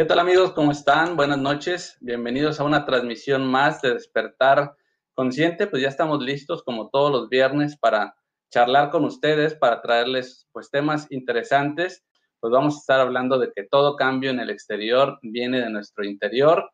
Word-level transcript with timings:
¿Qué 0.00 0.06
tal 0.06 0.18
amigos? 0.18 0.52
¿Cómo 0.52 0.72
están? 0.72 1.14
Buenas 1.14 1.36
noches. 1.36 1.98
Bienvenidos 2.00 2.58
a 2.58 2.64
una 2.64 2.86
transmisión 2.86 3.46
más 3.46 3.82
de 3.82 3.92
Despertar 3.92 4.74
Consciente. 5.12 5.66
Pues 5.66 5.82
ya 5.82 5.90
estamos 5.90 6.22
listos 6.22 6.62
como 6.62 6.88
todos 6.88 7.12
los 7.12 7.28
viernes 7.28 7.76
para 7.76 8.16
charlar 8.50 8.88
con 8.88 9.04
ustedes, 9.04 9.54
para 9.54 9.82
traerles 9.82 10.48
pues 10.52 10.70
temas 10.70 11.06
interesantes. 11.10 12.02
Pues 12.40 12.50
vamos 12.50 12.76
a 12.76 12.78
estar 12.78 13.00
hablando 13.00 13.38
de 13.38 13.52
que 13.54 13.64
todo 13.64 13.96
cambio 13.96 14.30
en 14.30 14.40
el 14.40 14.48
exterior 14.48 15.18
viene 15.20 15.60
de 15.60 15.68
nuestro 15.68 16.02
interior. 16.02 16.70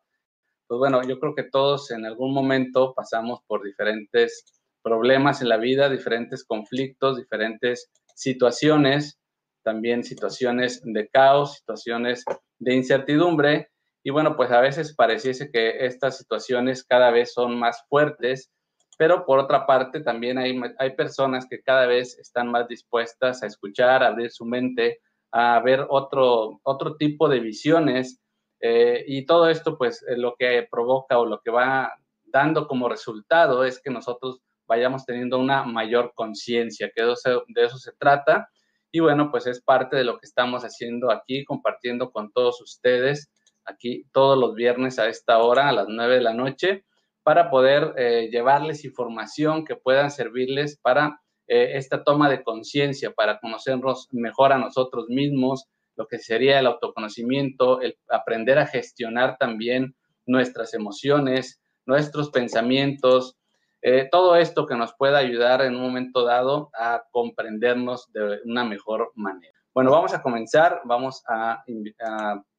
Pues 0.65 0.77
bueno, 0.77 1.03
yo 1.03 1.19
creo 1.19 1.35
que 1.35 1.43
todos 1.43 1.91
en 1.91 2.05
algún 2.05 2.33
momento 2.33 2.93
pasamos 2.95 3.41
por 3.45 3.61
diferentes 3.61 4.63
problemas 4.81 5.41
en 5.41 5.49
la 5.49 5.57
vida, 5.57 5.89
diferentes 5.89 6.45
conflictos, 6.45 7.17
diferentes 7.17 7.91
situaciones, 8.15 9.19
también 9.67 10.05
situaciones 10.05 10.81
de 10.85 11.09
caos, 11.09 11.55
situaciones 11.55 12.23
de 12.57 12.73
incertidumbre. 12.73 13.69
Y 14.01 14.11
bueno, 14.11 14.37
pues 14.37 14.49
a 14.51 14.61
veces 14.61 14.95
pareciese 14.95 15.51
que 15.51 15.85
estas 15.85 16.17
situaciones 16.17 16.85
cada 16.85 17.11
vez 17.11 17.33
son 17.33 17.59
más 17.59 17.83
fuertes, 17.89 18.49
pero 18.97 19.25
por 19.25 19.39
otra 19.39 19.65
parte 19.65 19.99
también 19.99 20.37
hay, 20.37 20.57
hay 20.79 20.95
personas 20.95 21.45
que 21.49 21.61
cada 21.61 21.85
vez 21.85 22.17
están 22.17 22.49
más 22.49 22.69
dispuestas 22.69 23.43
a 23.43 23.47
escuchar, 23.47 24.03
a 24.03 24.07
abrir 24.07 24.31
su 24.31 24.45
mente, 24.45 25.01
a 25.33 25.59
ver 25.59 25.85
otro, 25.89 26.61
otro 26.63 26.95
tipo 26.95 27.27
de 27.27 27.41
visiones. 27.41 28.21
Eh, 28.61 29.03
y 29.05 29.25
todo 29.25 29.49
esto 29.49 29.77
pues 29.77 30.01
eh, 30.07 30.15
lo 30.15 30.35
que 30.39 30.65
provoca 30.71 31.19
o 31.19 31.25
lo 31.25 31.41
que 31.41 31.51
va 31.51 31.91
dando 32.23 32.69
como 32.69 32.87
resultado 32.87 33.65
es 33.65 33.81
que 33.81 33.91
nosotros 33.91 34.39
vayamos 34.65 35.05
teniendo 35.05 35.37
una 35.37 35.63
mayor 35.63 36.13
conciencia, 36.15 36.89
que 36.95 37.03
de 37.03 37.65
eso 37.65 37.77
se 37.77 37.91
trata 37.99 38.49
y 38.91 38.99
bueno, 38.99 39.29
pues 39.31 39.47
es 39.47 39.61
parte 39.61 39.97
de 39.97 40.03
lo 40.03 40.17
que 40.19 40.25
estamos 40.25 40.63
haciendo 40.63 41.11
aquí, 41.11 41.43
compartiendo 41.45 42.11
con 42.11 42.31
todos 42.31 42.61
ustedes 42.61 43.29
aquí 43.67 44.05
todos 44.11 44.37
los 44.37 44.55
viernes 44.55 44.97
a 44.97 45.07
esta 45.07 45.39
hora, 45.39 45.69
a 45.69 45.73
las 45.73 45.87
9 45.89 46.15
de 46.15 46.21
la 46.21 46.33
noche, 46.33 46.85
para 47.21 47.49
poder 47.49 47.93
eh, 47.97 48.29
llevarles 48.31 48.85
información 48.85 49.65
que 49.65 49.75
puedan 49.75 50.09
servirles 50.09 50.77
para 50.77 51.19
eh, 51.47 51.71
esta 51.75 52.03
toma 52.03 52.29
de 52.29 52.43
conciencia, 52.43 53.11
para 53.11 53.39
conocernos 53.39 54.07
mejor 54.11 54.53
a 54.53 54.57
nosotros 54.57 55.07
mismos, 55.09 55.65
lo 55.95 56.07
que 56.07 56.19
sería 56.19 56.59
el 56.59 56.67
autoconocimiento, 56.67 57.81
el 57.81 57.97
aprender 58.07 58.59
a 58.59 58.67
gestionar 58.67 59.37
también 59.37 59.95
nuestras 60.25 60.73
emociones, 60.73 61.61
nuestros 61.85 62.29
pensamientos, 62.29 63.36
eh, 63.81 64.07
todo 64.11 64.35
esto 64.35 64.65
que 64.65 64.75
nos 64.75 64.93
pueda 64.95 65.19
ayudar 65.19 65.61
en 65.61 65.75
un 65.75 65.81
momento 65.81 66.25
dado 66.25 66.69
a 66.73 67.03
comprendernos 67.11 68.11
de 68.11 68.39
una 68.45 68.63
mejor 68.63 69.11
manera. 69.15 69.53
Bueno, 69.73 69.91
vamos 69.91 70.13
a 70.13 70.21
comenzar, 70.21 70.81
vamos 70.85 71.23
a, 71.27 71.63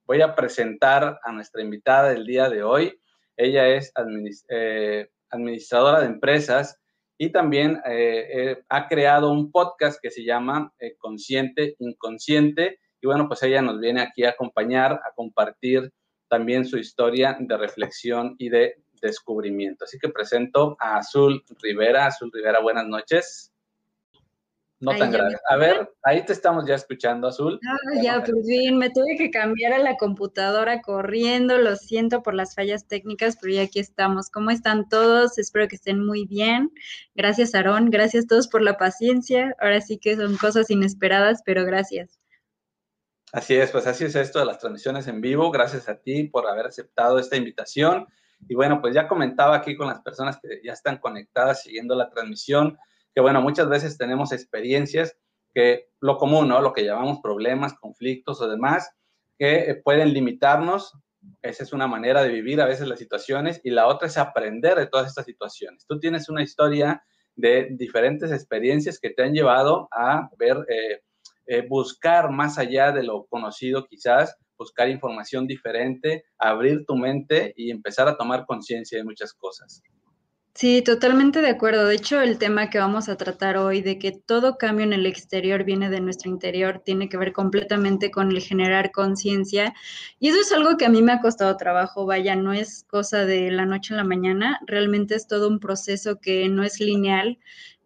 voy 0.06 0.22
a 0.22 0.34
presentar 0.34 1.18
a 1.22 1.32
nuestra 1.32 1.62
invitada 1.62 2.10
del 2.10 2.24
día 2.24 2.48
de 2.48 2.62
hoy. 2.62 2.98
Ella 3.36 3.66
es 3.68 3.92
eh, 4.48 5.08
administradora 5.30 6.00
de 6.00 6.06
empresas 6.06 6.80
y 7.18 7.30
también 7.30 7.80
eh, 7.84 8.62
ha 8.68 8.86
creado 8.86 9.32
un 9.32 9.50
podcast 9.50 10.00
que 10.00 10.10
se 10.10 10.24
llama 10.24 10.72
Consciente 10.98 11.74
Inconsciente. 11.80 12.78
Y 13.00 13.06
bueno, 13.08 13.26
pues 13.26 13.42
ella 13.42 13.60
nos 13.60 13.80
viene 13.80 14.00
aquí 14.00 14.24
a 14.24 14.30
acompañar, 14.30 14.92
a 14.92 15.12
compartir 15.16 15.92
también 16.28 16.64
su 16.64 16.78
historia 16.78 17.36
de 17.40 17.56
reflexión 17.56 18.36
y 18.38 18.50
de 18.50 18.76
descubrimiento. 19.00 19.84
Así 19.84 19.98
que 19.98 20.08
presento 20.08 20.76
a 20.80 20.98
Azul 20.98 21.44
Rivera. 21.62 22.06
Azul 22.06 22.30
Rivera, 22.32 22.60
buenas 22.60 22.86
noches. 22.86 23.52
No 24.80 24.96
tan 24.96 25.10
grave. 25.10 25.36
A 25.48 25.56
ver, 25.56 25.92
ahí 26.04 26.24
te 26.24 26.32
estamos 26.32 26.64
ya 26.64 26.76
escuchando, 26.76 27.26
Azul. 27.26 27.58
Ah, 27.66 28.00
ya, 28.00 28.22
pues 28.22 28.46
bien, 28.46 28.78
me 28.78 28.90
tuve 28.90 29.16
que 29.16 29.30
cambiar 29.30 29.72
a 29.72 29.78
la 29.78 29.96
computadora 29.96 30.82
corriendo, 30.82 31.58
lo 31.58 31.74
siento 31.74 32.22
por 32.22 32.34
las 32.34 32.54
fallas 32.54 32.86
técnicas, 32.86 33.36
pero 33.40 33.54
ya 33.54 33.62
aquí 33.62 33.80
estamos. 33.80 34.30
¿Cómo 34.30 34.50
están 34.50 34.88
todos? 34.88 35.36
Espero 35.36 35.66
que 35.66 35.74
estén 35.74 36.04
muy 36.04 36.26
bien. 36.26 36.70
Gracias, 37.16 37.56
Aarón, 37.56 37.90
gracias 37.90 38.24
a 38.24 38.28
todos 38.28 38.46
por 38.46 38.62
la 38.62 38.76
paciencia. 38.76 39.52
Ahora 39.60 39.80
sí 39.80 39.98
que 39.98 40.14
son 40.14 40.36
cosas 40.36 40.70
inesperadas, 40.70 41.42
pero 41.44 41.64
gracias. 41.64 42.20
Así 43.32 43.56
es, 43.56 43.72
pues 43.72 43.86
así 43.86 44.04
es 44.04 44.14
esto 44.14 44.38
de 44.38 44.46
las 44.46 44.58
transmisiones 44.58 45.08
en 45.08 45.20
vivo. 45.20 45.50
Gracias 45.50 45.88
a 45.88 45.96
ti 45.96 46.24
por 46.24 46.46
haber 46.46 46.66
aceptado 46.66 47.18
esta 47.18 47.36
invitación. 47.36 48.06
Y 48.48 48.54
bueno, 48.54 48.80
pues 48.80 48.94
ya 48.94 49.08
comentaba 49.08 49.56
aquí 49.56 49.76
con 49.76 49.88
las 49.88 50.00
personas 50.00 50.38
que 50.40 50.60
ya 50.62 50.72
están 50.72 50.98
conectadas 50.98 51.62
siguiendo 51.62 51.94
la 51.94 52.10
transmisión, 52.10 52.78
que 53.14 53.20
bueno, 53.20 53.42
muchas 53.42 53.68
veces 53.68 53.98
tenemos 53.98 54.32
experiencias 54.32 55.16
que 55.54 55.88
lo 56.00 56.16
común, 56.18 56.48
¿no? 56.48 56.60
Lo 56.60 56.72
que 56.72 56.84
llamamos 56.84 57.20
problemas, 57.22 57.74
conflictos 57.74 58.40
o 58.40 58.48
demás, 58.48 58.90
que 59.38 59.70
eh, 59.70 59.74
pueden 59.74 60.12
limitarnos. 60.12 60.92
Esa 61.42 61.64
es 61.64 61.72
una 61.72 61.86
manera 61.86 62.22
de 62.22 62.28
vivir 62.28 62.60
a 62.60 62.66
veces 62.66 62.86
las 62.86 62.98
situaciones 62.98 63.60
y 63.64 63.70
la 63.70 63.86
otra 63.86 64.06
es 64.06 64.18
aprender 64.18 64.78
de 64.78 64.86
todas 64.86 65.08
estas 65.08 65.24
situaciones. 65.24 65.84
Tú 65.86 65.98
tienes 65.98 66.28
una 66.28 66.42
historia 66.42 67.02
de 67.34 67.68
diferentes 67.70 68.32
experiencias 68.32 68.98
que 68.98 69.10
te 69.10 69.22
han 69.22 69.32
llevado 69.32 69.88
a 69.92 70.28
ver, 70.38 70.58
eh, 70.68 71.02
eh, 71.46 71.66
buscar 71.66 72.30
más 72.30 72.58
allá 72.58 72.92
de 72.92 73.02
lo 73.02 73.26
conocido 73.26 73.86
quizás 73.86 74.36
buscar 74.58 74.88
información 74.88 75.46
diferente, 75.46 76.24
abrir 76.36 76.84
tu 76.84 76.96
mente 76.96 77.54
y 77.56 77.70
empezar 77.70 78.08
a 78.08 78.16
tomar 78.16 78.44
conciencia 78.46 78.98
de 78.98 79.04
muchas 79.04 79.32
cosas. 79.32 79.82
Sí, 80.58 80.82
totalmente 80.82 81.40
de 81.40 81.50
acuerdo. 81.50 81.86
De 81.86 81.94
hecho, 81.94 82.20
el 82.20 82.36
tema 82.36 82.68
que 82.68 82.80
vamos 82.80 83.08
a 83.08 83.16
tratar 83.16 83.58
hoy 83.58 83.80
de 83.80 83.96
que 83.96 84.10
todo 84.10 84.58
cambio 84.58 84.84
en 84.84 84.92
el 84.92 85.06
exterior 85.06 85.62
viene 85.62 85.88
de 85.88 86.00
nuestro 86.00 86.28
interior 86.30 86.82
tiene 86.84 87.08
que 87.08 87.16
ver 87.16 87.32
completamente 87.32 88.10
con 88.10 88.32
el 88.32 88.42
generar 88.42 88.90
conciencia. 88.90 89.72
Y 90.18 90.30
eso 90.30 90.40
es 90.40 90.50
algo 90.50 90.76
que 90.76 90.86
a 90.86 90.88
mí 90.88 91.00
me 91.00 91.12
ha 91.12 91.20
costado 91.20 91.56
trabajo. 91.56 92.06
Vaya, 92.06 92.34
no 92.34 92.52
es 92.52 92.84
cosa 92.90 93.24
de 93.24 93.52
la 93.52 93.66
noche 93.66 93.94
a 93.94 93.98
la 93.98 94.04
mañana. 94.04 94.58
Realmente 94.66 95.14
es 95.14 95.28
todo 95.28 95.46
un 95.46 95.60
proceso 95.60 96.18
que 96.18 96.48
no 96.48 96.64
es 96.64 96.80
lineal 96.80 97.38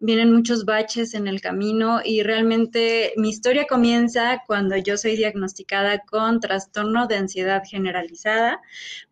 vienen 0.03 0.33
muchos 0.33 0.65
baches 0.65 1.13
en 1.13 1.27
el 1.27 1.39
camino 1.39 2.01
y 2.03 2.23
realmente 2.23 3.13
mi 3.15 3.29
historia 3.29 3.65
comienza 3.67 4.43
cuando 4.45 4.75
yo 4.75 4.97
soy 4.97 5.15
diagnosticada 5.15 5.99
con 5.99 6.41
trastorno 6.41 7.07
de 7.07 7.15
ansiedad 7.15 7.63
generalizada. 7.65 8.61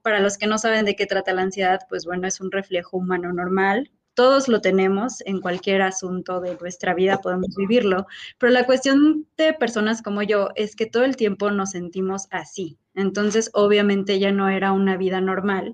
Para 0.02 0.20
los 0.20 0.38
que 0.38 0.48
no 0.48 0.58
saben 0.58 0.84
de 0.84 0.98
qué 0.98 1.06
trata 1.06 1.34
la 1.34 1.44
ansiedad, 1.44 1.80
pues 1.88 2.04
bueno, 2.04 2.28
es 2.28 2.42
un 2.42 2.52
reflejo 2.52 2.98
humano 2.98 3.32
normal. 3.32 3.90
Todos 4.16 4.50
lo 4.50 4.60
tenemos 4.60 5.22
en 5.26 5.40
cualquier 5.40 5.82
asunto 5.82 6.42
de 6.42 6.58
nuestra 6.60 6.94
vida, 6.94 7.22
podemos 7.22 7.56
vivirlo, 7.56 8.06
pero 8.38 8.52
la 8.52 8.66
cuestión 8.66 9.26
de 9.38 9.54
personas 9.54 10.02
como 10.02 10.22
yo 10.24 10.50
es 10.56 10.76
que 10.76 10.88
todo 10.88 11.06
el 11.06 11.16
tiempo 11.16 11.52
nos 11.52 11.72
sentimos 11.72 12.28
así. 12.32 12.78
Entonces, 12.96 13.50
obviamente 13.54 14.20
ya 14.20 14.34
no 14.34 14.50
era 14.50 14.74
una 14.74 14.98
vida 14.98 15.22
normal 15.22 15.74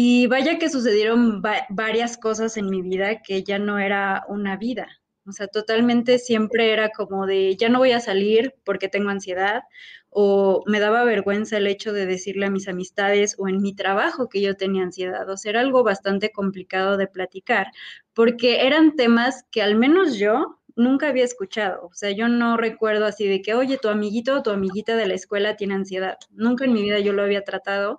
y 0.00 0.28
vaya 0.28 0.60
que 0.60 0.70
sucedieron 0.70 1.42
varias 1.70 2.18
cosas 2.18 2.56
en 2.56 2.70
mi 2.70 2.82
vida 2.82 3.20
que 3.20 3.42
ya 3.42 3.58
no 3.58 3.80
era 3.80 4.24
una 4.28 4.56
vida. 4.56 4.86
O 5.26 5.32
sea, 5.32 5.48
totalmente 5.48 6.20
siempre 6.20 6.72
era 6.72 6.90
como 6.90 7.26
de, 7.26 7.56
ya 7.56 7.68
no 7.68 7.80
voy 7.80 7.90
a 7.90 7.98
salir 7.98 8.54
porque 8.64 8.88
tengo 8.88 9.10
ansiedad, 9.10 9.62
o 10.08 10.62
me 10.66 10.78
daba 10.78 11.02
vergüenza 11.02 11.56
el 11.56 11.66
hecho 11.66 11.92
de 11.92 12.06
decirle 12.06 12.46
a 12.46 12.50
mis 12.50 12.68
amistades 12.68 13.34
o 13.40 13.48
en 13.48 13.60
mi 13.60 13.74
trabajo 13.74 14.28
que 14.28 14.40
yo 14.40 14.54
tenía 14.56 14.84
ansiedad. 14.84 15.28
O 15.28 15.36
sea, 15.36 15.50
era 15.50 15.60
algo 15.62 15.82
bastante 15.82 16.30
complicado 16.30 16.96
de 16.96 17.08
platicar, 17.08 17.66
porque 18.14 18.66
eran 18.68 18.94
temas 18.94 19.46
que 19.50 19.62
al 19.62 19.74
menos 19.74 20.16
yo 20.16 20.60
nunca 20.76 21.08
había 21.08 21.24
escuchado. 21.24 21.86
O 21.86 21.94
sea, 21.94 22.12
yo 22.12 22.28
no 22.28 22.56
recuerdo 22.56 23.04
así 23.04 23.26
de 23.26 23.42
que, 23.42 23.54
oye, 23.54 23.78
tu 23.78 23.88
amiguito 23.88 24.36
o 24.36 24.42
tu 24.44 24.50
amiguita 24.50 24.94
de 24.94 25.08
la 25.08 25.14
escuela 25.14 25.56
tiene 25.56 25.74
ansiedad. 25.74 26.18
Nunca 26.30 26.66
en 26.66 26.72
mi 26.72 26.82
vida 26.82 27.00
yo 27.00 27.12
lo 27.12 27.22
había 27.22 27.42
tratado. 27.42 27.98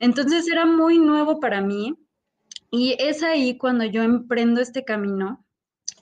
Entonces 0.00 0.48
era 0.50 0.66
muy 0.66 0.98
nuevo 0.98 1.40
para 1.40 1.60
mí 1.60 1.96
Y 2.70 2.96
es 2.98 3.22
ahí 3.22 3.58
cuando 3.58 3.84
yo 3.84 4.02
emprendo 4.02 4.60
este 4.60 4.84
camino, 4.84 5.44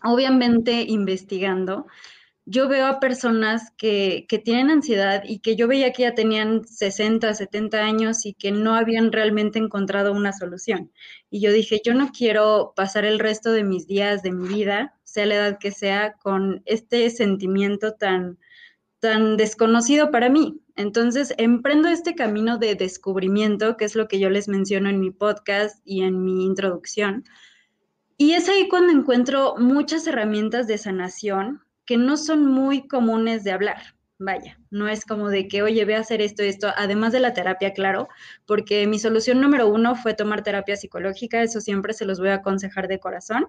obviamente 0.02 0.82
investigando, 0.88 1.86
yo 2.46 2.68
veo 2.68 2.86
a 2.86 3.00
personas 3.00 3.72
que, 3.76 4.26
que, 4.28 4.38
tienen 4.38 4.70
ansiedad 4.70 5.22
y 5.26 5.40
que 5.40 5.56
yo 5.56 5.68
veía 5.68 5.92
que 5.92 6.02
ya 6.04 6.14
tenían 6.14 6.66
60, 6.66 7.34
70 7.34 7.78
años 7.78 8.24
y 8.26 8.34
que 8.34 8.52
no 8.52 8.74
habían 8.74 9.12
realmente 9.12 9.58
encontrado 9.58 10.12
una 10.12 10.32
solución. 10.32 10.90
Y 11.30 11.40
yo 11.40 11.52
dije, 11.52 11.82
yo 11.84 11.94
no 11.94 12.10
quiero 12.10 12.72
pasar 12.76 13.04
el 13.04 13.18
resto 13.18 13.52
de 13.52 13.64
mis 13.64 13.86
días, 13.86 14.22
de 14.22 14.32
mi 14.32 14.48
vida, 14.48 14.98
sea 15.04 15.26
la 15.26 15.34
edad 15.36 15.58
que 15.58 15.72
sea, 15.72 16.14
con 16.14 16.62
este 16.64 17.10
sentimiento 17.10 17.92
tan, 17.94 18.38
tan 19.00 19.36
desconocido 19.36 20.10
para 20.10 20.28
mí. 20.28 20.60
Entonces, 20.76 21.34
emprendo 21.38 21.88
este 21.88 22.14
camino 22.14 22.58
de 22.58 22.74
descubrimiento, 22.74 23.76
que 23.76 23.84
es 23.84 23.94
lo 23.94 24.08
que 24.08 24.18
yo 24.18 24.30
les 24.30 24.48
menciono 24.48 24.88
en 24.88 25.00
mi 25.00 25.10
podcast 25.10 25.80
y 25.84 26.02
en 26.02 26.24
mi 26.24 26.44
introducción. 26.44 27.24
Y 28.16 28.32
es 28.32 28.48
ahí 28.48 28.68
cuando 28.68 28.92
encuentro 28.92 29.56
muchas 29.58 30.06
herramientas 30.06 30.66
de 30.66 30.78
sanación 30.78 31.62
que 31.84 31.96
no 31.96 32.16
son 32.16 32.46
muy 32.46 32.86
comunes 32.86 33.44
de 33.44 33.52
hablar. 33.52 33.97
Vaya, 34.20 34.58
no 34.70 34.88
es 34.88 35.04
como 35.04 35.28
de 35.28 35.46
que, 35.46 35.62
oye, 35.62 35.84
ve 35.84 35.94
a 35.94 36.00
hacer 36.00 36.20
esto 36.20 36.42
esto, 36.42 36.72
además 36.76 37.12
de 37.12 37.20
la 37.20 37.34
terapia, 37.34 37.72
claro, 37.72 38.08
porque 38.46 38.84
mi 38.88 38.98
solución 38.98 39.40
número 39.40 39.68
uno 39.68 39.94
fue 39.94 40.12
tomar 40.12 40.42
terapia 40.42 40.76
psicológica, 40.76 41.40
eso 41.40 41.60
siempre 41.60 41.92
se 41.94 42.04
los 42.04 42.18
voy 42.18 42.30
a 42.30 42.34
aconsejar 42.34 42.88
de 42.88 42.98
corazón. 42.98 43.46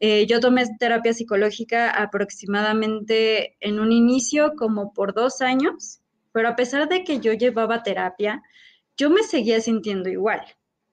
Eh, 0.00 0.26
yo 0.26 0.40
tomé 0.40 0.64
terapia 0.78 1.12
psicológica 1.12 1.90
aproximadamente 1.90 3.58
en 3.60 3.78
un 3.78 3.92
inicio 3.92 4.54
como 4.56 4.94
por 4.94 5.12
dos 5.12 5.42
años, 5.42 6.00
pero 6.32 6.48
a 6.48 6.56
pesar 6.56 6.88
de 6.88 7.04
que 7.04 7.20
yo 7.20 7.34
llevaba 7.34 7.82
terapia, 7.82 8.42
yo 8.96 9.10
me 9.10 9.22
seguía 9.22 9.60
sintiendo 9.60 10.08
igual. 10.08 10.40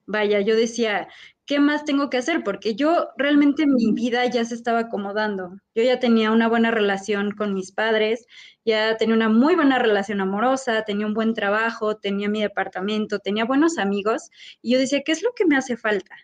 Vaya, 0.05 0.41
yo 0.41 0.55
decía, 0.57 1.07
¿qué 1.45 1.59
más 1.59 1.85
tengo 1.85 2.09
que 2.09 2.17
hacer? 2.17 2.43
Porque 2.43 2.75
yo 2.75 3.09
realmente 3.17 3.65
mi 3.67 3.91
vida 3.91 4.25
ya 4.25 4.45
se 4.45 4.55
estaba 4.55 4.79
acomodando. 4.79 5.55
Yo 5.75 5.83
ya 5.83 5.99
tenía 5.99 6.31
una 6.31 6.47
buena 6.47 6.71
relación 6.71 7.31
con 7.31 7.53
mis 7.53 7.71
padres, 7.71 8.25
ya 8.65 8.97
tenía 8.97 9.15
una 9.15 9.29
muy 9.29 9.55
buena 9.55 9.79
relación 9.79 10.21
amorosa, 10.21 10.83
tenía 10.83 11.05
un 11.05 11.13
buen 11.13 11.33
trabajo, 11.33 11.97
tenía 11.97 12.29
mi 12.29 12.41
departamento, 12.41 13.19
tenía 13.19 13.45
buenos 13.45 13.77
amigos. 13.77 14.29
Y 14.61 14.73
yo 14.73 14.79
decía, 14.79 15.01
¿qué 15.05 15.11
es 15.11 15.23
lo 15.23 15.31
que 15.35 15.45
me 15.45 15.57
hace 15.57 15.77
falta? 15.77 16.15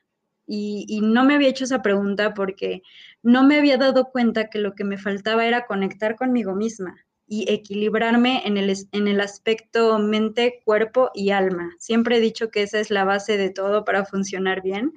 Y, 0.47 0.85
y 0.87 1.01
no 1.01 1.25
me 1.25 1.35
había 1.35 1.49
hecho 1.49 1.65
esa 1.65 1.81
pregunta 1.81 2.33
porque 2.33 2.81
no 3.23 3.43
me 3.45 3.57
había 3.57 3.77
dado 3.77 4.05
cuenta 4.11 4.49
que 4.49 4.59
lo 4.59 4.73
que 4.73 4.83
me 4.83 4.97
faltaba 4.97 5.45
era 5.45 5.65
conectar 5.65 6.15
conmigo 6.15 6.55
misma 6.55 6.95
y 7.31 7.45
equilibrarme 7.47 8.41
en 8.45 8.57
el, 8.57 8.75
en 8.91 9.07
el 9.07 9.21
aspecto 9.21 9.99
mente, 9.99 10.61
cuerpo 10.65 11.11
y 11.13 11.29
alma. 11.29 11.75
Siempre 11.77 12.17
he 12.17 12.19
dicho 12.19 12.49
que 12.49 12.63
esa 12.63 12.79
es 12.79 12.89
la 12.89 13.05
base 13.05 13.37
de 13.37 13.51
todo 13.51 13.85
para 13.85 14.03
funcionar 14.03 14.63
bien. 14.63 14.93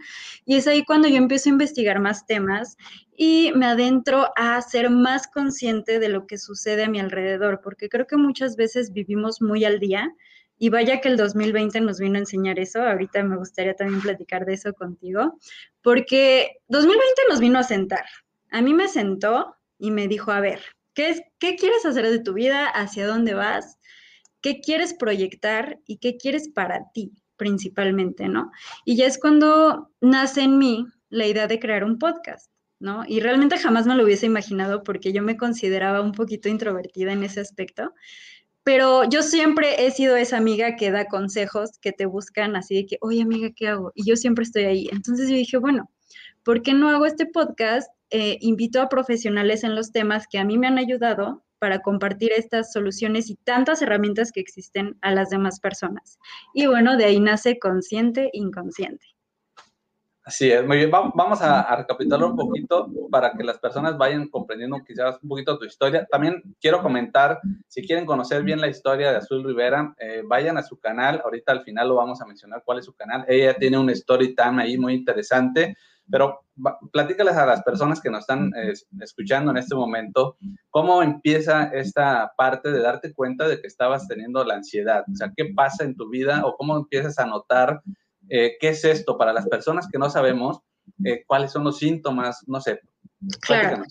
Y 0.47 0.57
es 0.57 0.67
ahí 0.67 0.83
cuando 0.83 1.09
yo 1.09 1.17
empiezo 1.17 1.51
a 1.51 1.53
investigar 1.53 2.01
más 2.01 2.25
temas 2.25 2.79
y 3.15 3.53
me 3.55 3.67
adentro 3.67 4.33
a 4.35 4.59
ser 4.63 4.89
más 4.89 5.27
consciente 5.27 5.99
de 5.99 6.09
lo 6.09 6.27
que 6.27 6.39
sucede 6.39 6.85
a 6.85 6.89
mi 6.89 7.01
alrededor, 7.01 7.61
porque 7.63 7.91
creo 7.91 8.07
que 8.07 8.17
muchas 8.17 8.57
veces 8.57 8.95
vivimos 8.95 9.43
muy 9.43 9.67
al 9.67 9.79
día. 9.79 10.11
Y 10.57 10.71
vaya 10.71 11.01
que 11.01 11.09
el 11.09 11.17
2020 11.19 11.81
nos 11.83 11.99
vino 11.99 12.17
a 12.17 12.21
enseñar 12.21 12.59
eso. 12.59 12.83
Ahorita 12.83 13.23
me 13.25 13.37
gustaría 13.37 13.75
también 13.75 14.01
platicar 14.01 14.47
de 14.47 14.55
eso 14.55 14.73
contigo, 14.73 15.39
porque 15.83 16.61
2020 16.69 17.23
nos 17.29 17.41
vino 17.41 17.59
a 17.59 17.65
sentar. 17.65 18.05
A 18.51 18.63
mí 18.63 18.73
me 18.73 18.89
sentó 18.89 19.57
y 19.79 19.91
me 19.91 20.07
dijo, 20.07 20.31
a 20.31 20.41
ver, 20.41 20.61
¿Qué, 20.95 21.11
es, 21.11 21.23
¿Qué 21.39 21.57
quieres 21.57 21.85
hacer 21.87 22.09
de 22.09 22.19
tu 22.19 22.35
vida? 22.35 22.67
¿Hacia 22.67 23.07
dónde 23.07 23.35
vas? 23.35 23.79
¿Qué 24.41 24.61
quieres 24.61 24.95
proyectar 24.95 25.79
y 25.87 25.99
qué 25.99 26.17
quieres 26.17 26.49
para 26.49 26.91
ti 26.93 27.13
principalmente, 27.37 28.29
¿no? 28.29 28.53
Y 28.85 28.97
ya 28.97 29.07
es 29.07 29.19
cuando 29.19 29.91
nace 30.01 30.43
en 30.43 30.59
mí 30.59 30.87
la 31.09 31.27
idea 31.27 31.49
de 31.49 31.59
crear 31.59 31.83
un 31.83 31.99
podcast, 31.99 32.51
¿no? 32.79 33.05
Y 33.07 33.21
realmente 33.21 33.59
jamás 33.59 33.87
me 33.87 33.97
lo 33.97 34.05
hubiese 34.05 34.27
imaginado 34.27 34.85
porque 34.85 35.13
yo 35.13 35.23
me 35.23 35.37
consideraba 35.37 36.01
un 36.01 36.13
poquito 36.13 36.49
introvertida 36.49 37.13
en 37.13 37.25
ese 37.25 37.41
aspecto, 37.41 37.95
pero 38.63 39.03
yo 39.09 39.23
siempre 39.23 39.85
he 39.85 39.91
sido 39.91 40.17
esa 40.17 40.37
amiga 40.37 40.77
que 40.77 40.93
da 40.93 41.07
consejos, 41.07 41.79
que 41.81 41.91
te 41.91 42.07
buscan 42.07 42.55
así 42.55 42.77
de 42.77 42.87
que, 42.87 42.99
oye 43.01 43.23
amiga, 43.23 43.51
¿qué 43.57 43.69
hago? 43.69 43.91
Y 43.95 44.09
yo 44.09 44.15
siempre 44.15 44.45
estoy 44.45 44.65
ahí. 44.65 44.89
Entonces 44.93 45.29
yo 45.29 45.35
dije, 45.35 45.57
bueno, 45.57 45.91
¿por 46.45 46.63
qué 46.63 46.75
no 46.75 46.89
hago 46.91 47.07
este 47.07 47.27
podcast 47.27 47.91
eh, 48.13 48.37
invito 48.41 48.81
a 48.81 48.89
profesionales 48.89 49.65
en 49.65 49.75
los 49.75 49.91
temas 49.91 50.27
que 50.31 50.39
a 50.39 50.45
mí 50.45 50.59
me 50.59 50.67
han 50.67 50.79
ayudado 50.79 51.43
para 51.59 51.81
compartir 51.81 52.33
estas 52.33 52.73
soluciones 52.73 53.31
y 53.31 53.37
tantas 53.37 53.81
herramientas 53.83 54.33
que 54.33 54.41
existen 54.41 54.99
a 55.01 55.13
las 55.13 55.31
demás 55.31 55.61
personas. 55.61 56.19
Y 56.55 56.67
bueno, 56.67 56.97
de 56.97 57.05
ahí 57.07 57.21
nace 57.21 57.59
consciente 57.59 58.31
inconsciente. 58.33 59.07
Así 60.25 60.53
es, 60.53 60.65
muy 60.65 60.77
bien. 60.77 60.91
Vamos 60.91 61.41
a, 61.41 61.75
recapitular 61.75 62.23
un 62.25 62.37
poquito 62.37 62.89
para 63.11 63.33
que 63.33 63.43
las 63.43 63.59
personas 63.59 63.97
vayan 63.99 64.29
comprendiendo 64.29 64.77
quizás 64.87 65.19
un 65.23 65.29
poquito 65.29 65.59
tu 65.59 65.65
historia. 65.65 66.07
También 66.11 66.43
quiero 66.61 66.81
comentar, 66.81 67.41
si 67.67 67.83
quieren 67.83 68.07
conocer 68.07 68.45
bien 68.45 68.61
la 68.61 68.69
historia 68.69 69.11
de 69.11 69.17
Azul 69.17 69.43
Rivera, 69.43 69.95
eh, 69.99 70.23
vayan 70.25 70.59
a 70.59 70.63
su 70.63 70.79
canal. 70.79 71.21
Ahorita 71.25 71.51
al 71.51 71.63
final 71.63 71.89
lo 71.89 71.97
vamos 71.97 72.21
a 72.21 72.27
mencionar 72.27 72.63
cuál 72.65 72.79
es 72.79 72.85
su 72.85 72.95
canal. 72.95 73.25
Ella 73.27 73.55
tiene 73.55 73.79
un 73.79 73.91
story 73.91 74.35
time 74.37 74.63
ahí 74.63 74.79
muy 74.79 74.95
interesante 74.95 75.77
pero 76.13 76.45
platícales 76.93 77.35
a 77.37 77.47
las 77.47 77.63
personas 77.63 77.99
que 77.99 78.11
nos 78.11 78.21
están 78.21 78.53
escuchando 79.01 79.51
en 79.51 79.57
este 79.57 79.75
momento, 79.75 80.37
¿cómo 80.69 81.03
empieza 81.03 81.65
esta 81.73 82.35
parte 82.37 82.71
de 82.71 82.81
darte 82.83 83.15
cuenta 83.15 83.49
de 83.49 83.59
que 83.59 83.67
estabas 83.67 84.07
teniendo 84.07 84.45
la 84.45 84.57
ansiedad? 84.57 85.05
O 85.11 85.17
sea, 85.17 85.33
¿qué 85.35 85.47
pasa 85.57 85.85
en 85.85 85.97
tu 85.97 86.11
vida 86.11 86.43
o 86.45 86.55
cómo 86.59 86.77
empiezas 86.77 87.19
a 87.19 87.25
notar 87.25 87.81
eh, 88.29 88.57
qué 88.61 88.69
es 88.69 88.85
esto 88.85 89.17
para 89.17 89.33
las 89.33 89.49
personas 89.49 89.89
que 89.91 89.99
no 89.99 90.11
sabemos 90.11 90.61
eh, 91.03 91.25
cuáles 91.27 91.51
son 91.51 91.65
los 91.65 91.79
síntomas? 91.79 92.45
No 92.47 92.61
sé. 92.61 92.81
Claro. 93.41 93.83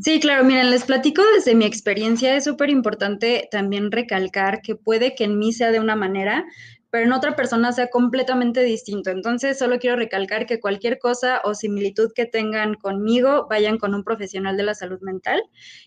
Sí, 0.00 0.18
claro, 0.18 0.44
miren, 0.44 0.70
les 0.70 0.84
platico 0.84 1.22
desde 1.34 1.54
mi 1.54 1.66
experiencia, 1.66 2.36
es 2.36 2.44
súper 2.44 2.70
importante 2.70 3.48
también 3.50 3.92
recalcar 3.92 4.62
que 4.62 4.76
puede 4.76 5.14
que 5.14 5.24
en 5.24 5.38
mí 5.38 5.52
sea 5.52 5.72
de 5.72 5.80
una 5.80 5.94
manera, 5.94 6.46
pero 6.94 7.06
en 7.06 7.12
otra 7.12 7.34
persona 7.34 7.72
sea 7.72 7.90
completamente 7.90 8.62
distinto. 8.62 9.10
Entonces, 9.10 9.58
solo 9.58 9.80
quiero 9.80 9.96
recalcar 9.96 10.46
que 10.46 10.60
cualquier 10.60 11.00
cosa 11.00 11.40
o 11.42 11.52
similitud 11.52 12.12
que 12.14 12.24
tengan 12.24 12.74
conmigo, 12.74 13.48
vayan 13.50 13.78
con 13.78 13.96
un 13.96 14.04
profesional 14.04 14.56
de 14.56 14.62
la 14.62 14.76
salud 14.76 15.00
mental. 15.00 15.42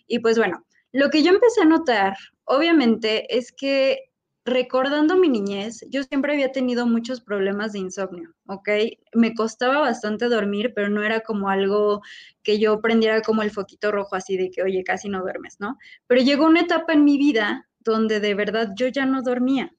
Y 0.05 0.19
pues 0.19 0.37
bueno, 0.37 0.65
lo 0.91 1.09
que 1.09 1.23
yo 1.23 1.31
empecé 1.31 1.61
a 1.61 1.65
notar, 1.65 2.17
obviamente, 2.43 3.37
es 3.37 3.53
que 3.53 4.11
recordando 4.43 5.15
mi 5.15 5.29
niñez, 5.29 5.85
yo 5.89 6.03
siempre 6.03 6.33
había 6.33 6.51
tenido 6.51 6.85
muchos 6.85 7.21
problemas 7.21 7.71
de 7.71 7.79
insomnio, 7.79 8.33
¿ok? 8.45 8.67
Me 9.13 9.33
costaba 9.33 9.79
bastante 9.79 10.27
dormir, 10.27 10.73
pero 10.75 10.89
no 10.89 11.03
era 11.03 11.21
como 11.21 11.47
algo 11.47 12.01
que 12.43 12.59
yo 12.59 12.81
prendiera 12.81 13.21
como 13.21 13.43
el 13.43 13.51
foquito 13.51 13.93
rojo 13.93 14.17
así 14.17 14.35
de 14.35 14.51
que, 14.51 14.61
oye, 14.61 14.83
casi 14.83 15.07
no 15.07 15.21
duermes, 15.21 15.55
¿no? 15.61 15.77
Pero 16.05 16.21
llegó 16.21 16.45
una 16.47 16.59
etapa 16.59 16.91
en 16.91 17.05
mi 17.05 17.17
vida 17.17 17.69
donde 17.79 18.19
de 18.19 18.33
verdad 18.33 18.71
yo 18.75 18.89
ya 18.89 19.05
no 19.05 19.21
dormía 19.21 19.73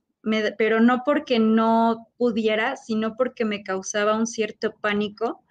pero 0.56 0.80
no 0.80 1.02
porque 1.04 1.38
no 1.38 2.08
pudiera, 2.16 2.76
sino 2.76 3.16
porque 3.16 3.44
me 3.44 3.62
causaba 3.62 4.16
un 4.16 4.26
cierto 4.26 4.74
pánico 4.80 5.42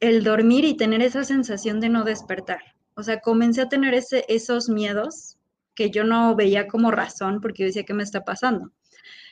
el 0.00 0.24
dormir 0.24 0.64
y 0.64 0.76
tener 0.76 1.02
esa 1.02 1.24
sensación 1.24 1.80
de 1.80 1.88
no 1.88 2.04
despertar. 2.04 2.60
O 2.94 3.02
sea, 3.02 3.20
comencé 3.20 3.62
a 3.62 3.68
tener 3.68 3.94
ese, 3.94 4.24
esos 4.28 4.68
miedos 4.68 5.38
que 5.74 5.90
yo 5.90 6.04
no 6.04 6.34
veía 6.34 6.66
como 6.66 6.90
razón 6.90 7.40
porque 7.40 7.62
yo 7.62 7.66
decía, 7.66 7.84
¿qué 7.84 7.94
me 7.94 8.02
está 8.02 8.24
pasando? 8.24 8.72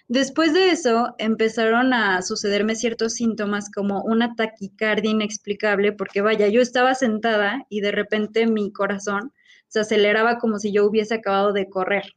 Después 0.09 0.55
de 0.55 0.71
eso 0.71 1.17
empezaron 1.19 1.93
a 1.93 2.23
sucederme 2.23 2.77
ciertos 2.77 3.15
síntomas 3.15 3.69
como 3.73 4.03
una 4.03 4.37
taquicardia 4.37 5.11
inexplicable 5.11 5.93
porque 5.93 6.21
vaya, 6.21 6.47
yo 6.47 6.61
estaba 6.63 6.95
sentada 6.95 7.67
y 7.69 7.81
de 7.81 7.91
repente 7.91 8.47
mi 8.47 8.73
corazón 8.73 9.33
se 9.67 9.81
aceleraba 9.81 10.39
como 10.39 10.61
si 10.61 10.71
yo 10.73 10.87
hubiese 10.87 11.15
acabado 11.15 11.53
de 11.53 11.69
correr. 11.69 12.15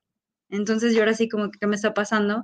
Entonces 0.49 0.93
yo 0.93 1.01
ahora 1.01 1.13
sí 1.13 1.29
como 1.29 1.51
que, 1.51 1.59
¿qué 1.59 1.67
me 1.67 1.75
está 1.75 1.93
pasando? 1.93 2.43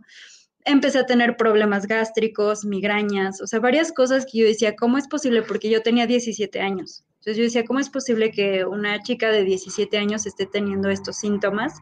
Empecé 0.63 0.99
a 0.99 1.05
tener 1.05 1.37
problemas 1.37 1.87
gástricos, 1.87 2.65
migrañas, 2.65 3.41
o 3.41 3.47
sea, 3.47 3.59
varias 3.59 3.91
cosas 3.91 4.25
que 4.25 4.39
yo 4.39 4.45
decía, 4.45 4.75
¿cómo 4.75 4.97
es 4.97 5.07
posible? 5.07 5.43
Porque 5.43 5.69
yo 5.69 5.81
tenía 5.81 6.07
17 6.07 6.59
años. 6.59 7.03
Entonces 7.25 7.37
yo 7.37 7.43
decía, 7.43 7.65
¿cómo 7.65 7.79
es 7.79 7.89
posible 7.89 8.29
que 8.29 8.65
una 8.65 9.01
chica 9.01 9.31
de 9.31 9.43
17 9.43 9.97
años 9.97 10.27
esté 10.27 10.45
teniendo 10.45 10.89
estos 10.89 11.17
síntomas? 11.17 11.79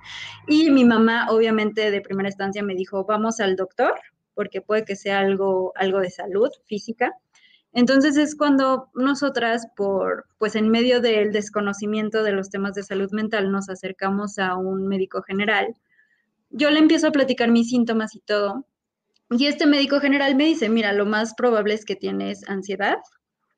Y 0.48 0.70
mi 0.70 0.86
mamá, 0.86 1.28
obviamente, 1.30 1.92
de 1.92 2.00
primera 2.02 2.30
instancia 2.30 2.64
me 2.64 2.76
dijo, 2.76 3.04
vamos 3.04 3.42
al 3.42 3.58
doctor, 3.58 3.94
porque 4.36 4.62
puede 4.62 4.86
que 4.86 4.96
sea 4.96 5.20
algo, 5.20 5.74
algo 5.76 6.00
de 6.00 6.10
salud 6.10 6.50
física. 6.66 7.12
Entonces 7.74 8.16
es 8.16 8.36
cuando 8.36 8.90
nosotras, 8.94 9.68
por, 9.76 10.28
pues 10.38 10.56
en 10.56 10.70
medio 10.70 11.02
del 11.02 11.34
desconocimiento 11.34 12.24
de 12.24 12.32
los 12.32 12.50
temas 12.50 12.74
de 12.76 12.84
salud 12.84 13.12
mental, 13.12 13.52
nos 13.52 13.68
acercamos 13.68 14.40
a 14.40 14.56
un 14.56 14.88
médico 14.88 15.24
general 15.24 15.76
yo 16.54 16.70
le 16.70 16.80
empiezo 16.80 17.08
a 17.08 17.12
platicar 17.12 17.52
mis 17.52 17.70
síntomas 17.70 18.16
y 18.16 18.22
todo. 18.22 18.66
Y 19.30 19.48
este 19.48 19.66
médico 19.66 20.00
general 20.00 20.36
me 20.36 20.46
dice, 20.46 20.70
mira, 20.70 20.94
lo 20.94 21.06
más 21.06 21.34
probable 21.34 21.74
es 21.74 21.86
que 21.86 21.96
tienes 21.96 22.48
ansiedad, 22.48 22.98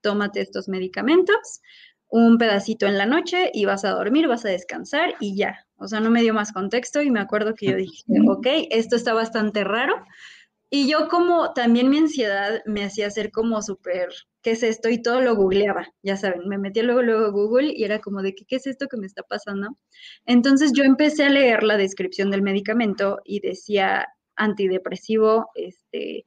tómate 0.01 0.41
estos 0.41 0.69
medicamentos, 0.69 1.61
un 2.07 2.37
pedacito 2.37 2.85
en 2.85 2.97
la 2.97 3.05
noche 3.05 3.51
y 3.53 3.65
vas 3.65 3.83
a 3.83 3.91
dormir, 3.91 4.27
vas 4.27 4.45
a 4.45 4.49
descansar 4.49 5.15
y 5.19 5.35
ya. 5.35 5.65
O 5.77 5.87
sea, 5.87 5.99
no 5.99 6.09
me 6.09 6.21
dio 6.21 6.33
más 6.33 6.53
contexto 6.53 7.01
y 7.01 7.11
me 7.11 7.19
acuerdo 7.19 7.55
que 7.55 7.67
yo 7.67 7.75
dije, 7.75 8.03
ok, 8.29 8.47
esto 8.69 8.95
está 8.95 9.13
bastante 9.13 9.63
raro. 9.65 9.95
Y 10.69 10.89
yo 10.89 11.09
como 11.09 11.53
también 11.53 11.89
mi 11.89 11.97
ansiedad 11.97 12.61
me 12.65 12.85
hacía 12.85 13.09
ser 13.09 13.31
como 13.31 13.61
súper 13.61 14.09
¿qué 14.45 14.51
es 14.51 14.61
esto? 14.61 14.89
Y 14.89 15.01
todo 15.01 15.21
lo 15.21 15.35
googleaba, 15.35 15.87
ya 16.03 16.17
saben, 16.17 16.47
me 16.47 16.59
metía 16.59 16.83
luego, 16.83 17.01
luego 17.01 17.25
a 17.25 17.29
Google 17.31 17.73
y 17.75 17.83
era 17.83 17.99
como 17.99 18.21
de, 18.21 18.35
¿qué, 18.35 18.45
¿qué 18.45 18.57
es 18.57 18.67
esto 18.67 18.87
que 18.87 18.95
me 18.95 19.07
está 19.07 19.23
pasando? 19.23 19.69
Entonces 20.27 20.71
yo 20.71 20.83
empecé 20.83 21.25
a 21.25 21.29
leer 21.29 21.63
la 21.63 21.77
descripción 21.77 22.29
del 22.29 22.43
medicamento 22.43 23.19
y 23.25 23.39
decía 23.39 24.05
antidepresivo, 24.35 25.49
este, 25.55 26.25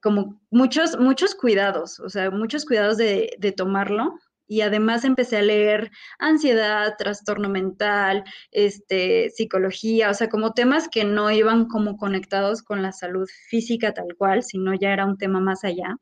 como 0.00 0.40
muchos, 0.50 0.98
muchos 0.98 1.34
cuidados, 1.34 2.00
o 2.00 2.08
sea, 2.08 2.30
muchos 2.30 2.64
cuidados 2.64 2.96
de, 2.96 3.34
de 3.38 3.52
tomarlo, 3.52 4.14
y 4.46 4.62
además 4.62 5.04
empecé 5.04 5.36
a 5.36 5.42
leer 5.42 5.90
ansiedad, 6.18 6.94
trastorno 6.96 7.50
mental, 7.50 8.24
este, 8.52 9.28
psicología, 9.28 10.08
o 10.08 10.14
sea, 10.14 10.30
como 10.30 10.54
temas 10.54 10.88
que 10.88 11.04
no 11.04 11.30
iban 11.30 11.66
como 11.66 11.98
conectados 11.98 12.62
con 12.62 12.82
la 12.82 12.92
salud 12.92 13.28
física 13.50 13.92
tal 13.92 14.16
cual, 14.16 14.42
sino 14.42 14.72
ya 14.74 14.94
era 14.94 15.04
un 15.04 15.18
tema 15.18 15.40
más 15.40 15.62
allá. 15.62 15.94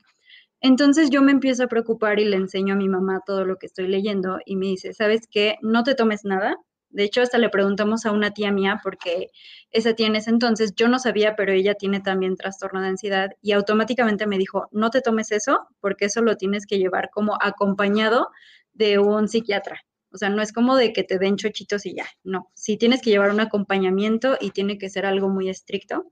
Entonces 0.61 1.11
yo 1.11 1.23
me 1.23 1.33
empiezo 1.33 1.65
a 1.65 1.69
preocupar 1.69 2.19
y 2.21 2.25
le 2.25 2.37
enseño 2.37 2.75
a 2.75 2.77
mi 2.77 2.89
mamá 2.89 3.21
todo 3.25 3.45
lo 3.45 3.57
que 3.57 3.67
estoy 3.67 3.87
leyendo 3.89 4.39
y 4.45 4.57
me 4.57 4.67
dice, 4.67 4.93
¿sabes 4.93 5.23
qué? 5.31 5.57
No 5.63 5.85
te 5.85 5.95
tomes 5.95 6.25
nada. 6.25 6.57
De 6.91 7.05
hecho, 7.05 7.21
hasta 7.23 7.39
le 7.39 7.51
preguntamos 7.51 8.07
a 8.07 8.13
una 8.13 8.33
tía 8.33 8.51
mía 8.51 8.81
porque 8.83 9.29
esa 9.71 9.93
tía 9.95 10.07
en 10.09 10.17
ese 10.17 10.31
entonces, 10.31 10.75
yo 10.75 10.89
no 10.89 10.99
sabía, 10.99 11.37
pero 11.37 11.53
ella 11.53 11.75
tiene 11.75 12.01
también 12.01 12.37
trastorno 12.37 12.81
de 12.81 12.89
ansiedad 12.89 13.31
y 13.43 13.53
automáticamente 13.53 14.27
me 14.27 14.39
dijo, 14.39 14.69
no 14.73 14.91
te 14.91 15.03
tomes 15.03 15.31
eso 15.33 15.69
porque 15.81 16.07
eso 16.07 16.23
lo 16.23 16.37
tienes 16.37 16.67
que 16.67 16.79
llevar 16.79 17.11
como 17.13 17.37
acompañado 17.41 18.29
de 18.73 18.99
un 18.99 19.29
psiquiatra. 19.29 19.81
O 20.13 20.17
sea, 20.17 20.31
no 20.31 20.41
es 20.43 20.53
como 20.53 20.77
de 20.77 20.93
que 20.95 21.05
te 21.05 21.19
den 21.19 21.37
chochitos 21.37 21.85
y 21.87 21.95
ya, 21.95 22.07
no. 22.25 22.51
Sí 22.55 22.79
tienes 22.79 23.03
que 23.03 23.11
llevar 23.11 23.31
un 23.31 23.41
acompañamiento 23.41 24.39
y 24.41 24.51
tiene 24.53 24.79
que 24.79 24.89
ser 24.89 25.05
algo 25.07 25.29
muy 25.29 25.51
estricto. 25.51 26.11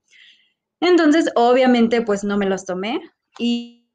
Entonces, 0.81 1.31
obviamente, 1.35 2.01
pues 2.03 2.23
no 2.23 2.37
me 2.37 2.47
los 2.47 2.65
tomé 2.65 3.01
y 3.39 3.86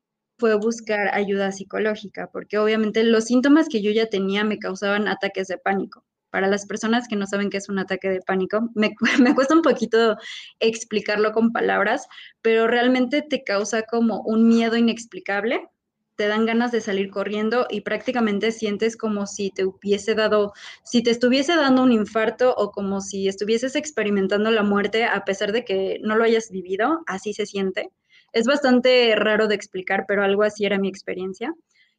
fue 0.43 0.57
buscar 0.57 1.15
ayuda 1.15 1.53
psicológica, 1.53 2.29
porque 2.33 2.59
obviamente 2.59 3.05
los 3.05 3.27
síntomas 3.27 3.69
que 3.69 3.81
yo 3.81 3.93
ya 3.93 4.07
tenía 4.07 4.43
me 4.43 4.59
causaban 4.59 5.07
ataques 5.07 5.47
de 5.47 5.57
pánico. 5.57 6.05
Para 6.31 6.49
las 6.49 6.67
personas 6.67 7.07
que 7.07 7.15
no 7.15 7.29
saben 7.29 7.49
qué 7.49 7.59
es 7.59 7.69
un 7.69 7.79
ataque 7.79 8.11
de 8.11 8.23
pánico, 8.23 8.69
me, 8.75 8.93
me, 9.21 9.37
cuesta 9.37 9.55
un 9.55 9.63
poquito 9.63 10.17
explicarlo 10.59 11.31
con 11.31 11.53
palabras, 11.53 12.09
pero 12.43 12.67
realmente 12.67 13.23
te 13.23 13.45
causa 13.45 13.83
como 13.83 14.23
un 14.23 14.49
miedo 14.49 14.77
inexplicable, 14.77 15.69
te 16.17 16.27
dan 16.27 16.45
ganas 16.45 16.73
de 16.73 16.81
salir 16.81 17.09
corriendo 17.11 17.69
y 17.71 17.83
prácticamente 17.83 18.51
sientes 18.51 18.97
como 18.97 19.29
si 19.29 19.53
te 19.53 19.65
hubiese 19.65 20.17
dado, 20.17 20.55
si 20.83 21.05
te 21.05 21.13
estuviese 21.13 21.55
dando 21.55 21.85
un 21.85 21.93
infarto 21.93 22.53
o 22.57 22.73
como 22.73 23.01
si 23.01 23.29
estuvieses 23.29 23.77
experimentando 23.77 24.51
la 24.51 24.65
muerte 24.65 25.05
a 25.05 25.25
pesar 25.25 25.53
de 25.53 25.65
que 25.65 26.01
no 26.03 26.17
lo 26.17 26.25
hayas 26.25 26.51
vivido, 26.51 27.05
así 27.07 27.33
se 27.33 27.47
siente. 27.47 27.93
Es 28.33 28.47
bastante 28.47 29.15
raro 29.17 29.47
de 29.47 29.55
explicar, 29.55 30.05
pero 30.09 30.23
algo 30.23 30.43
así 30.43 30.65
era 30.65 30.79
mi 30.79 30.89
experiencia. 30.89 31.55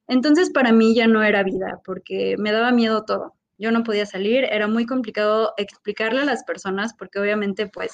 Entonces 0.07 0.49
para 0.49 0.71
mí 0.71 0.95
ya 0.95 1.07
no 1.07 1.23
era 1.23 1.43
vida, 1.43 1.81
porque 1.85 2.35
me 2.37 2.51
daba 2.51 2.71
miedo 2.71 3.05
todo. 3.05 3.33
Yo 3.57 3.71
no 3.71 3.83
podía 3.83 4.05
salir, 4.05 4.43
era 4.45 4.67
muy 4.67 4.85
complicado 4.85 5.53
explicarle 5.57 6.21
a 6.21 6.25
las 6.25 6.43
personas, 6.43 6.93
porque 6.93 7.19
obviamente 7.19 7.67
pues, 7.67 7.93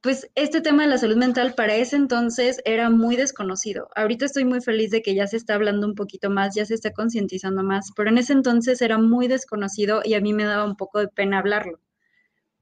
pues 0.00 0.28
este 0.34 0.60
tema 0.62 0.84
de 0.84 0.88
la 0.88 0.98
salud 0.98 1.16
mental 1.16 1.54
para 1.54 1.76
ese 1.76 1.96
entonces 1.96 2.60
era 2.64 2.90
muy 2.90 3.16
desconocido. 3.16 3.88
Ahorita 3.94 4.24
estoy 4.24 4.44
muy 4.44 4.60
feliz 4.60 4.90
de 4.90 5.02
que 5.02 5.14
ya 5.14 5.26
se 5.26 5.36
está 5.36 5.54
hablando 5.54 5.86
un 5.86 5.94
poquito 5.94 6.30
más, 6.30 6.54
ya 6.54 6.64
se 6.64 6.74
está 6.74 6.92
concientizando 6.92 7.62
más, 7.62 7.92
pero 7.94 8.08
en 8.08 8.18
ese 8.18 8.32
entonces 8.32 8.80
era 8.82 8.98
muy 8.98 9.28
desconocido 9.28 10.00
y 10.04 10.14
a 10.14 10.20
mí 10.20 10.32
me 10.32 10.44
daba 10.44 10.64
un 10.64 10.76
poco 10.76 10.98
de 10.98 11.08
pena 11.08 11.38
hablarlo. 11.38 11.78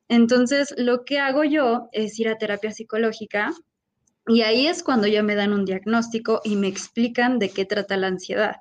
Entonces, 0.09 0.75
lo 0.79 1.05
que 1.05 1.19
hago 1.19 1.45
yo 1.45 1.89
es 1.93 2.19
ir 2.19 2.29
a 2.29 2.39
terapia 2.39 2.73
psicológica 2.73 3.53
y 4.29 4.43
ahí 4.43 4.67
es 4.67 4.83
cuando 4.83 5.07
ya 5.07 5.23
me 5.23 5.35
dan 5.35 5.53
un 5.53 5.65
diagnóstico 5.65 6.41
y 6.45 6.57
me 6.57 6.69
explican 6.69 7.39
de 7.39 7.51
qué 7.51 7.65
trata 7.65 7.97
la 7.97 8.09
ansiedad. 8.09 8.57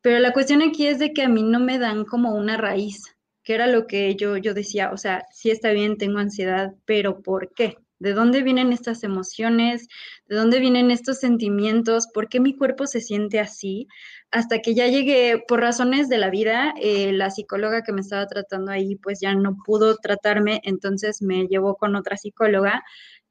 Pero 0.00 0.18
la 0.20 0.32
cuestión 0.32 0.62
aquí 0.62 0.86
es 0.86 0.98
de 0.98 1.12
que 1.12 1.22
a 1.22 1.28
mí 1.28 1.42
no 1.42 1.60
me 1.60 1.78
dan 1.78 2.04
como 2.04 2.34
una 2.34 2.56
raíz, 2.56 3.16
que 3.42 3.54
era 3.54 3.66
lo 3.66 3.86
que 3.86 4.14
yo, 4.16 4.36
yo 4.36 4.54
decía, 4.54 4.90
o 4.92 4.96
sea, 4.96 5.26
sí 5.32 5.50
está 5.50 5.70
bien, 5.70 5.98
tengo 5.98 6.18
ansiedad, 6.18 6.74
pero 6.84 7.22
¿por 7.22 7.52
qué? 7.54 7.78
¿De 7.98 8.12
dónde 8.12 8.42
vienen 8.42 8.72
estas 8.72 9.02
emociones? 9.02 9.88
¿De 10.26 10.36
dónde 10.36 10.60
vienen 10.60 10.90
estos 10.90 11.20
sentimientos? 11.20 12.08
¿Por 12.12 12.28
qué 12.28 12.38
mi 12.38 12.56
cuerpo 12.56 12.86
se 12.86 13.00
siente 13.00 13.40
así? 13.40 13.88
Hasta 14.30 14.58
que 14.60 14.74
ya 14.74 14.88
llegué, 14.88 15.42
por 15.48 15.60
razones 15.60 16.08
de 16.08 16.18
la 16.18 16.28
vida, 16.28 16.74
eh, 16.80 17.12
la 17.12 17.30
psicóloga 17.30 17.82
que 17.82 17.92
me 17.92 18.02
estaba 18.02 18.26
tratando 18.26 18.72
ahí, 18.72 18.96
pues 18.96 19.20
ya 19.20 19.34
no 19.34 19.56
pudo 19.64 19.96
tratarme, 19.96 20.60
entonces 20.64 21.22
me 21.22 21.46
llevó 21.46 21.76
con 21.76 21.96
otra 21.96 22.16
psicóloga 22.16 22.84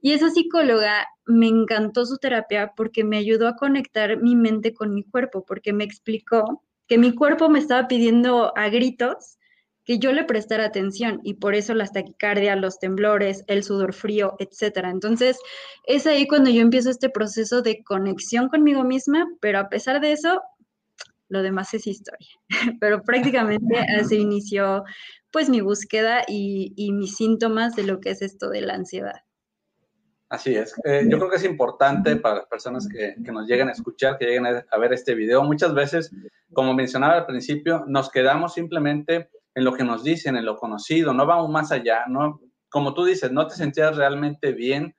y 0.04 0.12
esa 0.12 0.30
psicóloga 0.30 1.08
me 1.26 1.48
encantó 1.48 2.06
su 2.06 2.18
terapia 2.18 2.74
porque 2.76 3.06
me 3.06 3.18
ayudó 3.18 3.48
a 3.48 3.56
conectar 3.56 4.22
mi 4.22 4.36
mente 4.36 4.74
con 4.74 4.94
mi 4.94 5.04
cuerpo, 5.06 5.46
porque 5.46 5.72
me 5.72 5.86
explicó 5.86 6.62
que 6.90 6.98
mi 6.98 7.16
cuerpo 7.16 7.48
me 7.48 7.60
estaba 7.60 7.88
pidiendo 7.88 8.52
a 8.58 8.68
gritos 8.68 9.38
que 9.86 10.00
yo 10.00 10.12
le 10.12 10.26
prestara 10.26 10.66
atención 10.66 11.22
y 11.24 11.36
por 11.36 11.56
eso 11.56 11.74
las 11.74 11.94
taquicardias, 11.94 12.60
los 12.60 12.80
temblores, 12.80 13.46
el 13.48 13.64
sudor 13.64 13.94
frío, 13.94 14.36
etcétera. 14.40 14.90
Entonces, 14.90 15.40
es 15.86 16.06
ahí 16.06 16.28
cuando 16.28 16.50
yo 16.50 16.60
empiezo 16.60 16.90
este 16.90 17.10
proceso 17.10 17.62
de 17.62 17.82
conexión 17.82 18.50
conmigo 18.50 18.84
misma, 18.84 19.26
pero 19.40 19.58
a 19.60 19.70
pesar 19.70 20.02
de 20.02 20.12
eso, 20.12 20.42
lo 21.30 21.44
demás 21.44 21.74
es 21.76 21.88
historia. 21.88 22.28
pero 22.82 23.04
prácticamente 23.04 23.78
así 23.98 24.18
inició 24.18 24.84
pues 25.32 25.48
mi 25.48 25.62
búsqueda 25.62 26.24
y, 26.28 26.74
y 26.76 26.92
mis 26.92 27.16
síntomas 27.16 27.74
de 27.78 27.84
lo 27.84 28.02
que 28.02 28.10
es 28.10 28.22
esto 28.22 28.50
de 28.50 28.64
la 28.64 28.74
ansiedad. 28.74 29.22
Así 30.34 30.56
es. 30.56 30.74
Eh, 30.84 31.06
yo 31.08 31.20
creo 31.20 31.30
que 31.30 31.36
es 31.36 31.44
importante 31.44 32.16
para 32.16 32.38
las 32.38 32.48
personas 32.48 32.88
que, 32.88 33.14
que, 33.24 33.32
nos 33.32 33.48
lleguen 33.48 33.70
a 33.70 33.72
escuchar, 33.72 34.18
que 34.18 34.26
lleguen 34.26 34.48
a, 34.48 34.78
ver 34.80 34.92
este 34.92 35.14
video. 35.14 35.44
Muchas 35.44 35.76
veces, 35.76 36.12
como 36.54 36.74
mencionaba 36.74 37.14
al 37.14 37.28
principio, 37.28 37.84
nos 37.86 38.10
quedamos 38.10 38.56
simplemente 38.56 39.30
en 39.54 39.64
lo 39.64 39.74
que 39.76 39.84
nos 39.84 40.04
dicen, 40.04 40.36
en 40.36 40.46
lo 40.46 40.56
conocido, 40.56 41.14
no 41.14 41.28
vamos 41.28 41.52
más 41.52 41.72
allá, 41.72 42.06
¿no? 42.08 42.42
Como 42.70 42.96
tú 42.96 43.06
dices, 43.06 43.32
no 43.32 43.46
te 43.46 43.54
sentías 43.54 43.96
realmente 43.96 44.54
bien 44.54 44.96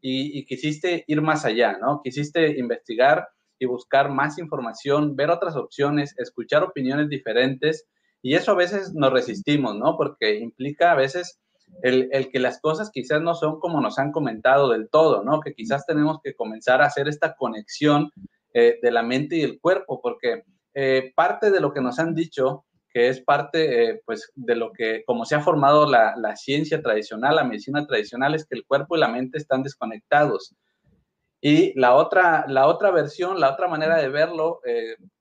y, 0.00 0.38
y 0.38 0.46
quisiste 0.46 1.02
ir 1.08 1.20
más 1.20 1.44
allá, 1.44 1.76
¿no? 1.78 2.00
Quisiste 2.04 2.56
investigar 2.56 3.26
y 3.58 3.66
buscar 3.66 4.08
más 4.08 4.38
información, 4.38 5.16
ver 5.16 5.30
otras 5.30 5.56
opciones, 5.56 6.14
escuchar 6.16 6.62
opiniones 6.62 7.08
diferentes 7.08 7.88
y 8.22 8.34
eso 8.34 8.52
a 8.52 8.56
veces 8.56 8.94
nos 8.94 9.12
resistimos, 9.12 9.74
¿no? 9.74 9.96
Porque 9.96 10.38
implica 10.38 10.92
a 10.92 10.94
veces 10.94 11.40
el, 11.82 12.08
el, 12.12 12.30
que 12.30 12.38
las 12.38 12.60
cosas 12.60 12.90
quizás 12.90 13.20
no 13.20 13.34
son 13.34 13.60
como 13.60 13.80
nos 13.80 13.98
han 13.98 14.12
comentado 14.12 14.70
del 14.70 14.88
todo, 14.88 15.22
¿no? 15.22 15.40
Que 15.40 15.54
quizás 15.54 15.86
tenemos 15.86 16.18
que 16.22 16.34
comenzar 16.34 16.82
a 16.82 16.86
hacer 16.86 17.08
esta 17.08 17.34
conexión 17.34 18.10
eh, 18.58 18.78
de 18.80 18.90
la 18.90 19.02
mente 19.02 19.36
y 19.36 19.42
el 19.42 19.60
cuerpo, 19.60 20.00
porque 20.00 20.44
eh, 20.72 21.12
parte 21.14 21.50
de 21.50 21.60
lo 21.60 21.74
que 21.74 21.82
nos 21.82 21.98
han 21.98 22.14
dicho, 22.14 22.64
que 22.88 23.08
es 23.08 23.20
parte, 23.20 23.90
eh, 23.90 24.02
pues, 24.06 24.32
de 24.34 24.56
lo 24.56 24.72
que, 24.72 25.04
como 25.04 25.26
se 25.26 25.34
ha 25.34 25.40
formado 25.40 25.86
la, 25.86 26.14
la, 26.16 26.34
ciencia 26.36 26.80
tradicional, 26.80 27.36
la 27.36 27.44
medicina 27.44 27.86
tradicional, 27.86 28.34
es 28.34 28.46
que 28.46 28.54
el 28.54 28.64
cuerpo 28.64 28.96
y 28.96 29.00
la 29.00 29.08
mente 29.08 29.36
están 29.36 29.62
desconectados. 29.62 30.56
Y 31.42 31.78
la 31.78 31.94
otra, 31.94 32.46
la 32.48 32.66
otra 32.66 32.90
versión, 32.90 33.38
la 33.40 33.52
otra 33.52 33.68
manera 33.68 33.98
de 33.98 34.08
verlo, 34.08 34.60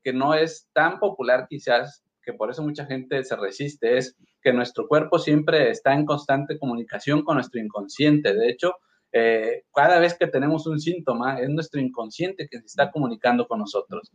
que 0.02 0.14
no 0.14 0.34
es 0.34 0.70
tan 0.72 0.98
popular 1.00 1.48
quizás, 1.50 2.05
que 2.26 2.34
por 2.34 2.50
eso 2.50 2.64
mucha 2.64 2.86
gente 2.86 3.24
se 3.24 3.36
resiste, 3.36 3.98
es 3.98 4.18
que 4.42 4.52
nuestro 4.52 4.88
cuerpo 4.88 5.20
siempre 5.20 5.70
está 5.70 5.94
en 5.94 6.06
constante 6.06 6.58
comunicación 6.58 7.24
con 7.24 7.36
nuestro 7.36 7.62
inconsciente. 7.62 8.34
De 8.34 8.50
hecho, 8.50 8.76
eh, 9.12 9.64
cada 9.74 10.00
vez 10.00 10.16
que 10.16 10.28
tenemos 10.28 10.68
un 10.68 10.80
síntoma, 10.80 11.40
es 11.40 11.50
nuestro 11.50 11.80
inconsciente 11.80 12.48
que 12.50 12.60
se 12.60 12.66
está 12.66 12.92
comunicando 12.92 13.48
con 13.48 13.60
nosotros. 13.60 14.12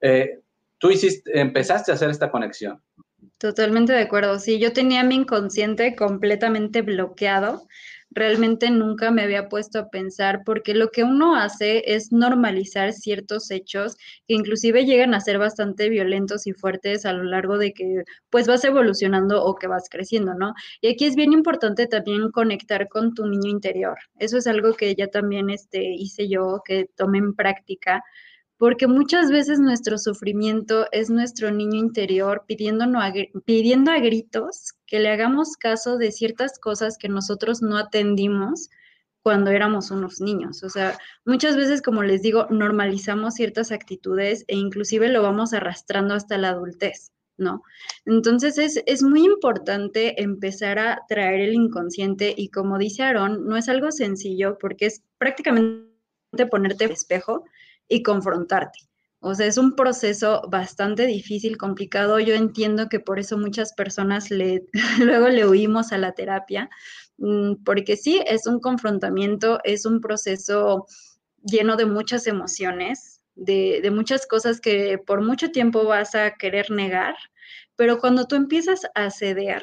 Eh, 0.00 0.40
tú 0.78 0.90
hiciste, 0.90 1.40
empezaste 1.40 1.92
a 1.92 1.94
hacer 1.94 2.10
esta 2.10 2.30
conexión. 2.30 2.82
Totalmente 3.38 3.92
de 3.92 4.00
acuerdo. 4.00 4.38
Sí, 4.38 4.58
yo 4.58 4.72
tenía 4.72 5.02
mi 5.02 5.14
inconsciente 5.14 5.96
completamente 5.96 6.82
bloqueado 6.82 7.66
realmente 8.14 8.70
nunca 8.70 9.10
me 9.10 9.22
había 9.22 9.48
puesto 9.48 9.78
a 9.78 9.88
pensar, 9.90 10.42
porque 10.44 10.74
lo 10.74 10.90
que 10.90 11.04
uno 11.04 11.36
hace 11.36 11.82
es 11.94 12.12
normalizar 12.12 12.92
ciertos 12.92 13.50
hechos 13.50 13.96
que 14.26 14.34
inclusive 14.34 14.84
llegan 14.86 15.14
a 15.14 15.20
ser 15.20 15.38
bastante 15.38 15.88
violentos 15.88 16.46
y 16.46 16.52
fuertes 16.52 17.04
a 17.06 17.12
lo 17.12 17.24
largo 17.24 17.58
de 17.58 17.72
que 17.72 18.04
pues 18.30 18.46
vas 18.46 18.64
evolucionando 18.64 19.44
o 19.44 19.56
que 19.56 19.66
vas 19.66 19.88
creciendo, 19.90 20.34
¿no? 20.34 20.54
Y 20.80 20.88
aquí 20.88 21.04
es 21.04 21.16
bien 21.16 21.32
importante 21.32 21.86
también 21.86 22.30
conectar 22.30 22.88
con 22.88 23.14
tu 23.14 23.26
niño 23.26 23.50
interior. 23.50 23.98
Eso 24.18 24.38
es 24.38 24.46
algo 24.46 24.74
que 24.74 24.94
ya 24.94 25.08
también 25.08 25.50
este, 25.50 25.82
hice 25.84 26.28
yo, 26.28 26.62
que 26.64 26.86
tomé 26.96 27.18
en 27.18 27.34
práctica 27.34 28.02
porque 28.58 28.86
muchas 28.86 29.30
veces 29.30 29.58
nuestro 29.58 29.98
sufrimiento 29.98 30.86
es 30.92 31.10
nuestro 31.10 31.50
niño 31.50 31.78
interior 31.78 32.44
pidiendo 32.46 32.84
a 33.90 33.98
gritos 33.98 34.74
que 34.86 35.00
le 35.00 35.10
hagamos 35.10 35.56
caso 35.56 35.98
de 35.98 36.12
ciertas 36.12 36.58
cosas 36.58 36.96
que 36.96 37.08
nosotros 37.08 37.62
no 37.62 37.76
atendimos 37.76 38.70
cuando 39.22 39.50
éramos 39.50 39.90
unos 39.90 40.20
niños. 40.20 40.62
O 40.62 40.68
sea, 40.68 40.98
muchas 41.24 41.56
veces, 41.56 41.80
como 41.80 42.02
les 42.02 42.20
digo, 42.22 42.46
normalizamos 42.50 43.34
ciertas 43.34 43.72
actitudes 43.72 44.44
e 44.48 44.56
inclusive 44.56 45.08
lo 45.08 45.22
vamos 45.22 45.54
arrastrando 45.54 46.14
hasta 46.14 46.36
la 46.36 46.50
adultez, 46.50 47.10
¿no? 47.38 47.62
Entonces 48.04 48.58
es, 48.58 48.82
es 48.86 49.02
muy 49.02 49.24
importante 49.24 50.22
empezar 50.22 50.78
a 50.78 51.00
traer 51.08 51.40
el 51.40 51.54
inconsciente 51.54 52.34
y 52.36 52.50
como 52.50 52.76
dice 52.78 53.02
Aaron, 53.02 53.46
no 53.46 53.56
es 53.56 53.68
algo 53.70 53.90
sencillo 53.90 54.58
porque 54.60 54.86
es 54.86 55.02
prácticamente 55.18 55.88
ponerte 56.50 56.84
espejo 56.84 57.44
y 57.88 58.02
confrontarte. 58.02 58.80
O 59.26 59.34
sea, 59.34 59.46
es 59.46 59.56
un 59.56 59.74
proceso 59.74 60.42
bastante 60.50 61.06
difícil, 61.06 61.56
complicado. 61.56 62.20
Yo 62.20 62.34
entiendo 62.34 62.90
que 62.90 63.00
por 63.00 63.18
eso 63.18 63.38
muchas 63.38 63.72
personas 63.72 64.30
le, 64.30 64.66
luego 65.00 65.28
le 65.30 65.48
huimos 65.48 65.92
a 65.92 65.98
la 65.98 66.12
terapia, 66.12 66.68
mm, 67.16 67.64
porque 67.64 67.96
sí, 67.96 68.20
es 68.26 68.46
un 68.46 68.60
confrontamiento, 68.60 69.60
es 69.64 69.86
un 69.86 70.00
proceso 70.00 70.86
lleno 71.42 71.76
de 71.76 71.86
muchas 71.86 72.26
emociones, 72.26 73.22
de, 73.34 73.80
de 73.82 73.90
muchas 73.90 74.26
cosas 74.26 74.60
que 74.60 74.98
por 74.98 75.22
mucho 75.22 75.50
tiempo 75.50 75.86
vas 75.86 76.14
a 76.14 76.34
querer 76.34 76.70
negar, 76.70 77.14
pero 77.76 77.98
cuando 77.98 78.26
tú 78.26 78.36
empiezas 78.36 78.82
a 78.94 79.10
ceder, 79.10 79.62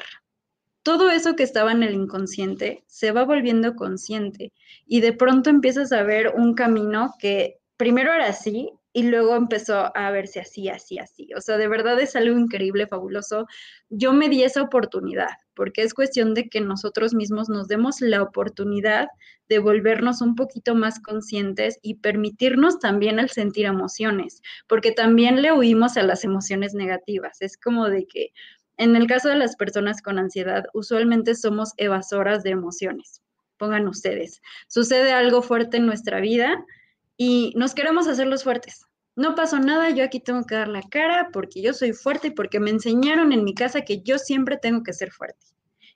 todo 0.82 1.10
eso 1.10 1.36
que 1.36 1.44
estaba 1.44 1.70
en 1.70 1.84
el 1.84 1.94
inconsciente 1.94 2.82
se 2.88 3.12
va 3.12 3.24
volviendo 3.24 3.76
consciente 3.76 4.52
y 4.86 5.00
de 5.00 5.12
pronto 5.12 5.50
empiezas 5.50 5.92
a 5.92 6.02
ver 6.02 6.32
un 6.36 6.54
camino 6.54 7.14
que 7.20 7.61
primero 7.76 8.12
era 8.12 8.28
así 8.28 8.70
y 8.92 9.04
luego 9.04 9.34
empezó 9.36 9.96
a 9.96 10.10
verse 10.10 10.40
así, 10.40 10.68
así, 10.68 10.98
así. 10.98 11.28
O 11.34 11.40
sea, 11.40 11.56
de 11.56 11.66
verdad 11.66 11.98
es 12.00 12.14
algo 12.14 12.38
increíble, 12.38 12.86
fabuloso. 12.86 13.46
Yo 13.88 14.12
me 14.12 14.28
di 14.28 14.42
esa 14.42 14.62
oportunidad, 14.62 15.30
porque 15.54 15.82
es 15.82 15.94
cuestión 15.94 16.34
de 16.34 16.48
que 16.48 16.60
nosotros 16.60 17.14
mismos 17.14 17.48
nos 17.48 17.68
demos 17.68 18.00
la 18.02 18.22
oportunidad 18.22 19.08
de 19.48 19.58
volvernos 19.58 20.20
un 20.20 20.34
poquito 20.34 20.74
más 20.74 21.00
conscientes 21.00 21.78
y 21.82 21.94
permitirnos 21.94 22.78
también 22.80 23.18
el 23.18 23.30
sentir 23.30 23.66
emociones, 23.66 24.42
porque 24.68 24.92
también 24.92 25.40
le 25.40 25.52
huimos 25.52 25.96
a 25.96 26.02
las 26.02 26.24
emociones 26.24 26.74
negativas. 26.74 27.40
Es 27.40 27.56
como 27.56 27.88
de 27.88 28.06
que 28.06 28.32
en 28.76 28.96
el 28.96 29.06
caso 29.06 29.28
de 29.28 29.36
las 29.36 29.56
personas 29.56 30.02
con 30.02 30.18
ansiedad, 30.18 30.64
usualmente 30.74 31.34
somos 31.34 31.72
evasoras 31.76 32.42
de 32.42 32.50
emociones. 32.50 33.22
Pongan 33.56 33.86
ustedes, 33.86 34.42
sucede 34.66 35.12
algo 35.12 35.40
fuerte 35.40 35.76
en 35.76 35.86
nuestra 35.86 36.20
vida 36.20 36.64
y 37.24 37.52
nos 37.54 37.72
queremos 37.72 38.08
hacerlos 38.08 38.42
fuertes. 38.42 38.84
No 39.14 39.36
pasó 39.36 39.60
nada, 39.60 39.90
yo 39.90 40.02
aquí 40.02 40.18
tengo 40.18 40.44
que 40.44 40.56
dar 40.56 40.66
la 40.66 40.82
cara 40.82 41.28
porque 41.32 41.62
yo 41.62 41.72
soy 41.72 41.92
fuerte 41.92 42.28
y 42.28 42.30
porque 42.32 42.58
me 42.58 42.70
enseñaron 42.70 43.32
en 43.32 43.44
mi 43.44 43.54
casa 43.54 43.82
que 43.82 44.02
yo 44.02 44.18
siempre 44.18 44.56
tengo 44.56 44.82
que 44.82 44.92
ser 44.92 45.12
fuerte. 45.12 45.46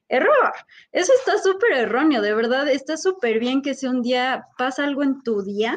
Error, 0.09 0.53
eso 0.93 1.13
está 1.19 1.39
súper 1.43 1.73
erróneo, 1.73 2.23
de 2.23 2.33
verdad, 2.33 2.69
está 2.69 2.97
súper 2.97 3.41
bien 3.41 3.61
que 3.61 3.75
si 3.75 3.87
un 3.87 4.03
día 4.03 4.45
pasa 4.57 4.85
algo 4.85 5.03
en 5.03 5.21
tu 5.25 5.43
día, 5.43 5.77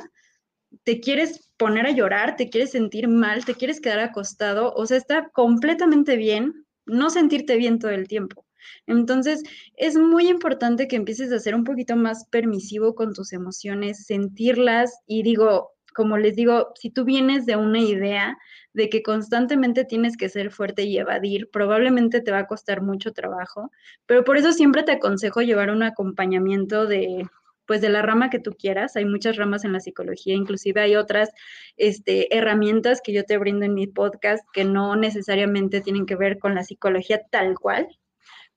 te 0.83 0.99
quieres 0.99 1.51
poner 1.57 1.87
a 1.87 1.91
llorar, 1.91 2.35
te 2.35 2.51
quieres 2.51 2.69
sentir 2.69 3.07
mal, 3.07 3.43
te 3.43 3.55
quieres 3.55 3.81
quedar 3.81 4.01
acostado, 4.01 4.71
o 4.75 4.85
sea, 4.85 4.97
está 4.97 5.29
completamente 5.29 6.15
bien 6.15 6.67
no 6.85 7.09
sentirte 7.09 7.55
bien 7.55 7.79
todo 7.79 7.89
el 7.89 8.07
tiempo. 8.07 8.45
Entonces, 8.87 9.43
es 9.75 9.95
muy 9.97 10.27
importante 10.27 10.87
que 10.87 10.95
empieces 10.95 11.31
a 11.31 11.39
ser 11.39 11.55
un 11.55 11.63
poquito 11.63 11.95
más 11.95 12.25
permisivo 12.29 12.95
con 12.95 13.13
tus 13.13 13.33
emociones, 13.33 14.05
sentirlas 14.05 14.99
y 15.07 15.23
digo, 15.23 15.71
como 15.93 16.17
les 16.17 16.35
digo, 16.35 16.71
si 16.75 16.89
tú 16.89 17.03
vienes 17.03 17.45
de 17.45 17.55
una 17.55 17.79
idea 17.79 18.37
de 18.73 18.89
que 18.89 19.03
constantemente 19.03 19.85
tienes 19.85 20.17
que 20.17 20.29
ser 20.29 20.51
fuerte 20.51 20.83
y 20.83 20.97
evadir, 20.97 21.49
probablemente 21.51 22.21
te 22.21 22.31
va 22.31 22.39
a 22.39 22.47
costar 22.47 22.81
mucho 22.81 23.11
trabajo, 23.11 23.71
pero 24.05 24.23
por 24.23 24.37
eso 24.37 24.53
siempre 24.53 24.83
te 24.83 24.93
aconsejo 24.93 25.41
llevar 25.41 25.71
un 25.71 25.83
acompañamiento 25.83 26.85
de 26.85 27.27
pues 27.65 27.81
de 27.81 27.89
la 27.89 28.01
rama 28.01 28.31
que 28.31 28.39
tú 28.39 28.55
quieras. 28.57 28.95
Hay 28.95 29.05
muchas 29.05 29.35
ramas 29.35 29.63
en 29.63 29.73
la 29.73 29.79
psicología, 29.79 30.33
inclusive 30.33 30.81
hay 30.81 30.95
otras 30.95 31.29
este, 31.77 32.35
herramientas 32.35 32.99
que 32.99 33.13
yo 33.13 33.25
te 33.25 33.37
brindo 33.37 33.63
en 33.63 33.75
mi 33.75 33.85
podcast 33.85 34.43
que 34.53 34.63
no 34.65 34.95
necesariamente 34.95 35.79
tienen 35.79 36.07
que 36.07 36.15
ver 36.15 36.39
con 36.39 36.55
la 36.55 36.63
psicología 36.63 37.21
tal 37.29 37.59
cual, 37.59 37.87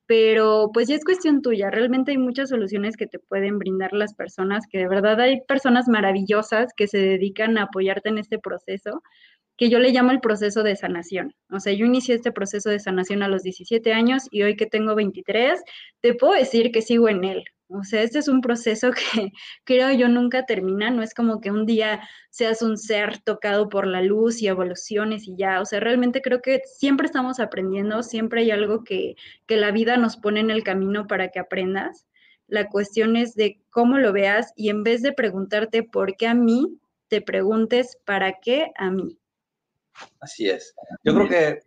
pero 0.07 0.71
pues 0.73 0.89
ya 0.89 0.97
es 0.97 1.05
cuestión 1.05 1.43
tuya. 1.43 1.71
Realmente 1.71 2.13
hay 2.13 2.19
muchas 2.19 2.51
soluciones 2.51 2.97
que 2.97 3.07
te 3.07 3.19
pueden 3.19 3.59
brindar 3.59 3.93
las 3.93 4.15
personas, 4.15 4.67
que 4.71 4.79
de 4.79 4.89
verdad 4.89 5.21
hay 5.21 5.41
personas 5.43 5.89
maravillosas 5.89 6.73
que 6.77 6.87
se 6.87 6.99
dedican 6.99 7.59
a 7.59 7.65
apoyarte 7.65 8.09
en 8.09 8.19
este 8.19 8.39
proceso 8.39 9.03
que 9.57 9.69
yo 9.69 9.79
le 9.79 9.91
llamo 9.91 10.11
el 10.11 10.21
proceso 10.21 10.63
de 10.63 10.77
sanación. 10.77 11.35
O 11.51 11.61
sea, 11.61 11.73
yo 11.73 11.87
inicié 11.87 12.17
este 12.17 12.33
proceso 12.33 12.71
de 12.71 12.81
sanación 12.81 13.23
a 13.23 13.29
los 13.29 13.43
17 13.43 13.93
años 13.93 14.25
y 14.31 14.43
hoy 14.43 14.57
que 14.57 14.67
tengo 14.67 14.95
23, 14.95 15.63
te 16.01 16.15
puedo 16.15 16.33
decir 16.33 16.73
que 16.73 16.83
sigo 16.83 17.09
en 17.09 17.25
él. 17.25 17.45
O 17.75 17.85
sea, 17.85 18.03
este 18.03 18.19
es 18.19 18.29
un 18.29 18.41
proceso 18.41 18.91
que 18.93 19.33
creo 19.65 19.91
yo 19.93 20.09
nunca 20.09 20.45
termina, 20.47 20.91
no 20.91 21.03
es 21.03 21.15
como 21.15 21.41
que 21.41 21.51
un 21.51 21.67
día 21.67 22.01
seas 22.31 22.63
un 22.63 22.77
ser 22.79 23.19
tocado 23.19 23.69
por 23.69 23.87
la 23.87 24.03
luz 24.03 24.43
y 24.43 24.49
evoluciones 24.49 25.27
y 25.27 25.37
ya, 25.37 25.61
o 25.61 25.65
sea, 25.65 25.81
realmente 25.81 26.23
creo 26.23 26.43
que 26.43 26.63
siempre 26.67 27.07
estamos 27.07 27.41
aprendiendo, 27.41 28.03
siempre 28.03 28.43
hay 28.43 28.51
algo 28.51 28.85
que, 28.85 29.17
que 29.47 29.57
la 29.57 29.71
vida 29.71 29.97
nos 29.97 30.17
pone 30.17 30.41
en 30.41 30.51
el 30.51 30.63
camino 30.65 31.07
para 31.07 31.29
que 31.29 31.39
aprendas. 31.41 32.07
La 32.49 32.69
cuestión 32.69 33.17
es 33.17 33.35
de 33.35 33.61
cómo 33.71 33.99
lo 33.99 34.13
veas 34.13 34.53
y 34.57 34.69
en 34.69 34.83
vez 34.83 35.03
de 35.03 35.13
preguntarte 35.13 35.83
por 35.83 36.17
qué 36.17 36.27
a 36.27 36.35
mí, 36.35 36.79
te 37.09 37.21
preguntes 37.21 37.99
para 38.05 38.41
qué 38.41 38.73
a 38.77 38.91
mí. 38.91 39.19
Así 40.21 40.49
es. 40.49 40.75
Yo 41.05 41.15
creo 41.15 41.29
que 41.29 41.61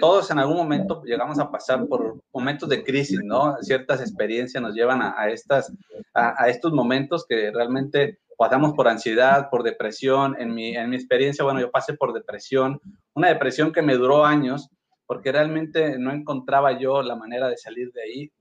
todos 0.00 0.30
en 0.30 0.38
algún 0.38 0.56
momento 0.56 1.02
llegamos 1.04 1.38
a 1.38 1.50
pasar 1.50 1.86
por 1.86 2.20
momentos 2.32 2.68
de 2.68 2.82
crisis, 2.82 3.20
¿no? 3.22 3.56
Ciertas 3.60 4.00
experiencias 4.00 4.62
nos 4.62 4.74
llevan 4.74 5.02
a, 5.02 5.28
estas, 5.28 5.72
a, 6.14 6.48
estos 6.48 6.72
momentos 6.72 7.26
que 7.28 7.50
realmente 7.50 8.18
pasamos 8.36 8.72
por 8.74 8.88
ansiedad, 8.88 9.48
por 9.50 9.62
depresión. 9.62 10.36
En 10.38 10.54
mi, 10.54 10.76
en 10.76 10.90
mi 10.90 10.96
experiencia, 10.96 11.44
bueno, 11.44 11.60
yo 11.60 11.70
pasé 11.70 11.94
por 11.94 12.12
depresión, 12.12 12.80
una 13.14 13.28
depresión 13.28 13.72
que 13.72 13.82
me 13.82 13.94
duró 13.94 14.24
años 14.24 14.70
porque 15.06 15.32
realmente 15.32 15.98
no 15.98 16.12
encontraba 16.12 16.78
yo 16.78 17.02
la 17.02 17.16
manera 17.16 17.48
de 17.48 17.56
salir 17.56 17.90
de 17.92 18.02
ahí 18.02 18.32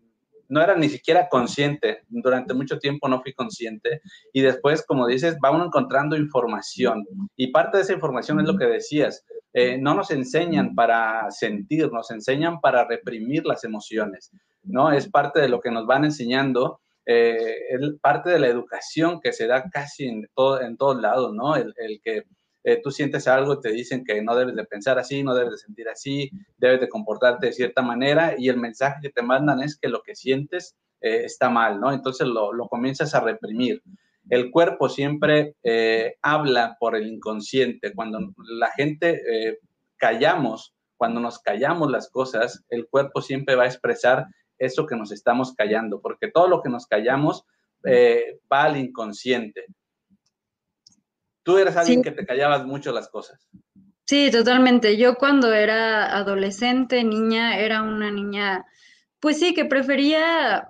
no 0.49 0.61
era 0.61 0.75
ni 0.75 0.89
siquiera 0.89 1.27
consciente, 1.29 2.03
durante 2.07 2.53
mucho 2.53 2.79
tiempo 2.79 3.07
no 3.07 3.21
fui 3.21 3.33
consciente. 3.33 4.01
Y 4.33 4.41
después, 4.41 4.85
como 4.85 5.07
dices, 5.07 5.37
va 5.43 5.51
uno 5.51 5.65
encontrando 5.65 6.15
información. 6.15 7.05
Y 7.35 7.51
parte 7.51 7.77
de 7.77 7.83
esa 7.83 7.93
información 7.93 8.39
es 8.39 8.47
lo 8.47 8.57
que 8.57 8.65
decías, 8.65 9.25
eh, 9.53 9.77
no 9.77 9.93
nos 9.93 10.11
enseñan 10.11 10.75
para 10.75 11.29
sentir, 11.31 11.91
nos 11.91 12.11
enseñan 12.11 12.59
para 12.59 12.85
reprimir 12.85 13.45
las 13.45 13.63
emociones, 13.63 14.31
¿no? 14.63 14.91
Es 14.91 15.09
parte 15.09 15.39
de 15.39 15.49
lo 15.49 15.59
que 15.59 15.71
nos 15.71 15.85
van 15.85 16.05
enseñando, 16.05 16.79
eh, 17.05 17.55
es 17.69 17.79
parte 18.01 18.29
de 18.29 18.39
la 18.39 18.47
educación 18.47 19.19
que 19.21 19.31
se 19.31 19.47
da 19.47 19.69
casi 19.69 20.05
en, 20.05 20.27
todo, 20.35 20.61
en 20.61 20.75
todos 20.75 21.01
lados, 21.01 21.33
¿no? 21.33 21.55
el 21.55 21.73
que 22.03 22.25
eh, 22.67 22.81
tú 22.83 22.91
sientes 22.91 23.29
algo 23.29 23.53
y 23.53 23.61
te 23.61 23.71
dicen 23.71 24.03
que 24.03 24.21
no 24.21 24.35
debes 24.35 24.53
de 24.53 24.65
pensar 24.65 24.99
así, 24.99 25.23
no 25.23 25.33
debes 25.33 25.51
de 25.51 25.57
sentir 25.57 25.87
así, 25.87 26.29
debes 26.57 26.81
de 26.81 26.89
comportarte 26.89 27.47
de 27.47 27.53
cierta 27.53 27.81
manera 27.81 28.35
y 28.37 28.49
el 28.49 28.57
mensaje 28.57 28.97
que 29.03 29.09
te 29.09 29.21
mandan 29.21 29.63
es 29.63 29.77
que 29.79 29.87
lo 29.87 30.01
que 30.01 30.17
sientes 30.17 30.75
eh, 30.99 31.21
está 31.23 31.49
mal, 31.49 31.79
¿no? 31.79 31.93
Entonces 31.93 32.27
lo, 32.27 32.51
comienzas 32.67 33.15
a 33.15 33.21
reprimir. 33.21 33.81
El 34.29 34.51
cuerpo 34.51 34.89
siempre 34.89 35.55
eh, 35.63 36.15
habla 36.21 36.75
por 36.77 36.97
el 36.97 37.07
inconsciente. 37.07 37.93
Cuando 37.93 38.19
la 38.35 38.69
gente 38.71 39.21
callamos, 39.95 40.75
cuando 40.97 41.21
nos 41.21 41.39
callamos 41.39 41.89
las 41.89 42.09
cosas, 42.09 42.65
el 42.67 42.85
cuerpo 42.89 43.21
siempre 43.21 43.55
va 43.55 43.63
a 43.63 43.67
expresar 43.67 44.25
eso 44.57 44.85
que 44.85 44.97
nos 44.97 45.13
estamos 45.13 45.53
callando, 45.53 46.01
porque 46.01 46.29
todo 46.29 46.49
lo 46.49 46.61
que 46.61 46.67
nos 46.67 46.85
callamos 46.85 47.45
va 47.85 48.63
al 48.63 48.75
inconsciente. 48.75 49.67
Tú 51.47 51.57
eres 51.57 51.77
alguien 51.77 52.01
que 52.01 52.11
te 52.11 52.25
callabas 52.25 52.65
mucho 52.65 52.91
las 52.91 53.07
cosas. 53.07 53.47
Sí, 54.03 54.29
totalmente. 54.31 54.97
Yo 54.97 55.15
cuando 55.15 55.53
era 55.53 56.13
adolescente, 56.17 57.05
niña, 57.05 57.57
era 57.57 57.83
una 57.83 58.11
niña, 58.11 58.65
pues 59.21 59.39
sí, 59.39 59.53
que 59.53 59.63
prefería 59.63 60.67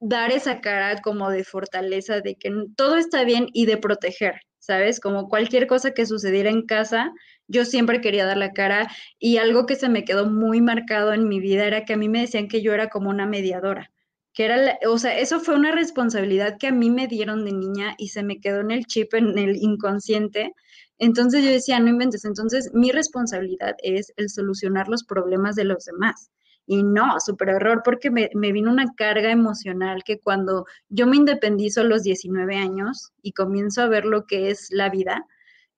dar 0.00 0.32
esa 0.32 0.62
cara 0.62 1.02
como 1.02 1.28
de 1.28 1.44
fortaleza, 1.44 2.22
de 2.22 2.36
que 2.36 2.50
todo 2.74 2.96
está 2.96 3.24
bien 3.24 3.48
y 3.52 3.66
de 3.66 3.76
proteger, 3.76 4.40
¿sabes? 4.58 5.00
Como 5.00 5.28
cualquier 5.28 5.66
cosa 5.66 5.90
que 5.90 6.06
sucediera 6.06 6.48
en 6.48 6.64
casa, 6.64 7.12
yo 7.46 7.66
siempre 7.66 8.00
quería 8.00 8.24
dar 8.24 8.38
la 8.38 8.52
cara 8.54 8.88
y 9.18 9.36
algo 9.36 9.66
que 9.66 9.76
se 9.76 9.90
me 9.90 10.06
quedó 10.06 10.24
muy 10.24 10.62
marcado 10.62 11.12
en 11.12 11.28
mi 11.28 11.40
vida 11.40 11.66
era 11.66 11.84
que 11.84 11.92
a 11.92 11.98
mí 11.98 12.08
me 12.08 12.22
decían 12.22 12.48
que 12.48 12.62
yo 12.62 12.72
era 12.72 12.88
como 12.88 13.10
una 13.10 13.26
mediadora 13.26 13.92
que 14.34 14.44
era, 14.46 14.78
o 14.88 14.98
sea, 14.98 15.16
eso 15.16 15.40
fue 15.40 15.54
una 15.54 15.70
responsabilidad 15.70 16.58
que 16.58 16.66
a 16.66 16.72
mí 16.72 16.90
me 16.90 17.06
dieron 17.06 17.44
de 17.44 17.52
niña 17.52 17.94
y 17.98 18.08
se 18.08 18.24
me 18.24 18.40
quedó 18.40 18.60
en 18.60 18.72
el 18.72 18.84
chip, 18.86 19.14
en 19.14 19.38
el 19.38 19.56
inconsciente. 19.56 20.52
Entonces 20.98 21.44
yo 21.44 21.50
decía, 21.50 21.78
no 21.78 21.88
inventes, 21.88 22.24
entonces 22.24 22.70
mi 22.74 22.90
responsabilidad 22.90 23.76
es 23.82 24.12
el 24.16 24.28
solucionar 24.28 24.88
los 24.88 25.04
problemas 25.04 25.54
de 25.54 25.64
los 25.64 25.84
demás. 25.84 26.30
Y 26.66 26.82
no, 26.82 27.20
súper 27.20 27.50
error, 27.50 27.82
porque 27.84 28.10
me, 28.10 28.30
me, 28.34 28.50
vino 28.50 28.72
una 28.72 28.86
carga 28.96 29.30
emocional 29.30 30.02
que 30.04 30.18
cuando 30.18 30.64
yo 30.88 31.06
me 31.06 31.16
independizo 31.16 31.82
a 31.82 31.84
los 31.84 32.02
19 32.02 32.56
años 32.56 33.12
y 33.22 33.32
comienzo 33.32 33.82
a 33.82 33.88
ver 33.88 34.04
lo 34.04 34.26
que 34.26 34.50
es 34.50 34.68
la 34.70 34.88
vida, 34.88 35.26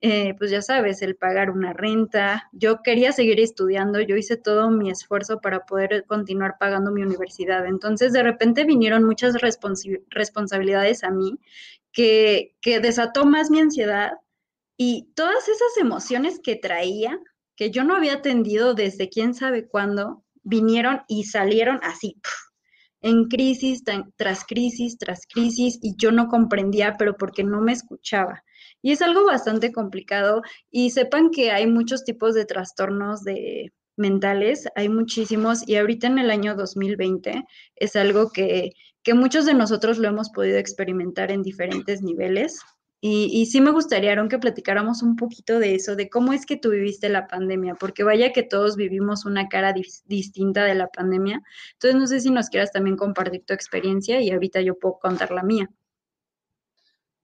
eh, 0.01 0.35
pues 0.37 0.51
ya 0.51 0.61
sabes, 0.61 1.01
el 1.01 1.15
pagar 1.15 1.49
una 1.49 1.73
renta. 1.73 2.49
Yo 2.51 2.81
quería 2.83 3.11
seguir 3.11 3.39
estudiando, 3.39 3.99
yo 4.01 4.15
hice 4.15 4.37
todo 4.37 4.69
mi 4.69 4.91
esfuerzo 4.91 5.41
para 5.41 5.65
poder 5.65 6.05
continuar 6.05 6.57
pagando 6.59 6.91
mi 6.91 7.01
universidad. 7.01 7.65
Entonces, 7.65 8.13
de 8.13 8.23
repente 8.23 8.63
vinieron 8.65 9.03
muchas 9.03 9.35
responsabilidades 10.09 11.03
a 11.03 11.09
mí 11.11 11.39
que, 11.91 12.55
que 12.61 12.79
desató 12.79 13.25
más 13.25 13.49
mi 13.49 13.59
ansiedad 13.59 14.11
y 14.77 15.09
todas 15.15 15.47
esas 15.47 15.77
emociones 15.79 16.39
que 16.43 16.55
traía, 16.55 17.19
que 17.55 17.71
yo 17.71 17.83
no 17.83 17.95
había 17.95 18.13
atendido 18.13 18.75
desde 18.75 19.09
quién 19.09 19.33
sabe 19.33 19.67
cuándo, 19.67 20.23
vinieron 20.43 21.01
y 21.07 21.23
salieron 21.23 21.79
así, 21.81 22.21
en 23.01 23.25
crisis 23.25 23.83
tras 24.15 24.45
crisis 24.45 24.97
tras 24.99 25.21
crisis, 25.27 25.79
y 25.81 25.95
yo 25.97 26.11
no 26.11 26.27
comprendía, 26.27 26.95
pero 26.97 27.17
porque 27.17 27.43
no 27.43 27.61
me 27.61 27.73
escuchaba. 27.73 28.43
Y 28.87 28.93
es 28.93 29.01
algo 29.01 29.25
bastante 29.25 29.73
complicado 29.73 30.43
y 30.71 30.91
sepan 30.91 31.29
que 31.29 31.51
hay 31.51 31.67
muchos 31.67 32.05
tipos 32.05 32.33
de 32.33 32.45
trastornos 32.45 33.21
de 33.25 33.73
mentales, 33.97 34.69
hay 34.77 34.87
muchísimos 34.87 35.67
y 35.67 35.75
ahorita 35.75 36.07
en 36.07 36.19
el 36.19 36.31
año 36.31 36.55
2020 36.55 37.43
es 37.75 37.95
algo 37.97 38.29
que, 38.29 38.71
que 39.03 39.13
muchos 39.13 39.45
de 39.45 39.55
nosotros 39.55 39.97
lo 39.97 40.07
hemos 40.07 40.29
podido 40.29 40.57
experimentar 40.57 41.31
en 41.31 41.43
diferentes 41.43 42.01
niveles. 42.01 42.61
Y, 43.01 43.47
sí 43.47 43.59
me 43.59 43.71
gustaría, 43.71 44.13
Aaron, 44.13 44.29
que 44.29 44.39
platicáramos 44.39 45.03
un 45.03 45.17
poquito 45.17 45.59
de 45.59 45.75
eso, 45.75 45.97
de 45.97 46.09
cómo 46.09 46.31
es 46.31 46.45
que 46.45 46.55
tú 46.55 46.69
viviste 46.69 47.09
la 47.09 47.27
pandemia, 47.27 47.75
porque 47.75 48.03
vaya 48.03 48.31
que 48.31 48.43
todos 48.43 48.77
vivimos 48.77 49.25
una 49.25 49.49
cara 49.49 49.73
distinta 50.05 50.63
de 50.63 50.75
la 50.75 50.87
pandemia. 50.87 51.41
Entonces, 51.73 51.99
no 51.99 52.07
sé 52.07 52.21
si 52.21 52.31
nos 52.31 52.47
quieras 52.47 52.71
también 52.71 52.95
compartir 52.95 53.43
tu 53.45 53.53
experiencia 53.53 54.21
y 54.21 54.31
ahorita 54.31 54.61
yo 54.61 54.79
puedo 54.79 54.97
contar 54.97 55.31
la 55.31 55.43
mía. 55.43 55.69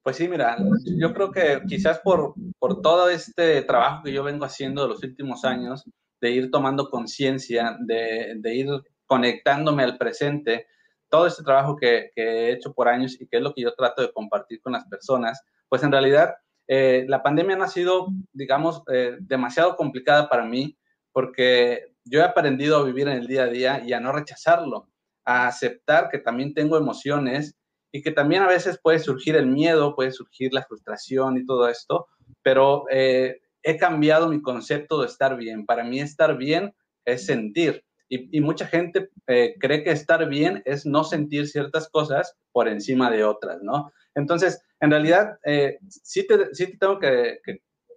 Pues 0.03 0.17
sí, 0.17 0.27
mira, 0.27 0.57
yo 0.97 1.13
creo 1.13 1.31
que 1.31 1.61
quizás 1.65 1.99
por, 1.99 2.33
por 2.59 2.81
todo 2.81 3.09
este 3.09 3.61
trabajo 3.61 4.03
que 4.03 4.11
yo 4.11 4.21
vengo 4.21 4.43
haciendo 4.43 4.83
de 4.83 4.89
los 4.89 5.01
últimos 5.01 5.45
años, 5.45 5.85
de 6.19 6.31
ir 6.31 6.51
tomando 6.51 6.89
conciencia, 6.89 7.77
de, 7.79 8.33
de, 8.37 8.55
ir 8.55 8.67
conectándome 9.05 9.83
al 9.83 9.97
presente, 9.97 10.67
todo 11.09 11.25
este 11.27 11.43
trabajo 11.43 11.77
que, 11.77 12.11
que, 12.13 12.21
he 12.23 12.51
hecho 12.51 12.73
por 12.73 12.89
años 12.89 13.19
y 13.19 13.27
que 13.27 13.37
es 13.37 13.43
lo 13.43 13.53
que 13.53 13.61
yo 13.61 13.73
trato 13.75 14.01
de 14.01 14.11
compartir 14.11 14.61
con 14.61 14.73
las 14.73 14.85
personas, 14.85 15.41
pues 15.69 15.83
en 15.83 15.91
realidad 15.91 16.35
eh, 16.67 17.05
la 17.07 17.23
pandemia 17.23 17.55
no 17.55 17.63
ha 17.63 17.69
sido, 17.69 18.07
digamos, 18.33 18.83
eh, 18.91 19.17
demasiado 19.21 19.75
complicada 19.77 20.29
para 20.29 20.45
mí 20.45 20.77
porque 21.13 21.93
yo 22.03 22.19
he 22.19 22.23
aprendido 22.23 22.77
a 22.77 22.83
vivir 22.83 23.07
en 23.07 23.17
el 23.17 23.27
día 23.27 23.43
a 23.43 23.47
día 23.47 23.83
y 23.85 23.93
a 23.93 23.99
no 23.99 24.11
rechazarlo, 24.11 24.89
a 25.23 25.47
aceptar 25.47 26.09
que 26.09 26.19
también 26.19 26.53
tengo 26.53 26.77
emociones 26.77 27.55
y 27.93 28.01
que 28.01 28.11
también 28.11 28.41
a 28.41 28.47
veces 28.47 28.77
puede 28.81 28.99
surgir 28.99 29.37
el 29.37 29.45
miedo, 29.45 29.95
puede 29.95 30.11
surgir 30.11 30.53
la 30.53 30.63
frustración 30.63 31.37
y 31.37 31.45
todo 31.45 31.69
esto, 31.69 32.07
pero 32.41 32.83
eh, 32.89 33.39
he 33.61 33.77
cambiado 33.77 34.27
mi 34.27 34.41
concepto 34.41 34.99
de 34.99 35.07
estar 35.07 35.37
bien. 35.37 35.65
Para 35.65 35.85
mí 35.85 36.01
estar 36.01 36.35
bien 36.35 36.73
es 37.05 37.25
sentir. 37.25 37.85
Y, 38.09 38.41
mucha 38.41 38.67
gente 38.67 39.09
cree 39.25 39.83
que 39.83 39.89
estar 39.89 40.27
bien 40.29 40.61
es 40.65 40.85
no 40.85 41.03
sentir 41.03 41.47
ciertas 41.47 41.89
cosas 41.89 42.35
por 42.51 42.67
encima 42.67 43.09
de 43.09 43.23
otras, 43.23 43.63
¿no? 43.63 43.91
Entonces, 44.13 44.61
en 44.79 44.91
realidad, 44.91 45.39
eh, 45.45 45.79
sí, 45.87 46.27
te, 46.27 46.53
sí, 46.53 46.77
tengo 46.77 46.99
que, 46.99 47.39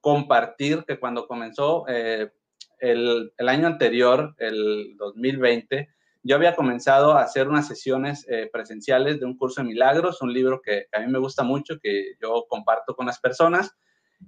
compartir 0.00 0.84
que 0.86 1.00
cuando 1.00 1.26
comenzó 1.26 1.84
eh, 1.88 2.30
el, 2.78 3.32
el, 3.36 3.48
año 3.48 3.66
anterior, 3.66 4.34
el 4.38 4.94
2020, 4.96 5.88
yo 6.26 6.36
había 6.36 6.56
comenzado 6.56 7.12
a 7.12 7.22
hacer 7.22 7.48
unas 7.48 7.68
sesiones 7.68 8.26
eh, 8.28 8.48
presenciales 8.52 9.20
de 9.20 9.26
un 9.26 9.36
curso 9.36 9.60
de 9.60 9.68
milagros, 9.68 10.22
un 10.22 10.32
libro 10.32 10.60
que, 10.62 10.86
a 10.92 11.00
mí 11.00 11.06
me 11.06 11.18
gusta 11.18 11.42
mucho, 11.42 11.78
que 11.80 12.14
yo 12.20 12.46
comparto 12.48 12.94
con 12.94 13.06
las 13.06 13.20
personas. 13.20 13.76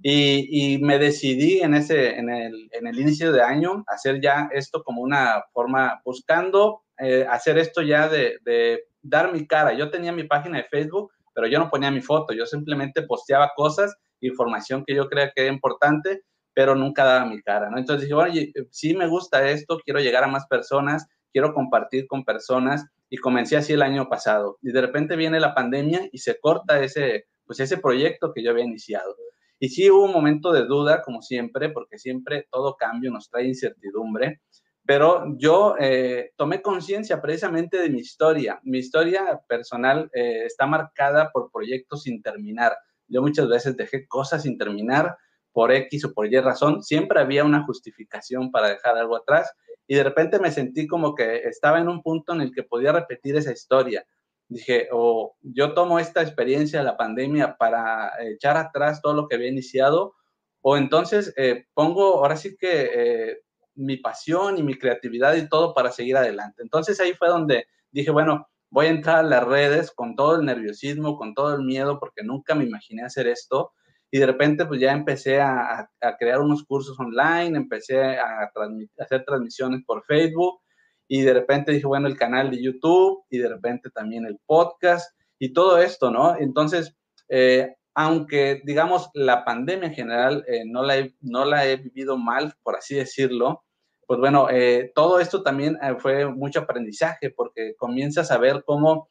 Y, 0.01 0.75
y, 0.75 0.77
me 0.77 0.99
decidí 0.99 1.61
en, 1.61 1.73
ese, 1.73 2.17
en, 2.17 2.29
el, 2.29 2.69
en 2.71 2.87
el 2.87 2.99
inicio 2.99 3.31
de 3.31 3.41
año 3.41 3.83
hacer 3.87 4.21
ya 4.21 4.47
esto 4.51 4.83
como 4.83 5.01
una 5.01 5.43
forma, 5.51 5.99
buscando 6.05 6.83
hacer 7.29 7.57
esto 7.57 7.81
ya 7.81 8.07
de, 8.07 8.37
de, 8.43 8.83
dar 9.01 9.31
mi 9.31 9.47
cara. 9.47 9.73
Yo 9.73 9.89
tenía 9.89 10.11
mi 10.11 10.23
página 10.23 10.57
de 10.57 10.65
Facebook, 10.65 11.11
pero 11.33 11.47
yo 11.47 11.59
no 11.59 11.69
ponía 11.69 11.91
mi 11.91 12.01
foto, 12.01 12.33
yo 12.33 12.45
simplemente 12.45 13.03
posteaba 13.03 13.51
cosas, 13.55 13.95
información 14.21 14.83
que 14.85 14.95
yo 14.95 15.07
creía 15.07 15.31
que 15.33 15.43
era 15.43 15.53
importante, 15.53 16.23
pero 16.53 16.75
nunca 16.75 17.05
daba 17.05 17.25
mi 17.25 17.41
cara, 17.41 17.69
¿no? 17.69 17.77
Entonces 17.77 18.03
dije, 18.03 18.13
bueno, 18.13 18.33
sí 18.71 18.95
me 18.95 19.07
gusta 19.07 19.49
esto, 19.49 19.79
quiero 19.83 19.99
llegar 19.99 20.23
a 20.23 20.27
más 20.27 20.45
personas, 20.47 21.07
quiero 21.31 21.53
compartir 21.53 22.07
con 22.07 22.25
personas 22.25 22.85
y 23.09 23.17
comencé 23.17 23.57
así 23.57 23.73
el 23.73 23.81
año 23.81 24.09
pasado. 24.09 24.57
Y 24.61 24.71
de 24.71 24.81
repente 24.81 25.15
viene 25.15 25.39
la 25.39 25.53
pandemia 25.53 26.09
y 26.11 26.19
se 26.19 26.39
corta 26.39 26.81
ese, 26.81 27.27
pues 27.45 27.59
ese 27.59 27.77
proyecto 27.77 28.31
que 28.33 28.43
yo 28.43 28.51
había 28.51 28.65
iniciado. 28.65 29.15
Y 29.59 29.69
sí 29.69 29.89
hubo 29.89 30.05
un 30.05 30.13
momento 30.13 30.53
de 30.53 30.65
duda, 30.65 31.01
como 31.01 31.21
siempre, 31.21 31.69
porque 31.69 31.97
siempre 31.97 32.47
todo 32.49 32.77
cambio 32.77 33.11
nos 33.11 33.29
trae 33.29 33.45
incertidumbre, 33.45 34.41
pero 34.85 35.25
yo 35.37 35.75
eh, 35.79 36.31
tomé 36.37 36.61
conciencia 36.61 37.21
precisamente 37.21 37.77
de 37.77 37.89
mi 37.89 37.99
historia. 37.99 38.59
Mi 38.63 38.79
historia 38.79 39.41
personal 39.47 40.09
eh, 40.13 40.45
está 40.45 40.65
marcada 40.65 41.29
por 41.31 41.51
proyectos 41.51 42.03
sin 42.03 42.21
terminar. 42.21 42.75
Yo 43.07 43.21
muchas 43.21 43.47
veces 43.49 43.75
dejé 43.75 44.07
cosas 44.07 44.43
sin 44.43 44.57
terminar 44.57 45.17
por 45.51 45.71
X 45.71 46.05
o 46.05 46.13
por 46.13 46.31
Y 46.31 46.39
razón. 46.39 46.81
Siempre 46.81 47.19
había 47.19 47.43
una 47.43 47.65
justificación 47.65 48.49
para 48.49 48.69
dejar 48.69 48.97
algo 48.97 49.17
atrás 49.17 49.51
y 49.89 49.95
de 49.95 50.03
repente 50.03 50.37
me 50.39 50.51
sentí 50.51 50.85
como 50.85 51.15
que 51.15 51.37
estaba 51.39 51.79
en 51.79 51.89
un 51.89 52.03
punto 52.03 52.33
en 52.33 52.41
el 52.41 52.53
que 52.53 52.61
podía 52.61 52.91
repetir 52.91 53.35
esa 53.35 53.51
historia. 53.51 54.05
Dije, 54.47 54.87
o 54.91 55.35
yo 55.41 55.73
tomo 55.73 55.97
esta 55.97 56.21
experiencia 56.21 56.77
de 56.77 56.85
la 56.85 56.95
pandemia 56.95 57.57
para 57.57 58.11
echar 58.21 58.55
atrás 58.55 59.01
todo 59.01 59.15
lo 59.15 59.27
que 59.27 59.35
había 59.35 59.49
iniciado, 59.49 60.13
o 60.61 60.77
entonces 60.77 61.33
eh, 61.37 61.65
pongo, 61.73 62.19
ahora 62.19 62.35
sí 62.35 62.55
que 62.55 63.39
mi 63.73 63.97
pasión 63.97 64.59
y 64.59 64.63
mi 64.63 64.75
creatividad 64.77 65.33
y 65.35 65.49
todo 65.49 65.73
para 65.73 65.91
seguir 65.91 66.17
adelante. 66.17 66.61
Entonces 66.61 66.99
ahí 66.99 67.13
fue 67.13 67.29
donde 67.29 67.65
dije, 67.89 68.11
bueno, 68.11 68.47
voy 68.69 68.85
a 68.85 68.89
entrar 68.89 69.19
a 69.19 69.23
las 69.23 69.43
redes 69.43 69.89
con 69.89 70.15
todo 70.15 70.35
el 70.35 70.45
nerviosismo, 70.45 71.17
con 71.17 71.33
todo 71.33 71.55
el 71.55 71.63
miedo, 71.63 71.99
porque 71.99 72.21
nunca 72.23 72.53
me 72.53 72.65
imaginé 72.65 73.01
hacer 73.03 73.25
esto. 73.25 73.71
Y 74.11 74.19
de 74.19 74.25
repente 74.25 74.65
pues 74.65 74.79
ya 74.79 74.91
empecé 74.91 75.39
a, 75.39 75.89
crear 76.17 76.39
unos 76.39 76.63
cursos 76.63 76.99
online, 76.99 77.57
empecé 77.57 78.01
a, 78.01 78.49
hacer 78.97 79.23
transmisiones 79.25 79.81
por 79.85 80.03
Facebook 80.03 80.61
y 81.07 81.21
de 81.21 81.33
repente 81.33 81.71
dije, 81.71 81.87
bueno, 81.87 82.07
el 82.07 82.17
canal 82.17 82.51
de 82.51 82.61
YouTube 82.61 83.23
y 83.29 83.37
de 83.37 83.49
repente 83.49 83.89
también 83.89 84.25
el 84.25 84.39
podcast 84.45 85.15
y 85.39 85.53
todo 85.53 85.79
esto, 85.79 86.11
¿no? 86.11 86.35
Entonces, 86.37 86.95
eh, 87.29 87.75
aunque 87.95 88.61
digamos 88.63 89.09
la 89.13 89.43
pandemia 89.43 89.89
en 89.89 89.95
general 89.95 90.45
eh, 90.47 90.63
no, 90.65 90.83
la 90.83 91.07
no 91.21 91.45
la 91.45 91.67
he 91.67 91.77
vivido 91.77 92.17
mal, 92.17 92.53
por 92.63 92.75
así 92.75 92.95
decirlo, 92.95 93.63
pues 94.07 94.19
bueno, 94.19 94.49
eh, 94.49 94.91
todo 94.95 95.19
esto 95.19 95.43
también 95.43 95.77
fue 95.99 96.25
mucho 96.27 96.61
aprendizaje 96.61 97.29
porque 97.29 97.75
comienzas 97.77 98.31
a 98.31 98.39
ver 98.39 98.63
cómo 98.65 99.09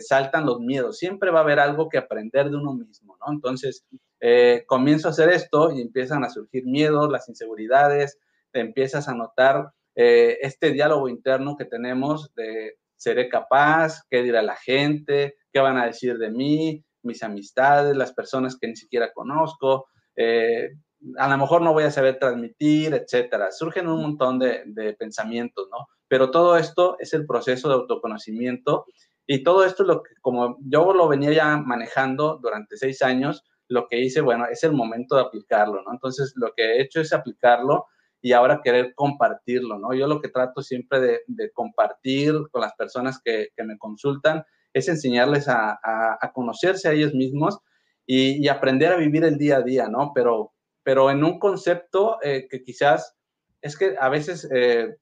saltan 0.00 0.44
los 0.44 0.58
miedos. 0.58 0.98
Siempre 0.98 1.30
va 1.30 1.38
a 1.38 1.42
haber 1.42 1.60
algo 1.60 1.88
que 1.88 1.98
aprender 1.98 2.50
de 2.50 2.56
uno 2.56 2.74
mismo, 2.74 3.16
¿no? 3.20 3.32
Entonces, 3.32 3.86
comienzo 4.66 5.08
a 5.08 5.10
hacer 5.10 5.30
esto 5.30 5.72
y 5.72 5.80
empiezan 5.80 6.24
a 6.24 6.30
surgir 6.30 6.64
miedos, 6.64 7.10
las 7.10 7.28
inseguridades, 7.28 8.18
te 8.52 8.60
empiezas 8.60 9.08
a 9.08 9.14
notar 9.14 9.72
este 9.94 10.70
diálogo 10.70 11.08
interno 11.08 11.56
que 11.56 11.64
tenemos 11.64 12.32
de 12.34 12.76
seré 12.96 13.28
capaz, 13.28 14.02
qué 14.08 14.22
dirá 14.22 14.42
la 14.42 14.56
gente, 14.56 15.36
qué 15.52 15.60
van 15.60 15.76
a 15.76 15.86
decir 15.86 16.18
de 16.18 16.30
mí, 16.30 16.84
mis 17.02 17.22
amistades, 17.22 17.96
las 17.96 18.12
personas 18.12 18.56
que 18.56 18.68
ni 18.68 18.76
siquiera 18.76 19.12
conozco, 19.12 19.86
a 21.18 21.28
lo 21.28 21.38
mejor 21.38 21.62
no 21.62 21.72
voy 21.72 21.84
a 21.84 21.90
saber 21.90 22.18
transmitir, 22.18 22.94
etcétera. 22.94 23.50
Surgen 23.50 23.88
un 23.88 24.02
montón 24.02 24.38
de, 24.38 24.96
pensamientos, 24.98 25.68
¿no? 25.70 25.88
Pero 26.08 26.30
todo 26.30 26.56
esto 26.56 26.96
es 26.98 27.12
el 27.14 27.26
proceso 27.26 27.68
de 27.68 27.74
autoconocimiento 27.74 28.86
y 29.26 29.42
todo 29.42 29.64
esto, 29.64 29.84
lo 29.84 30.02
que, 30.02 30.14
como 30.20 30.58
yo 30.60 30.92
lo 30.92 31.08
venía 31.08 31.32
ya 31.32 31.56
manejando 31.56 32.38
durante 32.42 32.76
seis 32.76 33.02
años, 33.02 33.44
lo 33.72 33.88
que 33.88 34.00
hice, 34.00 34.20
bueno, 34.20 34.46
es 34.50 34.62
el 34.64 34.72
momento 34.72 35.16
de 35.16 35.22
aplicarlo, 35.22 35.82
¿no? 35.82 35.92
Entonces, 35.92 36.32
lo 36.36 36.52
que 36.56 36.62
he 36.62 36.82
hecho 36.82 37.00
es 37.00 37.12
aplicarlo 37.12 37.86
y 38.20 38.32
ahora 38.32 38.60
querer 38.62 38.94
compartirlo, 38.94 39.78
¿no? 39.78 39.94
Yo 39.94 40.06
lo 40.06 40.20
que 40.20 40.28
trato 40.28 40.62
siempre 40.62 41.00
de, 41.00 41.50
compartir 41.52 42.34
con 42.50 42.60
las 42.60 42.74
personas 42.74 43.20
que, 43.24 43.48
me 43.64 43.78
consultan 43.78 44.44
es 44.72 44.88
enseñarles 44.88 45.48
a, 45.48 45.78
conocerse 46.34 46.88
a 46.88 46.92
ellos 46.92 47.14
mismos 47.14 47.58
y, 48.06 48.46
aprender 48.48 48.92
a 48.92 48.96
vivir 48.96 49.24
el 49.24 49.38
día 49.38 49.56
a 49.56 49.62
día, 49.62 49.88
¿no? 49.88 50.12
Pero 50.14 50.52
pero 50.82 51.10
en 51.10 51.24
un 51.24 51.38
concepto 51.38 52.18
eh, 52.22 52.48
que 52.50 52.62
quizás 52.62 53.16
es 53.60 53.76
que 53.76 53.94
a 53.98 54.08
veces 54.08 54.48
eh, 54.52 54.96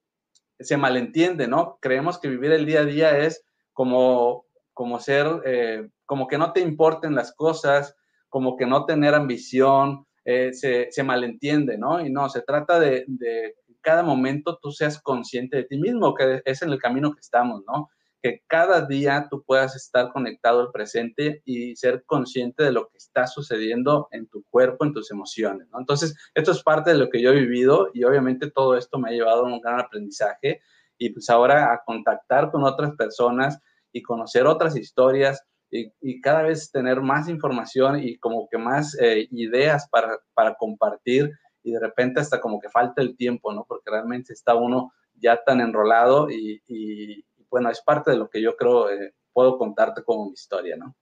se 0.58 0.76
malentiende, 0.76 1.48
¿no? 1.48 1.78
Creemos 1.80 2.18
que 2.18 2.28
vivir 2.28 2.52
el 2.52 2.66
día 2.66 2.80
a 2.80 2.84
día 2.84 3.18
es 3.18 3.42
como, 3.72 4.44
como 4.74 5.00
ser, 5.00 5.26
eh, 5.46 5.88
como 6.04 6.28
que 6.28 6.36
no 6.36 6.52
te 6.52 6.60
importen 6.60 7.14
las 7.14 7.32
cosas, 7.32 7.96
como 8.30 8.56
que 8.56 8.66
no 8.66 8.86
tener 8.86 9.14
ambición, 9.14 10.06
se, 10.24 10.88
se, 10.90 11.02
malentiende, 11.02 11.76
¿no? 11.76 12.00
Y 12.04 12.10
no, 12.10 12.28
se 12.28 12.40
trata 12.42 12.78
de, 12.78 13.04
de 13.08 13.56
cada 13.80 14.02
momento 14.02 14.58
tú 14.62 14.70
seas 14.70 15.00
consciente 15.02 15.58
de 15.58 15.64
ti 15.64 15.76
mismo, 15.76 16.14
que 16.14 16.40
es 16.44 16.62
en 16.62 16.70
el 16.70 16.78
camino 16.78 17.12
que 17.12 17.20
estamos, 17.20 17.62
¿no? 17.66 17.90
que 18.22 18.42
cada 18.46 18.86
día 18.86 19.28
tú 19.30 19.42
puedas 19.44 19.74
estar 19.76 20.12
conectado 20.12 20.60
al 20.60 20.70
presente 20.72 21.42
y 21.44 21.74
ser 21.76 22.04
consciente 22.04 22.62
de 22.62 22.72
lo 22.72 22.88
que 22.88 22.98
está 22.98 23.26
sucediendo 23.26 24.08
en 24.10 24.28
tu 24.28 24.44
cuerpo, 24.50 24.84
en 24.84 24.92
tus 24.92 25.10
emociones, 25.10 25.68
¿no? 25.70 25.78
Entonces, 25.78 26.14
esto 26.34 26.52
es 26.52 26.62
parte 26.62 26.90
de 26.90 26.98
lo 26.98 27.08
que 27.08 27.22
yo 27.22 27.30
he 27.30 27.40
vivido 27.40 27.88
y 27.94 28.04
obviamente 28.04 28.50
todo 28.50 28.76
esto 28.76 28.98
me 28.98 29.08
ha 29.08 29.12
llevado 29.12 29.46
a 29.46 29.52
un 29.52 29.60
gran 29.60 29.80
aprendizaje 29.80 30.60
y 30.98 31.10
pues 31.10 31.30
ahora 31.30 31.72
a 31.72 31.82
contactar 31.84 32.50
con 32.50 32.62
otras 32.64 32.94
personas 32.94 33.58
y 33.92 34.02
conocer 34.02 34.46
otras 34.46 34.76
historias 34.76 35.42
y, 35.70 36.20
cada 36.20 36.42
vez 36.42 36.70
tener 36.70 37.00
más 37.00 37.28
información 37.28 38.02
y 38.02 38.16
como 38.18 38.48
que 38.48 38.58
más 38.58 38.96
eh, 39.00 39.28
ideas 39.30 39.88
para, 39.88 40.18
para 40.34 40.54
compartir 40.54 41.30
y 41.62 41.72
de 41.72 41.80
repente 41.80 42.20
hasta 42.20 42.40
como 42.40 42.60
que 42.60 42.68
falta 42.68 43.02
el 43.02 43.16
tiempo, 43.16 43.52
¿no? 43.52 43.64
Porque 43.68 43.90
realmente 43.90 44.32
está 44.32 44.54
uno 44.54 44.92
ya 45.14 45.42
tan 45.44 45.60
enrolado 45.60 46.28
y, 46.30 47.24
bueno, 47.50 47.70
es 47.70 47.82
parte 47.82 48.10
de 48.10 48.16
lo 48.16 48.28
que 48.28 48.40
yo 48.40 48.56
creo 48.56 48.90
eh, 48.90 49.14
puedo 49.32 49.58
contarte 49.58 50.02
como 50.02 50.26
mi 50.26 50.32
historia, 50.32 50.76
¿no? 50.76 50.96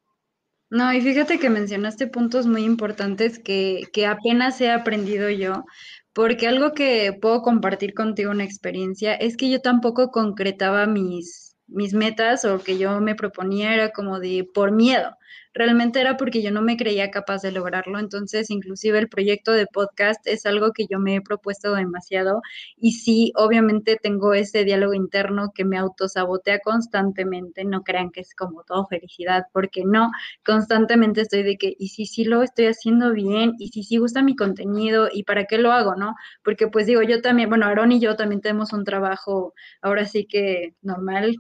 No, 0.70 0.92
y 0.92 1.00
fíjate 1.00 1.38
que 1.38 1.48
mencionaste 1.48 2.08
puntos 2.08 2.46
muy 2.46 2.64
importantes 2.64 3.38
que, 3.38 3.84
que 3.92 4.06
apenas 4.06 4.60
he 4.60 4.70
aprendido 4.70 5.30
yo, 5.30 5.64
porque 6.12 6.46
algo 6.46 6.72
que 6.72 7.16
puedo 7.18 7.40
compartir 7.40 7.94
contigo 7.94 8.30
una 8.30 8.44
experiencia 8.44 9.14
es 9.14 9.38
que 9.38 9.48
yo 9.48 9.62
tampoco 9.62 10.10
concretaba 10.10 10.86
mis, 10.86 11.47
mis 11.68 11.94
metas 11.94 12.44
o 12.44 12.58
que 12.58 12.78
yo 12.78 13.00
me 13.00 13.14
proponía 13.14 13.74
era 13.74 13.90
como 13.90 14.18
de 14.20 14.48
por 14.52 14.72
miedo 14.72 15.16
realmente 15.58 16.00
era 16.00 16.16
porque 16.16 16.42
yo 16.42 16.50
no 16.52 16.62
me 16.62 16.76
creía 16.76 17.10
capaz 17.10 17.42
de 17.42 17.52
lograrlo. 17.52 17.98
Entonces, 17.98 18.50
inclusive 18.50 18.98
el 18.98 19.08
proyecto 19.08 19.52
de 19.52 19.66
podcast 19.66 20.26
es 20.26 20.46
algo 20.46 20.72
que 20.72 20.86
yo 20.90 20.98
me 21.00 21.16
he 21.16 21.20
propuesto 21.20 21.74
demasiado 21.74 22.40
y 22.76 22.92
sí, 22.92 23.32
obviamente 23.36 23.98
tengo 24.00 24.34
ese 24.34 24.64
diálogo 24.64 24.94
interno 24.94 25.52
que 25.54 25.64
me 25.64 25.76
autosabotea 25.78 26.60
constantemente. 26.60 27.64
No 27.64 27.82
crean 27.82 28.10
que 28.10 28.20
es 28.20 28.34
como 28.34 28.62
todo 28.64 28.86
felicidad, 28.86 29.44
porque 29.52 29.82
no, 29.84 30.10
constantemente 30.44 31.22
estoy 31.22 31.42
de 31.42 31.56
que, 31.56 31.74
y 31.78 31.88
si 31.88 32.06
sí 32.06 32.24
lo 32.24 32.42
estoy 32.42 32.66
haciendo 32.66 33.12
bien, 33.12 33.54
y 33.58 33.68
si 33.68 33.82
sí 33.82 33.96
gusta 33.98 34.22
mi 34.22 34.36
contenido, 34.36 35.08
y 35.12 35.24
para 35.24 35.44
qué 35.46 35.58
lo 35.58 35.72
hago, 35.72 35.96
¿no? 35.96 36.14
Porque 36.44 36.68
pues 36.68 36.86
digo, 36.86 37.02
yo 37.02 37.20
también, 37.22 37.48
bueno, 37.48 37.66
Aaron 37.66 37.92
y 37.92 38.00
yo 38.00 38.16
también 38.16 38.40
tenemos 38.40 38.72
un 38.72 38.84
trabajo 38.84 39.54
ahora 39.82 40.04
sí 40.06 40.26
que 40.26 40.74
normal, 40.82 41.36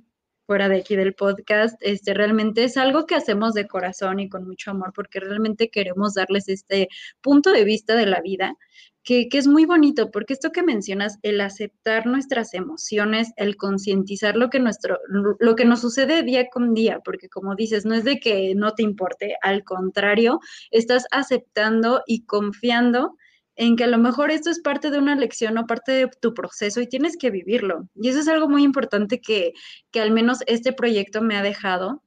fuera 0.48 0.70
de 0.70 0.78
aquí 0.78 0.96
del 0.96 1.12
podcast, 1.12 1.76
este, 1.82 2.14
realmente 2.14 2.64
es 2.64 2.78
algo 2.78 3.04
que 3.04 3.14
hacemos 3.14 3.52
de 3.52 3.68
corazón 3.68 4.18
y 4.18 4.30
con 4.30 4.46
mucho 4.46 4.70
amor, 4.70 4.94
porque 4.94 5.20
realmente 5.20 5.68
queremos 5.68 6.14
darles 6.14 6.48
este 6.48 6.88
punto 7.20 7.52
de 7.52 7.64
vista 7.64 7.94
de 7.96 8.06
la 8.06 8.22
vida, 8.22 8.56
que, 9.02 9.28
que 9.28 9.36
es 9.36 9.46
muy 9.46 9.66
bonito, 9.66 10.10
porque 10.10 10.32
esto 10.32 10.50
que 10.50 10.62
mencionas, 10.62 11.18
el 11.20 11.42
aceptar 11.42 12.06
nuestras 12.06 12.54
emociones, 12.54 13.30
el 13.36 13.56
concientizar 13.58 14.36
lo 14.36 14.48
que 14.48 14.58
nuestro, 14.58 14.98
lo 15.38 15.54
que 15.54 15.66
nos 15.66 15.82
sucede 15.82 16.22
día 16.22 16.48
con 16.48 16.72
día, 16.72 17.00
porque 17.04 17.28
como 17.28 17.54
dices, 17.54 17.84
no 17.84 17.94
es 17.94 18.04
de 18.04 18.18
que 18.18 18.54
no 18.54 18.72
te 18.72 18.82
importe, 18.82 19.36
al 19.42 19.64
contrario, 19.64 20.40
estás 20.70 21.04
aceptando 21.10 22.02
y 22.06 22.24
confiando 22.24 23.18
en 23.58 23.74
que 23.74 23.84
a 23.84 23.88
lo 23.88 23.98
mejor 23.98 24.30
esto 24.30 24.50
es 24.50 24.60
parte 24.60 24.88
de 24.90 24.98
una 24.98 25.16
lección 25.16 25.58
o 25.58 25.66
parte 25.66 25.90
de 25.90 26.06
tu 26.06 26.32
proceso 26.32 26.80
y 26.80 26.86
tienes 26.86 27.16
que 27.16 27.30
vivirlo. 27.30 27.88
Y 27.96 28.08
eso 28.08 28.20
es 28.20 28.28
algo 28.28 28.48
muy 28.48 28.62
importante 28.62 29.20
que, 29.20 29.52
que 29.90 30.00
al 30.00 30.12
menos 30.12 30.38
este 30.46 30.72
proyecto 30.72 31.22
me 31.22 31.36
ha 31.36 31.42
dejado, 31.42 32.00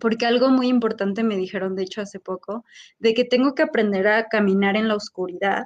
porque 0.00 0.24
algo 0.24 0.50
muy 0.50 0.68
importante 0.68 1.24
me 1.24 1.36
dijeron, 1.36 1.74
de 1.74 1.82
hecho, 1.82 2.00
hace 2.00 2.20
poco, 2.20 2.64
de 3.00 3.12
que 3.12 3.24
tengo 3.24 3.56
que 3.56 3.62
aprender 3.62 4.06
a 4.06 4.28
caminar 4.28 4.76
en 4.76 4.86
la 4.86 4.94
oscuridad 4.94 5.64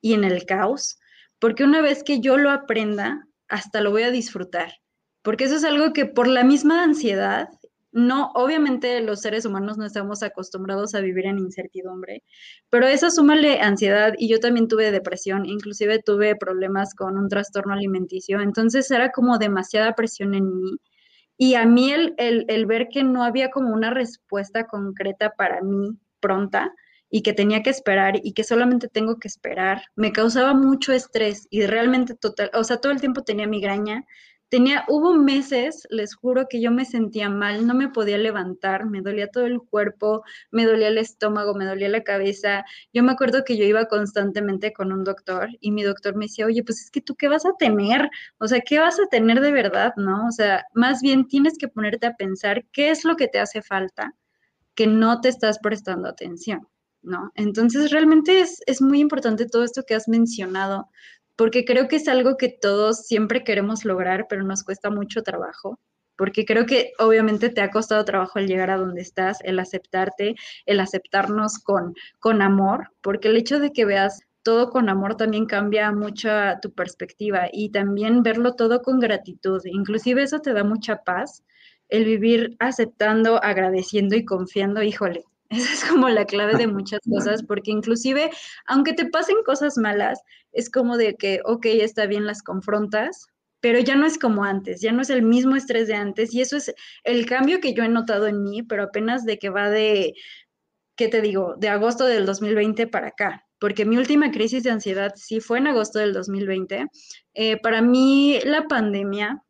y 0.00 0.14
en 0.14 0.24
el 0.24 0.44
caos, 0.44 0.98
porque 1.38 1.62
una 1.62 1.80
vez 1.80 2.02
que 2.02 2.20
yo 2.20 2.36
lo 2.36 2.50
aprenda, 2.50 3.28
hasta 3.46 3.80
lo 3.80 3.92
voy 3.92 4.02
a 4.02 4.10
disfrutar, 4.10 4.80
porque 5.22 5.44
eso 5.44 5.54
es 5.54 5.64
algo 5.64 5.92
que 5.92 6.04
por 6.04 6.26
la 6.26 6.42
misma 6.42 6.82
ansiedad 6.82 7.48
no, 7.98 8.30
obviamente 8.34 9.00
los 9.00 9.20
seres 9.20 9.44
humanos 9.44 9.76
no 9.76 9.84
estamos 9.84 10.22
acostumbrados 10.22 10.94
a 10.94 11.00
vivir 11.00 11.26
en 11.26 11.38
incertidumbre, 11.38 12.22
pero 12.70 12.86
eso 12.86 13.10
súmale 13.10 13.60
ansiedad 13.60 14.14
y 14.16 14.28
yo 14.28 14.40
también 14.40 14.68
tuve 14.68 14.90
depresión, 14.92 15.46
inclusive 15.46 16.00
tuve 16.02 16.36
problemas 16.36 16.94
con 16.94 17.18
un 17.18 17.28
trastorno 17.28 17.74
alimenticio, 17.74 18.40
entonces 18.40 18.90
era 18.90 19.10
como 19.10 19.38
demasiada 19.38 19.94
presión 19.94 20.34
en 20.34 20.60
mí. 20.60 20.76
Y 21.36 21.54
a 21.54 21.66
mí 21.66 21.92
el, 21.92 22.14
el 22.18 22.66
ver 22.66 22.88
que 22.88 23.04
no 23.04 23.24
había 23.24 23.50
como 23.50 23.72
una 23.72 23.90
respuesta 23.90 24.66
concreta 24.66 25.30
para 25.36 25.60
mí 25.62 25.98
pronta 26.20 26.72
y 27.10 27.22
que 27.22 27.32
tenía 27.32 27.62
que 27.62 27.70
esperar 27.70 28.20
y 28.22 28.32
que 28.32 28.44
solamente 28.44 28.88
tengo 28.88 29.18
que 29.18 29.28
esperar, 29.28 29.82
me 29.96 30.12
causaba 30.12 30.54
mucho 30.54 30.92
estrés 30.92 31.46
y 31.50 31.66
realmente 31.66 32.14
total, 32.14 32.50
o 32.54 32.64
sea, 32.64 32.78
todo 32.78 32.92
el 32.92 33.00
tiempo 33.00 33.22
tenía 33.22 33.46
migraña, 33.46 34.04
Tenía, 34.50 34.84
hubo 34.88 35.14
meses, 35.14 35.86
les 35.90 36.14
juro 36.14 36.46
que 36.48 36.60
yo 36.62 36.70
me 36.70 36.86
sentía 36.86 37.28
mal, 37.28 37.66
no 37.66 37.74
me 37.74 37.88
podía 37.90 38.16
levantar, 38.16 38.86
me 38.86 39.02
dolía 39.02 39.28
todo 39.30 39.44
el 39.44 39.60
cuerpo, 39.60 40.22
me 40.50 40.64
dolía 40.64 40.88
el 40.88 40.96
estómago, 40.96 41.54
me 41.54 41.66
dolía 41.66 41.90
la 41.90 42.02
cabeza. 42.02 42.64
Yo 42.94 43.02
me 43.02 43.12
acuerdo 43.12 43.44
que 43.44 43.58
yo 43.58 43.64
iba 43.64 43.86
constantemente 43.88 44.72
con 44.72 44.90
un 44.90 45.04
doctor 45.04 45.50
y 45.60 45.70
mi 45.70 45.82
doctor 45.82 46.16
me 46.16 46.26
decía, 46.26 46.46
oye, 46.46 46.62
pues 46.64 46.80
es 46.80 46.90
que 46.90 47.02
tú 47.02 47.14
qué 47.14 47.28
vas 47.28 47.44
a 47.44 47.56
tener, 47.58 48.08
o 48.38 48.48
sea, 48.48 48.60
¿qué 48.60 48.78
vas 48.78 48.98
a 48.98 49.06
tener 49.10 49.40
de 49.40 49.52
verdad, 49.52 49.92
no? 49.96 50.26
O 50.26 50.32
sea, 50.32 50.64
más 50.72 51.02
bien 51.02 51.28
tienes 51.28 51.58
que 51.58 51.68
ponerte 51.68 52.06
a 52.06 52.16
pensar 52.16 52.64
qué 52.72 52.90
es 52.90 53.04
lo 53.04 53.16
que 53.16 53.28
te 53.28 53.40
hace 53.40 53.60
falta, 53.60 54.14
que 54.74 54.86
no 54.86 55.20
te 55.20 55.28
estás 55.28 55.58
prestando 55.58 56.08
atención. 56.08 56.66
¿No? 57.00 57.30
Entonces 57.36 57.92
realmente 57.92 58.40
es, 58.40 58.60
es 58.66 58.82
muy 58.82 58.98
importante 59.00 59.46
todo 59.46 59.62
esto 59.62 59.84
que 59.86 59.94
has 59.94 60.08
mencionado, 60.08 60.88
porque 61.38 61.64
creo 61.64 61.86
que 61.86 61.96
es 61.96 62.08
algo 62.08 62.36
que 62.36 62.48
todos 62.48 63.06
siempre 63.06 63.44
queremos 63.44 63.84
lograr, 63.84 64.26
pero 64.28 64.42
nos 64.42 64.64
cuesta 64.64 64.90
mucho 64.90 65.22
trabajo, 65.22 65.78
porque 66.16 66.44
creo 66.44 66.66
que 66.66 66.90
obviamente 66.98 67.48
te 67.48 67.60
ha 67.60 67.70
costado 67.70 68.04
trabajo 68.04 68.40
el 68.40 68.48
llegar 68.48 68.70
a 68.70 68.76
donde 68.76 69.02
estás, 69.02 69.38
el 69.44 69.60
aceptarte, 69.60 70.34
el 70.66 70.80
aceptarnos 70.80 71.60
con, 71.60 71.94
con 72.18 72.42
amor, 72.42 72.90
porque 73.02 73.28
el 73.28 73.36
hecho 73.36 73.60
de 73.60 73.70
que 73.70 73.84
veas 73.84 74.20
todo 74.42 74.70
con 74.70 74.88
amor 74.88 75.16
también 75.16 75.46
cambia 75.46 75.92
mucho 75.92 76.28
tu 76.60 76.72
perspectiva 76.72 77.48
y 77.52 77.70
también 77.70 78.24
verlo 78.24 78.54
todo 78.54 78.82
con 78.82 78.98
gratitud, 78.98 79.62
inclusive 79.64 80.24
eso 80.24 80.40
te 80.40 80.52
da 80.52 80.64
mucha 80.64 81.04
paz, 81.04 81.44
el 81.88 82.04
vivir 82.04 82.56
aceptando, 82.58 83.40
agradeciendo 83.44 84.16
y 84.16 84.24
confiando, 84.24 84.82
híjole, 84.82 85.22
esa 85.50 85.72
es 85.72 85.84
como 85.84 86.08
la 86.08 86.24
clave 86.24 86.56
de 86.56 86.66
muchas 86.66 87.00
cosas, 87.08 87.42
porque 87.42 87.70
inclusive, 87.70 88.30
aunque 88.66 88.92
te 88.92 89.06
pasen 89.06 89.36
cosas 89.44 89.78
malas, 89.78 90.20
es 90.52 90.70
como 90.70 90.96
de 90.96 91.14
que, 91.16 91.40
ok, 91.44 91.66
está 91.66 92.06
bien, 92.06 92.26
las 92.26 92.42
confrontas, 92.42 93.26
pero 93.60 93.78
ya 93.80 93.96
no 93.96 94.06
es 94.06 94.18
como 94.18 94.44
antes, 94.44 94.80
ya 94.80 94.92
no 94.92 95.02
es 95.02 95.10
el 95.10 95.22
mismo 95.22 95.56
estrés 95.56 95.88
de 95.88 95.94
antes, 95.94 96.32
y 96.34 96.40
eso 96.40 96.56
es 96.56 96.74
el 97.04 97.26
cambio 97.26 97.60
que 97.60 97.74
yo 97.74 97.82
he 97.84 97.88
notado 97.88 98.26
en 98.26 98.42
mí, 98.42 98.62
pero 98.62 98.84
apenas 98.84 99.24
de 99.24 99.38
que 99.38 99.50
va 99.50 99.68
de, 99.70 100.14
¿qué 100.96 101.08
te 101.08 101.20
digo?, 101.22 101.54
de 101.58 101.68
agosto 101.68 102.04
del 102.06 102.26
2020 102.26 102.86
para 102.86 103.08
acá, 103.08 103.44
porque 103.60 103.84
mi 103.84 103.96
última 103.96 104.30
crisis 104.30 104.62
de 104.64 104.70
ansiedad 104.70 105.12
sí 105.16 105.40
fue 105.40 105.58
en 105.58 105.68
agosto 105.68 105.98
del 105.98 106.12
2020. 106.12 106.86
Eh, 107.34 107.56
para 107.60 107.82
mí, 107.82 108.38
la 108.44 108.64
pandemia 108.68 109.42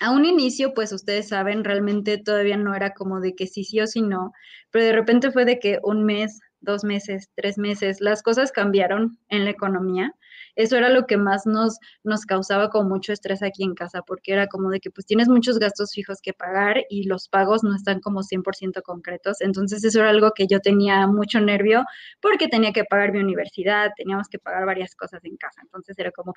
a 0.00 0.10
un 0.12 0.24
inicio, 0.24 0.72
pues 0.74 0.92
ustedes 0.92 1.28
saben, 1.28 1.62
realmente 1.64 2.18
todavía 2.18 2.56
no 2.56 2.74
era 2.74 2.94
como 2.94 3.20
de 3.20 3.34
que 3.34 3.46
sí, 3.46 3.64
sí 3.64 3.80
o 3.80 3.86
sí 3.86 4.02
no, 4.02 4.32
pero 4.70 4.84
de 4.86 4.92
repente 4.92 5.30
fue 5.30 5.44
de 5.44 5.58
que 5.58 5.78
un 5.82 6.04
mes, 6.04 6.40
dos 6.60 6.84
meses, 6.84 7.28
tres 7.36 7.58
meses, 7.58 8.00
las 8.00 8.22
cosas 8.22 8.50
cambiaron 8.52 9.18
en 9.28 9.44
la 9.44 9.50
economía. 9.50 10.14
Eso 10.60 10.76
era 10.76 10.88
lo 10.90 11.06
que 11.06 11.16
más 11.16 11.46
nos, 11.46 11.78
nos 12.04 12.26
causaba 12.26 12.70
como 12.70 12.88
mucho 12.88 13.12
estrés 13.12 13.42
aquí 13.42 13.64
en 13.64 13.74
casa, 13.74 14.02
porque 14.02 14.32
era 14.32 14.46
como 14.46 14.70
de 14.70 14.80
que 14.80 14.90
pues 14.90 15.06
tienes 15.06 15.28
muchos 15.28 15.58
gastos 15.58 15.92
fijos 15.92 16.18
que 16.22 16.32
pagar 16.32 16.84
y 16.90 17.04
los 17.04 17.28
pagos 17.28 17.64
no 17.64 17.74
están 17.74 18.00
como 18.00 18.22
100% 18.22 18.82
concretos. 18.82 19.40
Entonces 19.40 19.82
eso 19.84 20.00
era 20.00 20.10
algo 20.10 20.32
que 20.34 20.46
yo 20.46 20.60
tenía 20.60 21.06
mucho 21.06 21.40
nervio 21.40 21.84
porque 22.20 22.48
tenía 22.48 22.72
que 22.72 22.84
pagar 22.84 23.12
mi 23.12 23.20
universidad, 23.20 23.90
teníamos 23.96 24.28
que 24.28 24.38
pagar 24.38 24.66
varias 24.66 24.94
cosas 24.94 25.24
en 25.24 25.36
casa. 25.36 25.62
Entonces 25.62 25.98
era 25.98 26.10
como, 26.12 26.34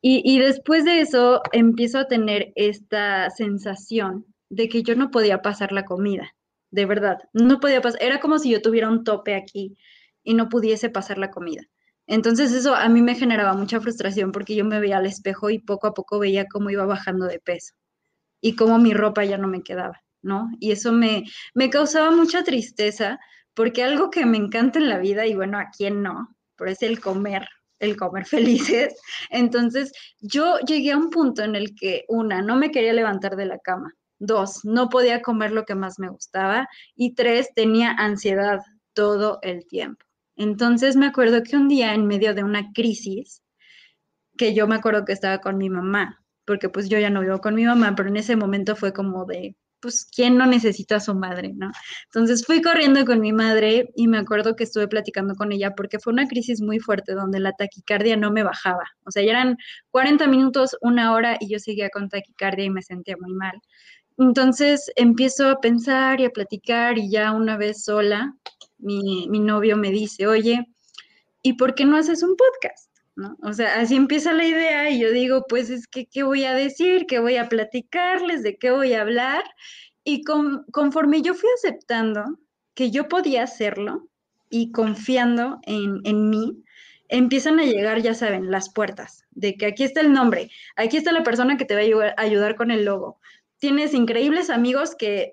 y, 0.00 0.38
después 0.38 0.84
de 0.84 1.00
eso 1.00 1.42
empiezo 1.52 1.98
a 1.98 2.06
tener 2.08 2.52
esta 2.54 3.30
sensación 3.30 4.26
de 4.48 4.68
que 4.68 4.82
yo 4.82 4.94
no 4.94 5.10
podía 5.10 5.42
pasar 5.42 5.72
la 5.72 5.84
comida, 5.84 6.34
de 6.70 6.86
verdad, 6.86 7.18
no 7.32 7.58
podía 7.60 7.80
pasar, 7.80 8.02
era 8.02 8.20
como 8.20 8.38
si 8.38 8.50
yo 8.50 8.62
tuviera 8.62 8.88
un 8.88 9.04
tope 9.04 9.34
aquí 9.34 9.76
y 10.22 10.34
no 10.34 10.48
pudiese 10.48 10.90
pasar 10.90 11.18
la 11.18 11.30
comida. 11.30 11.62
Entonces 12.06 12.52
eso 12.52 12.74
a 12.74 12.88
mí 12.88 13.02
me 13.02 13.14
generaba 13.14 13.54
mucha 13.54 13.80
frustración 13.80 14.32
porque 14.32 14.54
yo 14.54 14.64
me 14.64 14.80
veía 14.80 14.98
al 14.98 15.06
espejo 15.06 15.50
y 15.50 15.58
poco 15.58 15.86
a 15.88 15.94
poco 15.94 16.18
veía 16.18 16.46
cómo 16.46 16.70
iba 16.70 16.86
bajando 16.86 17.26
de 17.26 17.40
peso 17.40 17.74
y 18.40 18.54
cómo 18.56 18.78
mi 18.78 18.94
ropa 18.94 19.24
ya 19.24 19.38
no 19.38 19.48
me 19.48 19.62
quedaba, 19.62 20.02
¿no? 20.22 20.50
Y 20.60 20.72
eso 20.72 20.92
me, 20.92 21.24
me 21.54 21.70
causaba 21.70 22.10
mucha 22.10 22.44
tristeza 22.44 23.18
porque 23.56 23.82
algo 23.82 24.10
que 24.10 24.26
me 24.26 24.36
encanta 24.36 24.78
en 24.78 24.88
la 24.90 24.98
vida, 24.98 25.26
y 25.26 25.34
bueno, 25.34 25.58
a 25.58 25.70
quién 25.76 26.02
no, 26.02 26.28
pero 26.56 26.70
es 26.70 26.82
el 26.82 27.00
comer, 27.00 27.48
el 27.78 27.96
comer 27.96 28.26
felices. 28.26 28.94
Entonces, 29.30 29.92
yo 30.20 30.58
llegué 30.60 30.92
a 30.92 30.98
un 30.98 31.10
punto 31.10 31.42
en 31.42 31.56
el 31.56 31.74
que, 31.74 32.04
una, 32.08 32.42
no 32.42 32.56
me 32.56 32.70
quería 32.70 32.92
levantar 32.92 33.34
de 33.34 33.46
la 33.46 33.58
cama. 33.58 33.94
Dos, 34.18 34.64
no 34.64 34.88
podía 34.90 35.22
comer 35.22 35.52
lo 35.52 35.64
que 35.64 35.74
más 35.74 35.98
me 35.98 36.10
gustaba. 36.10 36.68
Y 36.94 37.14
tres, 37.14 37.48
tenía 37.54 37.92
ansiedad 37.92 38.60
todo 38.92 39.38
el 39.42 39.66
tiempo. 39.66 40.05
Entonces, 40.36 40.96
me 40.96 41.06
acuerdo 41.06 41.42
que 41.42 41.56
un 41.56 41.68
día, 41.68 41.94
en 41.94 42.06
medio 42.06 42.34
de 42.34 42.44
una 42.44 42.72
crisis, 42.72 43.42
que 44.38 44.54
yo 44.54 44.66
me 44.68 44.76
acuerdo 44.76 45.04
que 45.04 45.12
estaba 45.12 45.38
con 45.40 45.58
mi 45.58 45.70
mamá, 45.70 46.22
porque 46.46 46.68
pues 46.68 46.88
yo 46.88 46.98
ya 46.98 47.10
no 47.10 47.20
vivo 47.22 47.40
con 47.40 47.54
mi 47.54 47.64
mamá, 47.64 47.94
pero 47.96 48.08
en 48.08 48.16
ese 48.16 48.36
momento 48.36 48.76
fue 48.76 48.92
como 48.92 49.24
de, 49.24 49.56
pues, 49.80 50.06
¿quién 50.14 50.36
no 50.36 50.46
necesita 50.46 50.96
a 50.96 51.00
su 51.00 51.14
madre, 51.14 51.52
no? 51.54 51.70
Entonces 52.06 52.44
fui 52.46 52.60
corriendo 52.62 53.04
con 53.04 53.20
mi 53.20 53.32
madre 53.32 53.90
y 53.96 54.08
me 54.08 54.18
acuerdo 54.18 54.56
que 54.56 54.64
estuve 54.64 54.88
platicando 54.88 55.34
con 55.34 55.52
ella 55.52 55.74
porque 55.74 55.98
fue 55.98 56.12
una 56.12 56.26
crisis 56.28 56.60
muy 56.60 56.78
fuerte 56.80 57.14
donde 57.14 57.40
la 57.40 57.52
taquicardia 57.52 58.16
no 58.16 58.30
me 58.30 58.42
bajaba. 58.42 58.84
O 59.04 59.10
sea, 59.10 59.22
ya 59.24 59.30
eran 59.32 59.56
40 59.90 60.26
minutos, 60.28 60.76
una 60.82 61.12
hora 61.14 61.36
y 61.40 61.48
yo 61.50 61.58
seguía 61.58 61.88
con 61.90 62.08
taquicardia 62.08 62.64
y 62.64 62.70
me 62.70 62.82
sentía 62.82 63.16
muy 63.20 63.32
mal. 63.34 63.60
Entonces 64.18 64.90
empiezo 64.96 65.48
a 65.48 65.60
pensar 65.60 66.20
y 66.20 66.24
a 66.24 66.30
platicar 66.30 66.98
y 66.98 67.10
ya 67.10 67.32
una 67.32 67.56
vez 67.56 67.84
sola, 67.84 68.34
mi, 68.78 69.28
mi 69.28 69.40
novio 69.40 69.76
me 69.76 69.90
dice, 69.90 70.26
oye, 70.26 70.66
¿y 71.42 71.54
por 71.54 71.74
qué 71.74 71.84
no 71.84 71.96
haces 71.96 72.22
un 72.22 72.36
podcast? 72.36 72.90
¿no? 73.16 73.36
O 73.42 73.52
sea, 73.52 73.80
así 73.80 73.96
empieza 73.96 74.32
la 74.32 74.46
idea 74.46 74.90
y 74.90 75.00
yo 75.00 75.10
digo, 75.10 75.46
pues 75.48 75.70
es 75.70 75.86
que, 75.86 76.06
¿qué 76.06 76.22
voy 76.22 76.44
a 76.44 76.54
decir? 76.54 77.06
¿Qué 77.06 77.18
voy 77.18 77.36
a 77.36 77.48
platicarles? 77.48 78.42
¿De 78.42 78.58
qué 78.58 78.70
voy 78.70 78.92
a 78.92 79.00
hablar? 79.00 79.44
Y 80.04 80.22
conforme 80.22 81.22
yo 81.22 81.34
fui 81.34 81.48
aceptando 81.56 82.38
que 82.74 82.90
yo 82.90 83.08
podía 83.08 83.42
hacerlo 83.42 84.08
y 84.50 84.70
confiando 84.70 85.58
en, 85.62 86.00
en 86.04 86.30
mí, 86.30 86.62
empiezan 87.08 87.58
a 87.58 87.64
llegar, 87.64 88.02
ya 88.02 88.14
saben, 88.14 88.50
las 88.50 88.72
puertas, 88.72 89.24
de 89.30 89.56
que 89.56 89.66
aquí 89.66 89.82
está 89.82 90.00
el 90.00 90.12
nombre, 90.12 90.50
aquí 90.76 90.96
está 90.96 91.12
la 91.12 91.22
persona 91.22 91.56
que 91.56 91.64
te 91.64 91.74
va 91.74 92.06
a 92.16 92.20
ayudar 92.20 92.54
con 92.54 92.70
el 92.70 92.84
logo. 92.84 93.18
Tienes 93.58 93.94
increíbles 93.94 94.50
amigos 94.50 94.94
que 94.96 95.32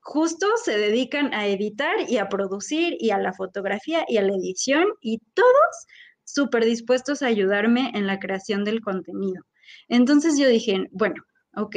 justo 0.00 0.46
se 0.64 0.76
dedican 0.76 1.32
a 1.34 1.46
editar 1.46 1.94
y 2.08 2.16
a 2.16 2.28
producir 2.28 2.96
y 2.98 3.10
a 3.10 3.18
la 3.18 3.32
fotografía 3.32 4.04
y 4.08 4.16
a 4.16 4.22
la 4.22 4.32
edición 4.32 4.86
y 5.00 5.18
todos 5.34 5.86
súper 6.24 6.64
dispuestos 6.64 7.22
a 7.22 7.26
ayudarme 7.26 7.90
en 7.94 8.06
la 8.06 8.18
creación 8.18 8.64
del 8.64 8.80
contenido. 8.80 9.44
Entonces 9.88 10.38
yo 10.38 10.48
dije, 10.48 10.88
bueno, 10.92 11.22
ok, 11.54 11.76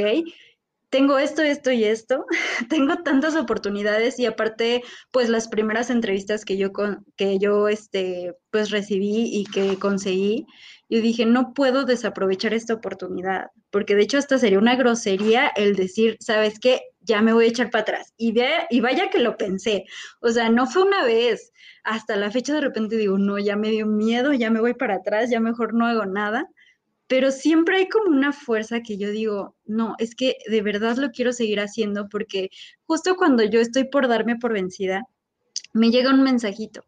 tengo 0.89 1.17
esto, 1.17 1.41
esto 1.41 1.71
y 1.71 1.83
esto, 1.85 2.25
tengo 2.69 2.97
tantas 2.97 3.35
oportunidades 3.35 4.19
y 4.19 4.27
aparte, 4.27 4.83
pues 5.11 5.27
las 5.27 5.47
primeras 5.47 5.89
entrevistas 5.89 6.45
que 6.45 6.55
yo, 6.55 6.71
que 7.15 7.39
yo 7.39 7.67
este, 7.67 8.35
pues 8.51 8.69
recibí 8.69 9.29
y 9.35 9.45
que 9.45 9.79
conseguí, 9.79 10.45
yo 10.93 11.01
dije, 11.01 11.25
no 11.25 11.55
puedo 11.55 11.85
desaprovechar 11.85 12.53
esta 12.53 12.75
oportunidad, 12.75 13.47
porque 13.71 13.95
de 13.95 14.03
hecho 14.03 14.19
hasta 14.19 14.37
sería 14.37 14.59
una 14.59 14.75
grosería 14.75 15.47
el 15.47 15.75
decir, 15.75 16.17
¿sabes 16.19 16.59
qué? 16.59 16.83
Ya 17.01 17.19
me 17.23 17.33
voy 17.33 17.45
a 17.45 17.47
echar 17.47 17.71
para 17.71 17.81
atrás. 17.81 18.13
Y, 18.15 18.35
y 18.69 18.79
vaya 18.79 19.09
que 19.09 19.17
lo 19.17 19.35
pensé, 19.35 19.85
o 20.21 20.29
sea, 20.29 20.49
no 20.49 20.67
fue 20.67 20.83
una 20.83 21.03
vez, 21.03 21.51
hasta 21.83 22.15
la 22.15 22.29
fecha 22.29 22.53
de 22.53 22.61
repente 22.61 22.95
digo, 22.95 23.17
no, 23.17 23.39
ya 23.39 23.55
me 23.55 23.71
dio 23.71 23.87
miedo, 23.87 24.33
ya 24.33 24.51
me 24.51 24.59
voy 24.59 24.75
para 24.75 24.97
atrás, 24.97 25.31
ya 25.31 25.39
mejor 25.39 25.73
no 25.73 25.87
hago 25.87 26.05
nada 26.05 26.47
pero 27.07 27.31
siempre 27.31 27.77
hay 27.77 27.89
como 27.89 28.09
una 28.09 28.31
fuerza 28.31 28.81
que 28.81 28.97
yo 28.97 29.11
digo, 29.11 29.55
no, 29.65 29.95
es 29.99 30.15
que 30.15 30.37
de 30.49 30.61
verdad 30.61 30.97
lo 30.97 31.11
quiero 31.11 31.33
seguir 31.33 31.59
haciendo 31.59 32.07
porque 32.09 32.49
justo 32.85 33.15
cuando 33.15 33.43
yo 33.43 33.59
estoy 33.59 33.83
por 33.83 34.07
darme 34.07 34.37
por 34.37 34.53
vencida, 34.53 35.03
me 35.73 35.91
llega 35.91 36.11
un 36.11 36.23
mensajito. 36.23 36.85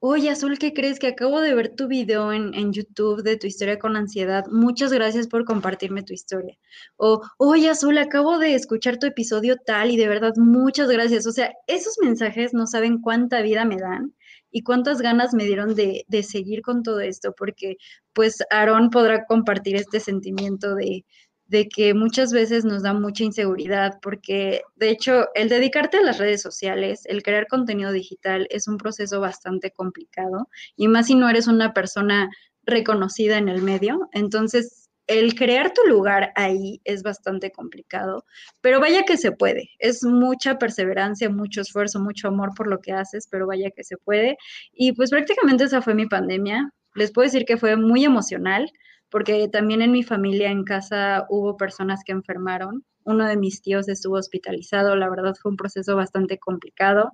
Oye, 0.00 0.30
Azul, 0.30 0.58
¿qué 0.60 0.72
crees? 0.72 1.00
Que 1.00 1.08
acabo 1.08 1.40
de 1.40 1.54
ver 1.54 1.74
tu 1.74 1.88
video 1.88 2.32
en, 2.32 2.54
en, 2.54 2.72
YouTube 2.72 3.22
de 3.24 3.36
tu 3.36 3.48
historia 3.48 3.80
con 3.80 3.96
ansiedad. 3.96 4.44
Muchas 4.46 4.92
gracias 4.92 5.26
por 5.26 5.44
compartirme 5.44 6.04
tu 6.04 6.12
historia. 6.12 6.56
O, 6.96 7.20
oye, 7.36 7.68
Azul, 7.68 7.98
acabo 7.98 8.38
de 8.38 8.54
escuchar 8.54 8.98
tu 8.98 9.06
episodio 9.06 9.56
tal 9.56 9.90
y 9.90 9.96
de 9.96 10.06
verdad, 10.06 10.34
muchas 10.36 10.88
gracias. 10.88 11.26
O 11.26 11.32
sea, 11.32 11.52
esos 11.66 11.96
mensajes 12.00 12.54
no 12.54 12.68
saben 12.68 13.00
cuánta 13.00 13.42
vida 13.42 13.64
me 13.64 13.76
dan 13.76 14.14
y 14.52 14.62
cuántas 14.62 15.00
ganas 15.02 15.34
me 15.34 15.44
dieron 15.44 15.74
de, 15.74 16.04
de 16.06 16.22
seguir 16.22 16.62
con 16.62 16.84
todo 16.84 17.00
esto, 17.00 17.34
porque 17.36 17.76
pues 18.12 18.38
Aarón 18.50 18.90
podrá 18.90 19.26
compartir 19.26 19.74
este 19.74 19.98
sentimiento 19.98 20.76
de, 20.76 21.04
de 21.48 21.68
que 21.68 21.94
muchas 21.94 22.32
veces 22.32 22.64
nos 22.64 22.82
da 22.82 22.94
mucha 22.94 23.24
inseguridad, 23.24 23.98
porque 24.02 24.62
de 24.76 24.90
hecho 24.90 25.28
el 25.34 25.48
dedicarte 25.48 25.96
a 25.96 26.02
las 26.02 26.18
redes 26.18 26.42
sociales, 26.42 27.02
el 27.06 27.22
crear 27.22 27.46
contenido 27.46 27.90
digital 27.90 28.46
es 28.50 28.68
un 28.68 28.78
proceso 28.78 29.20
bastante 29.20 29.70
complicado, 29.70 30.48
y 30.76 30.88
más 30.88 31.06
si 31.06 31.14
no 31.14 31.28
eres 31.28 31.46
una 31.46 31.72
persona 31.72 32.30
reconocida 32.64 33.38
en 33.38 33.48
el 33.48 33.62
medio, 33.62 34.08
entonces 34.12 34.88
el 35.06 35.34
crear 35.34 35.72
tu 35.72 35.82
lugar 35.88 36.32
ahí 36.36 36.82
es 36.84 37.02
bastante 37.02 37.50
complicado, 37.50 38.26
pero 38.60 38.78
vaya 38.78 39.04
que 39.04 39.16
se 39.16 39.32
puede. 39.32 39.70
Es 39.78 40.04
mucha 40.04 40.58
perseverancia, 40.58 41.30
mucho 41.30 41.62
esfuerzo, 41.62 41.98
mucho 41.98 42.28
amor 42.28 42.50
por 42.54 42.66
lo 42.66 42.78
que 42.80 42.92
haces, 42.92 43.26
pero 43.30 43.46
vaya 43.46 43.70
que 43.70 43.84
se 43.84 43.96
puede. 43.96 44.36
Y 44.70 44.92
pues 44.92 45.08
prácticamente 45.08 45.64
esa 45.64 45.80
fue 45.80 45.94
mi 45.94 46.06
pandemia. 46.06 46.70
Les 46.94 47.10
puedo 47.10 47.24
decir 47.24 47.46
que 47.46 47.56
fue 47.56 47.76
muy 47.76 48.04
emocional, 48.04 48.70
porque 49.10 49.48
también 49.48 49.82
en 49.82 49.92
mi 49.92 50.02
familia, 50.02 50.50
en 50.50 50.64
casa, 50.64 51.26
hubo 51.30 51.56
personas 51.56 52.02
que 52.04 52.12
enfermaron. 52.12 52.84
Uno 53.04 53.26
de 53.26 53.36
mis 53.36 53.62
tíos 53.62 53.88
estuvo 53.88 54.16
hospitalizado. 54.16 54.96
La 54.96 55.08
verdad 55.08 55.34
fue 55.40 55.50
un 55.50 55.56
proceso 55.56 55.96
bastante 55.96 56.38
complicado, 56.38 57.12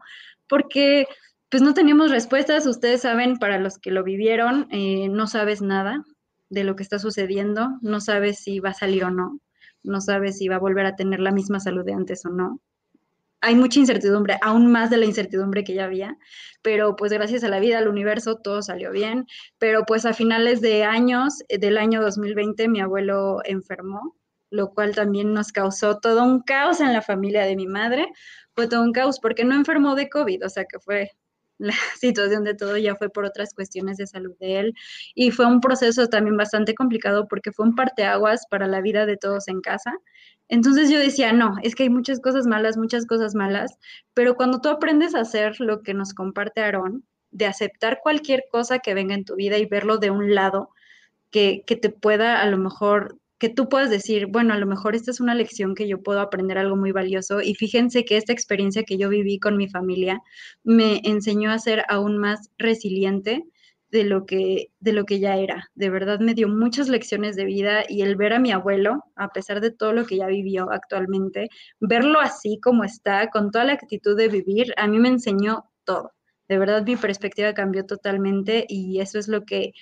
porque 0.48 1.06
pues 1.50 1.62
no 1.62 1.74
teníamos 1.74 2.10
respuestas. 2.10 2.66
Ustedes 2.66 3.02
saben, 3.02 3.38
para 3.38 3.58
los 3.58 3.78
que 3.78 3.90
lo 3.90 4.02
vivieron, 4.02 4.66
eh, 4.70 5.08
no 5.08 5.26
sabes 5.26 5.62
nada 5.62 6.04
de 6.50 6.64
lo 6.64 6.76
que 6.76 6.82
está 6.82 6.98
sucediendo, 6.98 7.78
no 7.82 8.00
sabes 8.00 8.38
si 8.38 8.60
va 8.60 8.70
a 8.70 8.74
salir 8.74 9.04
o 9.04 9.10
no, 9.10 9.40
no 9.82 10.00
sabes 10.00 10.38
si 10.38 10.48
va 10.48 10.56
a 10.56 10.60
volver 10.60 10.86
a 10.86 10.96
tener 10.96 11.20
la 11.20 11.32
misma 11.32 11.60
salud 11.60 11.84
de 11.84 11.94
antes 11.94 12.24
o 12.26 12.30
no. 12.30 12.60
Hay 13.46 13.56
mucha 13.56 13.78
incertidumbre, 13.78 14.38
aún 14.40 14.72
más 14.72 14.88
de 14.88 14.96
la 14.96 15.04
incertidumbre 15.04 15.64
que 15.64 15.74
ya 15.74 15.84
había, 15.84 16.16
pero 16.62 16.96
pues 16.96 17.12
gracias 17.12 17.44
a 17.44 17.48
la 17.48 17.60
vida, 17.60 17.76
al 17.76 17.88
universo, 17.88 18.36
todo 18.36 18.62
salió 18.62 18.90
bien. 18.90 19.26
Pero 19.58 19.84
pues 19.84 20.06
a 20.06 20.14
finales 20.14 20.62
de 20.62 20.84
años, 20.84 21.42
eh, 21.48 21.58
del 21.58 21.76
año 21.76 22.00
2020, 22.00 22.68
mi 22.68 22.80
abuelo 22.80 23.40
enfermó, 23.44 24.16
lo 24.48 24.70
cual 24.70 24.94
también 24.94 25.34
nos 25.34 25.52
causó 25.52 25.98
todo 26.00 26.24
un 26.24 26.40
caos 26.40 26.80
en 26.80 26.94
la 26.94 27.02
familia 27.02 27.44
de 27.44 27.54
mi 27.54 27.66
madre. 27.66 28.06
Fue 28.54 28.66
todo 28.66 28.82
un 28.82 28.92
caos 28.92 29.20
porque 29.20 29.44
no 29.44 29.54
enfermó 29.54 29.94
de 29.94 30.08
COVID, 30.08 30.46
o 30.46 30.48
sea 30.48 30.64
que 30.64 30.78
fue 30.78 31.10
la 31.58 31.72
situación 31.98 32.44
de 32.44 32.54
todo 32.54 32.76
ya 32.76 32.96
fue 32.96 33.10
por 33.10 33.24
otras 33.24 33.54
cuestiones 33.54 33.96
de 33.96 34.06
salud 34.06 34.34
de 34.40 34.58
él 34.60 34.74
y 35.14 35.30
fue 35.30 35.46
un 35.46 35.60
proceso 35.60 36.08
también 36.08 36.36
bastante 36.36 36.74
complicado 36.74 37.26
porque 37.28 37.52
fue 37.52 37.66
un 37.66 37.74
parteaguas 37.74 38.46
para 38.50 38.66
la 38.66 38.80
vida 38.80 39.06
de 39.06 39.16
todos 39.16 39.48
en 39.48 39.60
casa. 39.60 39.92
Entonces 40.48 40.90
yo 40.90 40.98
decía, 40.98 41.32
no, 41.32 41.56
es 41.62 41.74
que 41.74 41.84
hay 41.84 41.90
muchas 41.90 42.20
cosas 42.20 42.46
malas, 42.46 42.76
muchas 42.76 43.06
cosas 43.06 43.34
malas, 43.34 43.78
pero 44.12 44.34
cuando 44.34 44.60
tú 44.60 44.68
aprendes 44.68 45.14
a 45.14 45.20
hacer 45.20 45.58
lo 45.60 45.82
que 45.82 45.94
nos 45.94 46.12
comparte 46.12 46.60
Aarón, 46.60 47.04
de 47.30 47.46
aceptar 47.46 48.00
cualquier 48.02 48.44
cosa 48.50 48.78
que 48.78 48.94
venga 48.94 49.14
en 49.14 49.24
tu 49.24 49.34
vida 49.34 49.58
y 49.58 49.66
verlo 49.66 49.98
de 49.98 50.10
un 50.10 50.34
lado 50.34 50.70
que, 51.30 51.64
que 51.66 51.74
te 51.74 51.90
pueda 51.90 52.40
a 52.40 52.46
lo 52.46 52.58
mejor 52.58 53.18
que 53.38 53.48
tú 53.48 53.68
puedas 53.68 53.90
decir, 53.90 54.26
bueno, 54.26 54.54
a 54.54 54.58
lo 54.58 54.66
mejor 54.66 54.94
esta 54.94 55.10
es 55.10 55.20
una 55.20 55.34
lección 55.34 55.74
que 55.74 55.88
yo 55.88 56.02
puedo 56.02 56.20
aprender 56.20 56.58
algo 56.58 56.76
muy 56.76 56.92
valioso 56.92 57.40
y 57.40 57.54
fíjense 57.54 58.04
que 58.04 58.16
esta 58.16 58.32
experiencia 58.32 58.84
que 58.84 58.96
yo 58.96 59.08
viví 59.08 59.38
con 59.38 59.56
mi 59.56 59.68
familia 59.68 60.20
me 60.62 61.00
enseñó 61.04 61.50
a 61.50 61.58
ser 61.58 61.84
aún 61.88 62.18
más 62.18 62.50
resiliente 62.58 63.44
de 63.90 64.04
lo 64.04 64.26
que 64.26 64.70
de 64.80 64.92
lo 64.92 65.04
que 65.04 65.20
ya 65.20 65.36
era. 65.36 65.70
De 65.74 65.88
verdad 65.90 66.18
me 66.20 66.34
dio 66.34 66.48
muchas 66.48 66.88
lecciones 66.88 67.36
de 67.36 67.44
vida 67.44 67.84
y 67.88 68.02
el 68.02 68.16
ver 68.16 68.32
a 68.32 68.40
mi 68.40 68.50
abuelo, 68.50 69.04
a 69.14 69.28
pesar 69.28 69.60
de 69.60 69.70
todo 69.70 69.92
lo 69.92 70.04
que 70.04 70.16
ya 70.16 70.26
vivió 70.26 70.70
actualmente, 70.72 71.48
verlo 71.80 72.20
así 72.20 72.58
como 72.60 72.84
está, 72.84 73.30
con 73.30 73.50
toda 73.52 73.64
la 73.64 73.74
actitud 73.74 74.16
de 74.16 74.28
vivir, 74.28 74.74
a 74.76 74.88
mí 74.88 74.98
me 74.98 75.08
enseñó 75.10 75.70
todo. 75.84 76.12
De 76.48 76.58
verdad 76.58 76.84
mi 76.84 76.96
perspectiva 76.96 77.54
cambió 77.54 77.86
totalmente 77.86 78.66
y 78.68 79.00
eso 79.00 79.18
es 79.18 79.28
lo 79.28 79.44
que 79.44 79.72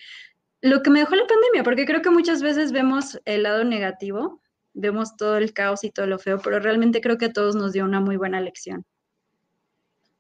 lo 0.62 0.83
que 0.83 0.90
me 0.90 1.01
dejó 1.01 1.16
la 1.16 1.27
pandemia, 1.27 1.64
porque 1.64 1.85
creo 1.85 2.03
que 2.03 2.11
muchas 2.11 2.40
veces 2.40 2.70
vemos 2.70 3.20
el 3.25 3.42
lado 3.42 3.64
negativo, 3.64 4.40
vemos 4.72 5.16
todo 5.16 5.37
el 5.37 5.53
caos 5.53 5.83
y 5.85 5.90
todo 5.90 6.07
lo 6.07 6.18
feo, 6.18 6.38
pero 6.42 6.61
realmente 6.61 7.01
creo 7.01 7.18
que 7.18 7.27
a 7.27 7.33
todos 7.33 7.57
nos 7.57 7.72
dio 7.72 7.85
una 7.85 8.01
muy 8.01 8.16
buena 8.16 8.40
lección. 8.40 8.87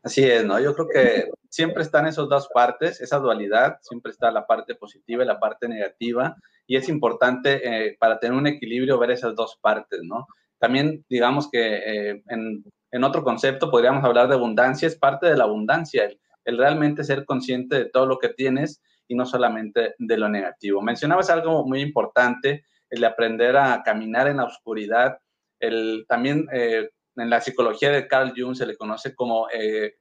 Así 0.02 0.24
es, 0.24 0.44
¿no? 0.44 0.58
Yo 0.58 0.74
creo 0.74 0.88
que 0.88 1.30
siempre 1.48 1.84
están 1.84 2.08
esas 2.08 2.28
dos 2.28 2.48
partes, 2.52 3.00
esa 3.00 3.18
dualidad, 3.18 3.78
siempre 3.82 4.10
está 4.10 4.32
la 4.32 4.44
parte 4.44 4.74
positiva 4.74 5.22
y 5.22 5.26
la 5.28 5.38
parte 5.38 5.68
negativa, 5.68 6.36
y 6.66 6.76
es 6.76 6.88
importante 6.88 7.60
eh, 7.62 7.96
para 8.00 8.18
tener 8.18 8.36
un 8.36 8.48
equilibrio 8.48 8.98
ver 8.98 9.12
esas 9.12 9.36
dos 9.36 9.56
partes, 9.60 10.00
¿no? 10.02 10.26
También 10.58 11.04
digamos 11.08 11.48
que 11.48 11.60
eh, 11.60 12.22
en, 12.28 12.64
en, 12.90 13.04
otro 13.04 13.22
concepto 13.22 13.70
podríamos 13.70 14.02
hablar 14.02 14.28
de 14.28 14.34
abundancia, 14.34 14.88
es 14.88 14.96
parte 14.96 15.28
de 15.28 15.36
la 15.36 15.44
abundancia, 15.44 16.04
el, 16.04 16.18
el 16.44 16.58
realmente 16.58 17.04
ser 17.04 17.24
consciente 17.24 17.76
de 17.76 17.84
todo 17.84 18.06
lo 18.06 18.18
que 18.18 18.28
tienes 18.28 18.82
y 19.12 19.14
no 19.14 19.26
solamente 19.26 19.94
de 19.98 20.16
lo 20.16 20.28
negativo. 20.28 20.80
Mencionabas 20.80 21.28
algo 21.28 21.66
muy 21.66 21.82
importante, 21.82 22.64
el 22.88 23.02
de 23.02 23.06
aprender 23.06 23.58
a 23.58 23.82
caminar 23.84 24.26
en 24.26 24.38
la 24.38 24.44
oscuridad. 24.44 25.18
El, 25.60 26.06
también 26.08 26.48
eh, 26.50 26.88
en 27.16 27.28
la 27.28 27.42
psicología 27.42 27.90
de 27.90 28.08
Carl 28.08 28.32
Jung 28.34 28.54
se 28.54 28.64
le 28.64 28.74
conoce 28.74 29.14
como 29.14 29.48
eh, 29.52 29.96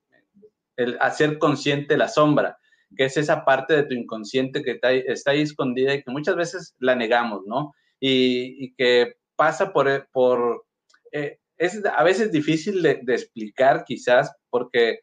el 0.78 0.98
hacer 1.02 1.38
consciente 1.40 1.98
la 1.98 2.08
sombra, 2.08 2.58
que 2.96 3.04
es 3.04 3.18
esa 3.18 3.44
parte 3.44 3.76
de 3.76 3.84
tu 3.84 3.96
inconsciente 3.96 4.64
que 4.64 4.80
está 5.06 5.32
ahí, 5.32 5.42
escondida 5.42 5.94
y 5.94 6.04
que 6.04 6.12
muchas 6.12 6.38
veces 6.38 6.74
la 6.80 6.96
negamos, 6.96 7.42
¿no? 7.46 7.74
Y, 8.00 8.74
que 8.76 9.16
pasa 9.36 9.74
por, 9.74 10.08
por 10.14 10.66
eh, 11.12 11.38
es 11.58 11.82
a 11.86 12.04
veces 12.04 12.32
difícil 12.32 12.82
de, 12.82 13.02
explicar 13.08 13.84
quizás 13.84 14.34
porque 14.50 15.02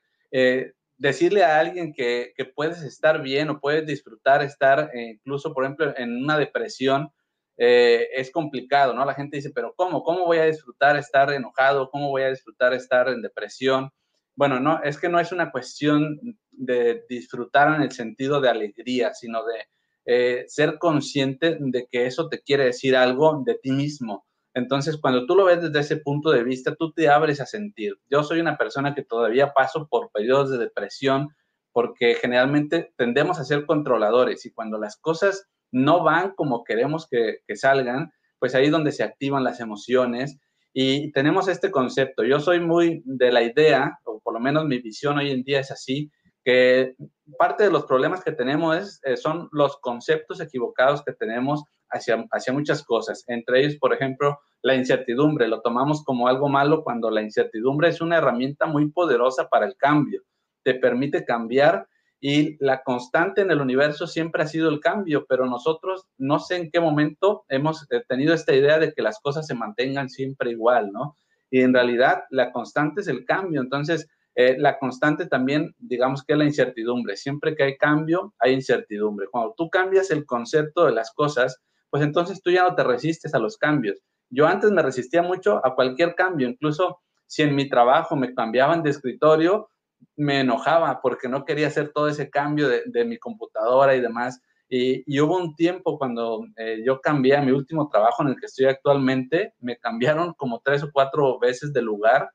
decirle 0.99 1.45
a 1.45 1.59
alguien 1.59 1.93
que, 1.93 2.35
puedes 2.55 2.83
estar 2.83 3.23
bien 3.23 3.49
o 3.51 3.61
puedes 3.61 3.87
disfrutar 3.87 4.43
estar 4.43 4.91
eh, 4.95 5.13
incluso, 5.15 5.55
por 5.55 5.65
ejemplo, 5.65 5.95
en 5.97 6.23
una 6.25 6.37
depresión, 6.37 7.11
eh, 7.57 8.09
es 8.15 8.31
complicado, 8.31 8.95
¿no? 8.95 9.05
La 9.05 9.15
gente 9.15 9.37
dice, 9.37 9.51
pero 9.55 9.75
¿cómo? 9.77 10.03
¿Cómo 10.03 10.27
voy 10.27 10.39
a 10.39 10.45
disfrutar 10.45 10.97
estar 10.97 11.33
enojado? 11.33 11.91
¿Cómo 11.91 12.09
voy 12.11 12.23
a 12.23 12.31
disfrutar 12.31 12.73
estar 12.75 13.09
en 13.09 13.23
depresión? 13.23 13.91
Bueno, 14.37 14.61
no, 14.61 14.81
es 14.83 14.99
que 14.99 15.09
no 15.09 15.19
es 15.19 15.33
una 15.33 15.51
cuestión 15.51 16.21
de 16.51 17.05
disfrutar 17.09 17.75
en 17.75 17.83
el 17.83 17.91
sentido 17.91 18.41
de 18.41 18.49
alegría, 18.49 19.13
sino 19.15 19.45
de 19.45 19.65
eh, 20.05 20.45
ser 20.47 20.79
consciente 20.79 21.59
de 21.61 21.89
que 21.91 22.07
eso 22.07 22.29
te 22.29 22.41
quiere 22.41 22.67
decir 22.67 22.97
algo 22.97 23.43
de 23.45 23.57
ti 23.57 23.73
mismo. 23.73 24.28
Entonces, 24.55 24.97
cuando 24.97 25.27
tú 25.27 25.35
lo 25.37 25.45
ves 25.45 25.63
desde 25.63 25.81
ese 25.81 25.97
punto 25.99 26.31
de 26.31 26.43
vista, 26.43 26.75
tú 26.75 26.93
te 26.93 27.09
abres 27.09 27.41
a 27.41 27.47
sentir. 27.47 27.99
Yo 28.11 28.23
soy 28.23 28.41
una 28.41 28.57
persona 28.57 28.95
que 28.95 29.05
todavía 29.05 29.53
paso 29.53 29.87
por 29.89 30.11
periodos 30.11 30.51
de 30.51 30.59
depresión 30.59 31.29
porque 31.73 32.15
generalmente 32.15 32.93
tendemos 32.97 33.39
a 33.39 33.45
ser 33.45 33.67
controladores 33.67 34.45
y 34.47 34.53
cuando 34.53 34.79
las 34.79 34.97
cosas 34.97 35.49
no 35.71 36.03
van 36.03 36.33
como 36.35 36.65
queremos 36.65 37.07
que, 37.09 37.41
salgan, 37.55 38.11
pues 38.39 38.55
ahí 38.55 38.67
es 38.67 38.73
donde 38.73 38.93
se 38.93 39.05
activan 39.05 39.45
las 39.45 39.61
emociones 39.61 40.39
Y 40.73 41.13
tenemos 41.13 41.49
este 41.49 41.71
concepto. 41.71 42.25
Yo 42.25 42.41
soy 42.41 42.61
muy 42.61 43.03
de 43.05 43.33
la 43.33 43.43
idea, 43.43 43.99
o 44.05 44.21
por 44.21 44.35
lo 44.35 44.41
menos 44.41 44.65
mi 44.67 44.79
visión 44.81 45.19
hoy 45.19 45.31
en 45.31 45.43
día 45.43 45.61
es 45.61 45.71
así, 45.71 46.11
que 46.45 46.95
parte 47.39 47.65
de 47.65 47.71
los 47.71 47.85
problemas 47.85 48.23
que 48.23 48.33
tenemos 48.33 48.77
es, 48.77 49.01
eh, 49.05 49.17
son 49.17 49.49
los 49.53 49.79
conceptos 49.79 50.41
equivocados 50.41 51.03
que 51.05 51.13
tenemos 51.13 51.65
hacia, 51.91 52.53
muchas 52.53 52.83
cosas. 52.85 53.25
Entre 53.27 53.61
ellos, 53.61 53.77
por 53.77 53.93
ejemplo, 53.93 54.39
la 54.63 54.75
incertidumbre. 54.75 55.49
Lo 55.49 55.61
tomamos 55.61 56.05
como 56.05 56.29
algo 56.29 56.49
malo 56.49 56.83
cuando 56.83 57.11
la 57.11 57.23
incertidumbre 57.23 57.89
es 57.89 58.01
una 58.01 58.19
herramienta 58.19 58.67
muy 58.67 58.91
poderosa 58.91 59.49
para 59.49 59.67
el 59.67 59.77
cambio. 59.77 60.23
Te 60.63 60.75
permite 60.75 61.25
cambiar 61.25 61.87
y 62.21 62.57
la 62.65 62.83
constante 62.83 63.43
en 63.43 63.51
el 63.51 63.61
universo 63.61 64.07
siempre 64.07 64.43
ha 64.43 64.47
sido 64.47 64.69
el 64.69 64.81
cambio, 64.81 65.25
pero 65.29 65.47
nosotros 65.47 66.07
no 66.19 66.41
sé 66.41 66.57
en 66.57 66.71
qué 66.71 66.81
momento 66.81 67.45
hemos 67.49 67.87
eh, 67.91 68.03
tenido 68.09 68.35
esta 68.35 68.55
idea 68.55 68.79
de 68.79 68.93
que 68.93 69.03
las 69.03 69.21
cosas 69.21 69.47
se 69.47 69.55
mantengan 69.55 70.09
siempre 70.09 70.51
igual, 70.51 70.91
¿no? 70.93 71.17
Y 71.51 71.61
en 71.61 71.73
realidad 71.73 72.25
la 72.31 72.51
constante 72.53 73.03
es 73.03 73.09
el 73.09 73.25
cambio, 73.25 73.61
entonces 73.61 74.09
eh, 74.35 74.57
la 74.57 74.79
constante 74.79 75.27
también, 75.27 75.75
digamos 75.79 76.25
que 76.25 76.33
es 76.33 76.39
la 76.39 76.45
incertidumbre, 76.45 77.17
siempre 77.17 77.55
que 77.57 77.65
hay 77.65 77.77
cambio 77.77 78.35
hay 78.39 78.53
incertidumbre. 78.53 79.27
Cuando 79.31 79.55
tú 79.57 79.71
cambias 79.71 80.11
el 80.11 80.27
concepto 80.27 80.87
de 80.87 80.93
las 80.93 81.13
cosas, 81.13 81.61
pues 81.91 82.03
entonces 82.03 82.43
tú 82.43 82.51
ya 82.51 82.65
no 82.65 82.75
te 82.75 82.85
resistes 82.85 83.35
a 83.35 83.39
los 83.39 83.57
cambios. 83.57 83.99
Yo 84.31 84.47
antes 84.47 84.71
me 84.71 84.83
resistía 84.83 85.23
mucho 85.23 85.65
a 85.65 85.75
cualquier 85.75 86.15
cambio, 86.15 86.49
incluso 86.49 87.01
si 87.27 87.43
en 87.43 87.55
mi 87.55 87.69
trabajo 87.69 88.17
me 88.17 88.35
cambiaban 88.35 88.83
de 88.83 88.91
escritorio, 88.91 89.69
me 90.17 90.41
enojaba 90.41 91.01
porque 91.01 91.29
no 91.29 91.45
quería 91.45 91.69
hacer 91.69 91.93
todo 91.93 92.09
ese 92.09 92.31
cambio 92.31 92.69
de, 92.69 93.05
mi 93.05 93.19
computadora 93.19 93.97
y 93.97 94.01
demás. 94.01 94.41
Y, 94.69 95.19
hubo 95.21 95.39
un 95.39 95.55
tiempo 95.55 95.99
cuando 95.99 96.45
eh, 96.57 96.83
yo 96.85 97.01
cambié 97.01 97.37
a 97.37 97.43
mi 97.43 97.53
último 97.53 97.89
trabajo 97.89 98.23
en 98.23 98.31
el 98.31 98.37
que 98.37 98.47
estoy 98.47 98.67
actualmente, 98.67 99.55
me 99.61 99.79
cambiaron 99.79 100.35
como 100.35 100.61
tres 100.63 100.83
o 100.83 100.91
cuatro 100.93 101.39
veces 101.39 101.73
de 101.73 101.83
lugar 101.83 102.31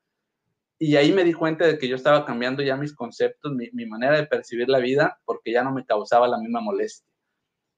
y 0.80 0.96
ahí 0.96 1.12
me 1.12 1.24
di 1.24 1.34
cuenta 1.34 1.66
de 1.66 1.78
que 1.78 1.88
yo 1.88 1.96
estaba 1.96 2.26
cambiando 2.26 2.64
ya 2.64 2.76
mis 2.76 2.94
conceptos, 2.96 3.54
mi, 3.54 3.70
mi 3.72 3.86
manera 3.86 4.18
de 4.18 4.26
percibir 4.26 4.68
la 4.68 4.80
vida, 4.80 5.20
porque 5.26 5.52
ya 5.52 5.64
no 5.64 5.72
me 5.72 5.86
causaba 5.86 6.28
la 6.28 6.40
misma 6.40 6.62
molestia. 6.62 7.13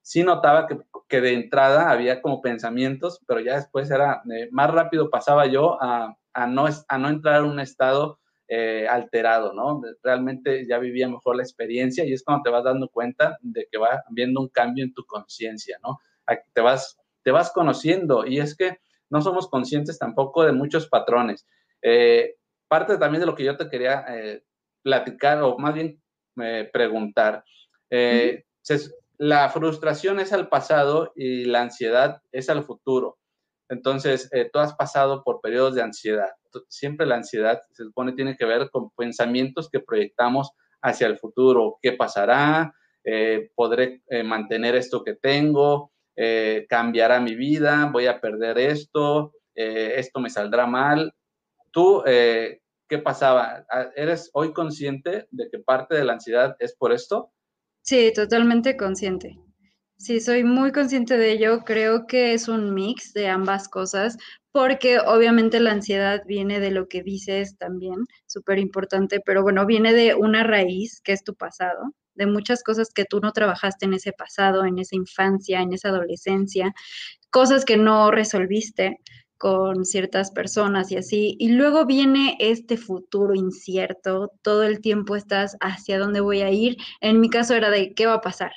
Sí 0.06 0.22
notaba 0.22 0.68
que, 0.68 0.78
que 1.08 1.20
de 1.20 1.34
entrada 1.34 1.90
había 1.90 2.22
como 2.22 2.40
pensamientos, 2.40 3.20
pero 3.26 3.40
ya 3.40 3.56
después 3.56 3.90
era, 3.90 4.22
eh, 4.32 4.48
más 4.52 4.70
rápido 4.70 5.10
pasaba 5.10 5.46
yo 5.46 5.82
a, 5.82 6.16
a, 6.32 6.46
no, 6.46 6.66
a 6.86 6.98
no 6.98 7.08
entrar 7.08 7.40
en 7.40 7.50
un 7.50 7.58
estado 7.58 8.20
eh, 8.46 8.86
alterado, 8.88 9.52
¿no? 9.52 9.82
Realmente 10.04 10.64
ya 10.68 10.78
vivía 10.78 11.08
mejor 11.08 11.34
la 11.34 11.42
experiencia 11.42 12.04
y 12.04 12.12
es 12.12 12.22
cuando 12.22 12.44
te 12.44 12.50
vas 12.50 12.62
dando 12.62 12.88
cuenta 12.88 13.36
de 13.42 13.66
que 13.68 13.78
va 13.78 14.04
habiendo 14.08 14.40
un 14.40 14.48
cambio 14.48 14.84
en 14.84 14.94
tu 14.94 15.04
conciencia, 15.06 15.76
¿no? 15.82 15.98
Te 16.52 16.60
vas, 16.60 16.96
te 17.24 17.32
vas 17.32 17.50
conociendo 17.50 18.24
y 18.24 18.38
es 18.38 18.56
que 18.56 18.78
no 19.10 19.20
somos 19.22 19.50
conscientes 19.50 19.98
tampoco 19.98 20.44
de 20.44 20.52
muchos 20.52 20.88
patrones. 20.88 21.44
Eh, 21.82 22.36
parte 22.68 22.96
también 22.96 23.22
de 23.22 23.26
lo 23.26 23.34
que 23.34 23.42
yo 23.42 23.56
te 23.56 23.68
quería 23.68 24.04
eh, 24.08 24.44
platicar 24.82 25.42
o 25.42 25.58
más 25.58 25.74
bien 25.74 26.00
preguntar. 26.72 27.42
La 29.18 29.48
frustración 29.50 30.20
es 30.20 30.32
al 30.32 30.48
pasado 30.48 31.12
y 31.16 31.44
la 31.44 31.62
ansiedad 31.62 32.22
es 32.32 32.48
al 32.50 32.64
futuro. 32.64 33.18
Entonces, 33.68 34.30
tú 34.52 34.58
has 34.60 34.74
pasado 34.74 35.24
por 35.24 35.40
periodos 35.40 35.74
de 35.74 35.82
ansiedad 35.82 36.30
siempre 36.68 37.06
la 37.06 37.16
ansiedad 37.16 37.62
se 37.72 37.84
supone 37.84 38.12
tiene 38.12 38.36
que 38.36 38.44
ver 38.44 38.70
con 38.70 38.90
pensamientos 38.90 39.68
que 39.70 39.80
proyectamos 39.80 40.50
hacia 40.82 41.06
el 41.06 41.18
futuro. 41.18 41.78
¿Qué 41.82 41.92
pasará? 41.92 42.74
Eh, 43.04 43.50
¿Podré 43.54 44.02
eh, 44.08 44.22
mantener 44.22 44.74
esto 44.74 45.02
que 45.04 45.14
tengo? 45.14 45.92
Eh, 46.16 46.66
¿Cambiará 46.68 47.20
mi 47.20 47.34
vida? 47.34 47.90
¿Voy 47.92 48.06
a 48.06 48.20
perder 48.20 48.58
esto? 48.58 49.32
¿Esto 49.54 50.20
me 50.20 50.28
saldrá 50.28 50.66
mal? 50.66 51.14
¿Tú 51.70 52.02
qué 52.04 52.98
pasaba? 53.02 53.64
Ah, 53.70 53.88
¿Eres 53.96 54.28
hoy 54.34 54.52
consciente 54.52 55.28
de 55.30 55.48
que 55.50 55.58
parte 55.58 55.94
de 55.94 56.04
la 56.04 56.12
ansiedad 56.12 56.56
es 56.58 56.76
por 56.76 56.92
esto? 56.92 57.32
Sí, 57.88 58.12
totalmente 58.12 58.76
consciente. 58.76 59.38
Sí, 59.96 60.20
soy 60.20 60.42
muy 60.44 60.72
consciente 60.72 61.16
de 61.16 61.30
ello. 61.32 61.60
Creo 61.64 62.06
que 62.08 62.34
es 62.34 62.48
un 62.48 62.74
mix 62.74 63.12
de 63.12 63.28
ambas 63.28 63.68
cosas, 63.68 64.16
porque 64.52 64.98
obviamente 64.98 65.60
la 65.60 65.70
ansiedad 65.72 66.22
viene 66.26 66.58
de 66.58 66.72
lo 66.72 66.88
que 66.88 67.02
dices 67.04 67.56
también, 67.58 68.06
súper 68.26 68.58
importante, 68.58 69.20
pero 69.24 69.42
bueno, 69.44 69.66
viene 69.66 69.92
de 69.92 70.16
una 70.16 70.42
raíz 70.42 71.00
que 71.02 71.12
es 71.12 71.22
tu 71.22 71.36
pasado, 71.36 71.92
de 72.16 72.26
muchas 72.26 72.64
cosas 72.64 72.90
que 72.92 73.04
tú 73.04 73.20
no 73.20 73.30
trabajaste 73.32 73.86
en 73.86 73.94
ese 73.94 74.12
pasado, 74.12 74.64
en 74.64 74.78
esa 74.80 74.96
infancia, 74.96 75.60
en 75.62 75.72
esa 75.72 75.90
adolescencia, 75.90 76.74
cosas 77.30 77.64
que 77.64 77.76
no 77.76 78.10
resolviste 78.10 78.98
con 79.38 79.84
ciertas 79.84 80.30
personas 80.30 80.90
y 80.92 80.96
así. 80.96 81.36
Y 81.38 81.50
luego 81.50 81.86
viene 81.86 82.36
este 82.40 82.76
futuro 82.76 83.34
incierto, 83.34 84.32
todo 84.42 84.62
el 84.62 84.80
tiempo 84.80 85.16
estás 85.16 85.56
hacia 85.60 85.98
dónde 85.98 86.20
voy 86.20 86.42
a 86.42 86.50
ir. 86.50 86.76
En 87.00 87.20
mi 87.20 87.28
caso 87.28 87.54
era 87.54 87.70
de 87.70 87.94
qué 87.94 88.06
va 88.06 88.14
a 88.14 88.20
pasar, 88.20 88.52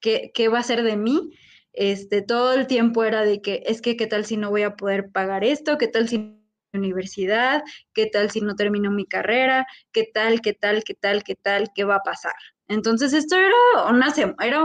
¿qué, 0.00 0.48
va 0.52 0.60
a 0.60 0.62
ser 0.62 0.82
de 0.82 0.96
mí? 0.96 1.32
Este, 1.72 2.22
todo 2.22 2.52
el 2.54 2.66
tiempo 2.66 3.04
era 3.04 3.24
de 3.24 3.40
que, 3.42 3.62
es 3.66 3.80
que, 3.80 3.96
¿qué 3.96 4.06
tal 4.06 4.24
si 4.24 4.36
no 4.36 4.50
voy 4.50 4.62
a 4.62 4.76
poder 4.76 5.10
pagar 5.10 5.44
esto? 5.44 5.78
¿Qué 5.78 5.88
tal 5.88 6.08
si 6.08 6.36
universidad? 6.72 7.62
¿Qué 7.92 8.06
tal 8.06 8.30
si 8.30 8.40
no 8.40 8.54
termino 8.54 8.90
mi 8.90 9.06
carrera? 9.06 9.66
¿Qué 9.92 10.08
tal, 10.12 10.40
qué 10.40 10.52
tal, 10.52 10.84
qué 10.84 10.94
tal, 10.94 11.24
qué 11.24 11.34
tal, 11.34 11.70
qué 11.74 11.84
va 11.84 11.96
a 11.96 12.02
pasar? 12.02 12.34
Entonces, 12.68 13.12
esto 13.12 13.36
era 13.36 13.88
una, 13.88 14.12
era 14.40 14.64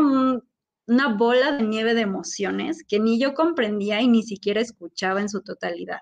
una 0.87 1.13
bola 1.13 1.53
de 1.53 1.63
nieve 1.63 1.93
de 1.93 2.01
emociones 2.01 2.83
que 2.87 2.99
ni 2.99 3.19
yo 3.19 3.33
comprendía 3.33 4.01
y 4.01 4.07
ni 4.07 4.23
siquiera 4.23 4.61
escuchaba 4.61 5.21
en 5.21 5.29
su 5.29 5.41
totalidad. 5.41 5.99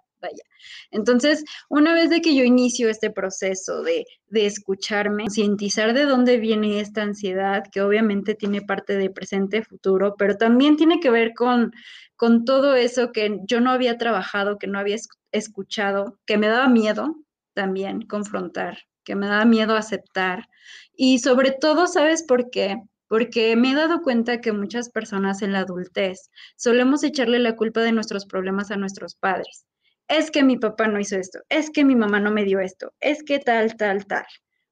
Entonces, 0.92 1.44
una 1.70 1.94
vez 1.94 2.10
de 2.10 2.22
que 2.22 2.36
yo 2.36 2.44
inicio 2.44 2.90
este 2.90 3.10
proceso 3.10 3.82
de, 3.84 4.06
de 4.28 4.46
escucharme, 4.46 5.24
concientizar 5.24 5.94
de 5.94 6.06
dónde 6.06 6.38
viene 6.38 6.80
esta 6.80 7.02
ansiedad, 7.02 7.64
que 7.72 7.82
obviamente 7.82 8.36
tiene 8.36 8.62
parte 8.62 8.98
de 8.98 9.10
presente, 9.10 9.64
futuro, 9.64 10.16
pero 10.18 10.38
también 10.38 10.78
tiene 10.78 11.00
que 11.00 11.10
ver 11.10 11.34
con, 11.34 11.72
con 12.16 12.46
todo 12.46 12.76
eso 12.76 13.12
que 13.12 13.40
yo 13.48 13.60
no 13.62 13.72
había 13.72 13.98
trabajado, 13.98 14.58
que 14.58 14.68
no 14.68 14.80
había 14.80 14.98
escuchado, 15.32 16.20
que 16.26 16.38
me 16.38 16.48
daba 16.48 16.68
miedo 16.68 17.16
también 17.54 18.02
confrontar, 18.04 18.80
que 19.04 19.16
me 19.16 19.28
daba 19.28 19.46
miedo 19.46 19.76
aceptar. 19.76 20.48
Y 20.96 21.20
sobre 21.20 21.52
todo, 21.52 21.88
¿sabes 21.88 22.24
por 22.24 22.50
qué? 22.50 22.82
Porque 23.08 23.56
me 23.56 23.72
he 23.72 23.76
dado 23.76 24.02
cuenta 24.02 24.42
que 24.42 24.52
muchas 24.52 24.90
personas 24.90 25.42
en 25.42 25.52
la 25.52 25.60
adultez 25.60 26.30
solemos 26.56 27.04
echarle 27.04 27.40
la 27.40 27.56
culpa 27.56 27.82
de 27.82 27.92
nuestros 27.92 28.26
problemas 28.26 28.72
a 28.72 28.78
nuestros 28.78 29.16
padres 29.16 29.66
es 30.08 30.32
que 30.32 30.44
mi 30.44 30.58
papá 30.58 30.88
no 30.88 31.00
hizo 31.00 31.18
esto, 31.18 31.40
es 31.50 31.70
que 31.70 31.86
mi 31.86 31.96
mamá 31.96 32.20
no 32.20 32.32
me 32.32 32.44
dio 32.44 32.60
esto, 32.60 32.94
es 33.00 33.24
que 33.24 33.40
tal, 33.40 33.76
tal, 33.78 34.06
tal. 34.06 34.26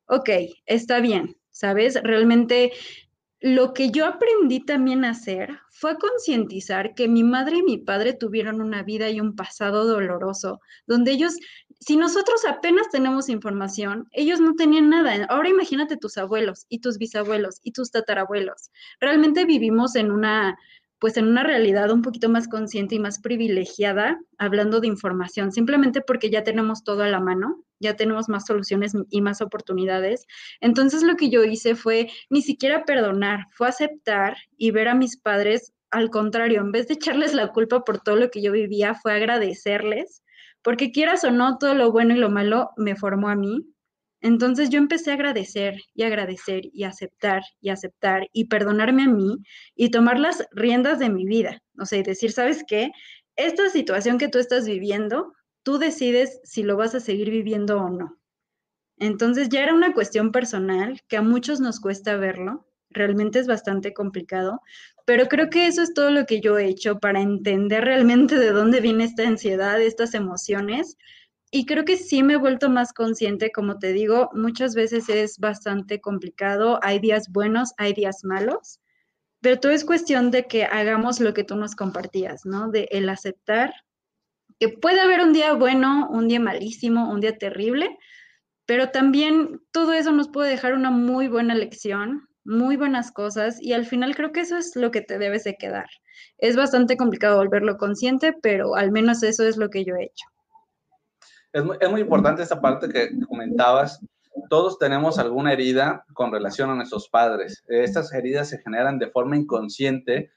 Ok, 0.05 0.29
está 0.65 0.99
bien, 0.99 1.37
¿sabes? 1.49 1.99
Realmente 2.03 2.71
lo 3.39 3.73
que 3.73 3.89
yo 3.91 4.05
aprendí 4.05 4.63
también 4.63 5.05
a 5.05 5.11
hacer 5.11 5.59
fue 5.81 5.97
concientizar 5.97 6.93
que 6.93 7.07
mi 7.07 7.23
madre 7.23 7.57
y 7.57 7.63
mi 7.63 7.79
padre 7.79 8.13
tuvieron 8.13 8.61
una 8.61 8.83
vida 8.83 9.09
y 9.09 9.19
un 9.19 9.35
pasado 9.35 9.87
doloroso, 9.87 10.61
donde 10.85 11.11
ellos, 11.11 11.33
si 11.79 11.97
nosotros 11.97 12.45
apenas 12.45 12.87
tenemos 12.91 13.29
información, 13.29 14.07
ellos 14.11 14.39
no 14.39 14.53
tenían 14.53 14.89
nada. 14.91 15.25
Ahora 15.25 15.49
imagínate 15.49 15.97
tus 15.97 16.19
abuelos 16.19 16.67
y 16.69 16.81
tus 16.81 16.99
bisabuelos 16.99 17.61
y 17.63 17.71
tus 17.71 17.89
tatarabuelos. 17.89 18.69
Realmente 18.99 19.43
vivimos 19.43 19.95
en 19.95 20.11
una 20.11 20.55
pues 21.01 21.17
en 21.17 21.27
una 21.27 21.41
realidad 21.41 21.89
un 21.89 22.03
poquito 22.03 22.29
más 22.29 22.47
consciente 22.47 22.93
y 22.93 22.99
más 22.99 23.19
privilegiada, 23.19 24.19
hablando 24.37 24.79
de 24.79 24.87
información, 24.87 25.51
simplemente 25.51 25.99
porque 25.99 26.29
ya 26.29 26.43
tenemos 26.43 26.83
todo 26.83 27.01
a 27.01 27.07
la 27.07 27.19
mano, 27.19 27.65
ya 27.79 27.95
tenemos 27.95 28.29
más 28.29 28.45
soluciones 28.45 28.93
y 29.09 29.21
más 29.21 29.41
oportunidades. 29.41 30.27
Entonces 30.59 31.01
lo 31.01 31.15
que 31.15 31.31
yo 31.31 31.43
hice 31.43 31.73
fue 31.73 32.11
ni 32.29 32.43
siquiera 32.43 32.85
perdonar, 32.85 33.47
fue 33.49 33.67
aceptar 33.67 34.37
y 34.57 34.69
ver 34.69 34.89
a 34.89 34.93
mis 34.93 35.17
padres, 35.17 35.73
al 35.89 36.11
contrario, 36.11 36.61
en 36.61 36.71
vez 36.71 36.87
de 36.87 36.93
echarles 36.93 37.33
la 37.33 37.47
culpa 37.47 37.83
por 37.83 37.99
todo 37.99 38.15
lo 38.15 38.29
que 38.29 38.43
yo 38.43 38.51
vivía, 38.51 38.93
fue 38.93 39.13
agradecerles, 39.13 40.21
porque 40.61 40.91
quieras 40.91 41.23
o 41.23 41.31
no, 41.31 41.57
todo 41.57 41.73
lo 41.73 41.91
bueno 41.91 42.13
y 42.13 42.19
lo 42.19 42.29
malo 42.29 42.69
me 42.77 42.95
formó 42.95 43.29
a 43.29 43.35
mí, 43.35 43.65
entonces 44.21 44.69
yo 44.69 44.77
empecé 44.77 45.11
a 45.11 45.15
agradecer 45.15 45.81
y 45.95 46.03
agradecer 46.03 46.63
y 46.71 46.83
aceptar 46.83 47.41
y 47.59 47.69
aceptar 47.69 48.29
y 48.31 48.45
perdonarme 48.45 49.03
a 49.03 49.09
mí 49.09 49.37
y 49.75 49.89
tomar 49.89 50.19
las 50.19 50.45
riendas 50.51 50.99
de 50.99 51.09
mi 51.09 51.25
vida. 51.25 51.61
O 51.79 51.85
sea, 51.85 51.99
y 51.99 52.03
decir, 52.03 52.31
¿sabes 52.31 52.63
qué? 52.67 52.91
Esta 53.35 53.69
situación 53.69 54.19
que 54.19 54.27
tú 54.27 54.37
estás 54.37 54.65
viviendo, 54.65 55.33
tú 55.63 55.79
decides 55.79 56.39
si 56.43 56.61
lo 56.61 56.77
vas 56.77 56.93
a 56.93 56.99
seguir 56.99 57.31
viviendo 57.31 57.77
o 57.81 57.89
no. 57.89 58.17
Entonces 58.97 59.49
ya 59.49 59.63
era 59.63 59.73
una 59.73 59.93
cuestión 59.93 60.31
personal 60.31 61.01
que 61.07 61.17
a 61.17 61.23
muchos 61.23 61.59
nos 61.59 61.79
cuesta 61.79 62.17
verlo, 62.17 62.67
realmente 62.91 63.39
es 63.39 63.47
bastante 63.47 63.93
complicado, 63.93 64.61
pero 65.05 65.27
creo 65.27 65.49
que 65.49 65.65
eso 65.65 65.81
es 65.81 65.95
todo 65.95 66.11
lo 66.11 66.25
que 66.27 66.41
yo 66.41 66.59
he 66.59 66.67
hecho 66.67 66.99
para 66.99 67.21
entender 67.21 67.83
realmente 67.83 68.37
de 68.37 68.51
dónde 68.51 68.81
viene 68.81 69.05
esta 69.05 69.27
ansiedad, 69.27 69.81
estas 69.81 70.13
emociones 70.13 70.97
y 71.51 71.65
creo 71.65 71.85
que 71.85 71.97
sí 71.97 72.23
me 72.23 72.33
he 72.33 72.37
vuelto 72.37 72.69
más 72.69 72.93
consciente, 72.93 73.51
como 73.51 73.77
te 73.77 73.93
digo, 73.93 74.29
muchas 74.33 74.73
veces 74.73 75.09
es 75.09 75.37
bastante 75.37 75.99
complicado, 76.01 76.79
hay 76.81 76.99
días 76.99 77.29
buenos, 77.31 77.73
hay 77.77 77.93
días 77.93 78.23
malos, 78.23 78.79
pero 79.41 79.59
todo 79.59 79.73
es 79.73 79.85
cuestión 79.85 80.31
de 80.31 80.47
que 80.47 80.65
hagamos 80.65 81.19
lo 81.19 81.33
que 81.33 81.43
tú 81.43 81.55
nos 81.57 81.75
compartías, 81.75 82.45
¿no? 82.45 82.69
De 82.71 82.87
el 82.91 83.09
aceptar 83.09 83.73
que 84.59 84.69
puede 84.69 85.01
haber 85.01 85.21
un 85.21 85.33
día 85.33 85.53
bueno, 85.53 86.07
un 86.11 86.27
día 86.27 86.39
malísimo, 86.39 87.11
un 87.11 87.21
día 87.21 87.37
terrible, 87.37 87.97
pero 88.65 88.89
también 88.91 89.61
todo 89.71 89.93
eso 89.93 90.11
nos 90.11 90.29
puede 90.29 90.51
dejar 90.51 90.73
una 90.75 90.91
muy 90.91 91.27
buena 91.27 91.55
lección, 91.55 92.29
muy 92.45 92.77
buenas 92.77 93.11
cosas 93.11 93.61
y 93.61 93.73
al 93.73 93.85
final 93.85 94.15
creo 94.15 94.31
que 94.31 94.41
eso 94.41 94.57
es 94.57 94.75
lo 94.75 94.91
que 94.91 95.01
te 95.01 95.19
debes 95.19 95.43
de 95.45 95.57
quedar. 95.57 95.87
Es 96.37 96.55
bastante 96.55 96.97
complicado 96.97 97.37
volverlo 97.37 97.77
consciente, 97.77 98.33
pero 98.41 98.75
al 98.75 98.91
menos 98.91 99.23
eso 99.23 99.45
es 99.45 99.57
lo 99.57 99.69
que 99.69 99.85
yo 99.85 99.95
he 99.95 100.05
hecho. 100.05 100.30
Es 101.53 101.89
muy, 101.91 102.01
importante 102.01 102.41
esta 102.41 102.61
parte 102.61 102.87
que 102.87 103.09
comentabas. 103.27 103.99
Todos 104.49 104.77
tenemos 104.77 105.19
alguna 105.19 105.51
herida 105.51 106.05
con 106.13 106.31
relación 106.31 106.69
a 106.69 106.75
nuestros 106.75 107.09
padres. 107.09 107.63
Estas 107.67 108.13
heridas 108.13 108.49
se 108.49 108.59
generan 108.59 108.99
de 108.99 109.09
forma 109.09 109.35
inconsciente 109.35 110.31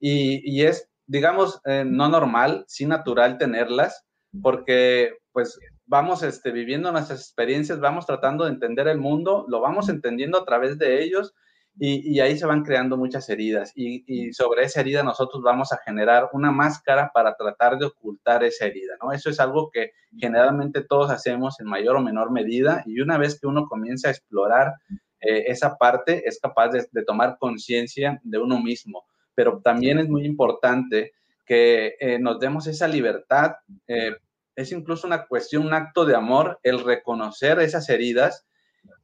y, 0.00 0.40
y 0.44 0.64
es, 0.64 0.88
digamos, 1.06 1.60
eh, 1.64 1.84
no 1.86 2.08
normal, 2.08 2.64
sí 2.66 2.86
natural 2.86 3.38
tenerlas, 3.38 4.04
porque 4.42 5.18
pues 5.32 5.58
vamos 5.86 6.22
este, 6.22 6.50
viviendo 6.50 6.90
nuestras 6.90 7.20
experiencias, 7.20 7.78
vamos 7.78 8.06
tratando 8.06 8.44
de 8.44 8.50
entender 8.50 8.88
el 8.88 8.98
mundo, 8.98 9.46
lo 9.48 9.60
vamos 9.60 9.88
entendiendo 9.88 10.38
a 10.38 10.44
través 10.44 10.78
de 10.78 11.02
ellos 11.02 11.34
y, 11.80 12.18
ahí 12.20 12.36
se 12.36 12.46
van 12.46 12.64
creando 12.64 12.96
muchas 12.96 13.28
heridas 13.28 13.72
y, 13.76 14.32
sobre 14.32 14.64
esa 14.64 14.80
herida 14.80 15.02
nosotros 15.02 15.42
vamos 15.42 15.72
a 15.72 15.78
generar 15.78 16.28
una 16.32 16.50
máscara 16.50 17.10
para 17.14 17.36
tratar 17.36 17.78
de 17.78 17.86
ocultar 17.86 18.42
esa 18.42 18.66
herida, 18.66 18.94
¿no? 19.02 19.12
Eso 19.12 19.30
es 19.30 19.38
algo 19.38 19.70
que 19.70 19.92
generalmente 20.18 20.82
todos 20.82 21.10
hacemos 21.10 21.60
en 21.60 21.66
mayor 21.66 21.96
o 21.96 22.02
menor 22.02 22.32
medida 22.32 22.82
y 22.84 23.00
una 23.00 23.16
vez 23.16 23.38
que 23.40 23.46
uno 23.46 23.66
comienza 23.66 24.08
a 24.08 24.10
explorar 24.10 24.74
eh, 25.20 25.44
esa 25.46 25.76
parte 25.76 26.28
es 26.28 26.40
capaz 26.40 26.70
de, 26.70 27.04
tomar 27.04 27.38
conciencia 27.38 28.20
de 28.24 28.38
uno 28.38 28.60
mismo, 28.60 29.04
pero 29.34 29.60
también 29.62 29.98
es 29.98 30.08
muy 30.08 30.24
importante 30.24 31.12
que 31.46 31.94
eh, 32.00 32.18
nos 32.18 32.40
demos 32.40 32.66
esa 32.66 32.88
libertad. 32.88 33.52
Eh, 33.86 34.16
es 34.56 34.72
incluso 34.72 35.06
una 35.06 35.26
cuestión, 35.26 35.66
un 35.66 35.74
acto 35.74 36.04
de 36.04 36.16
amor, 36.16 36.58
el 36.64 36.84
reconocer 36.84 37.60
esas 37.60 37.88
heridas 37.88 38.46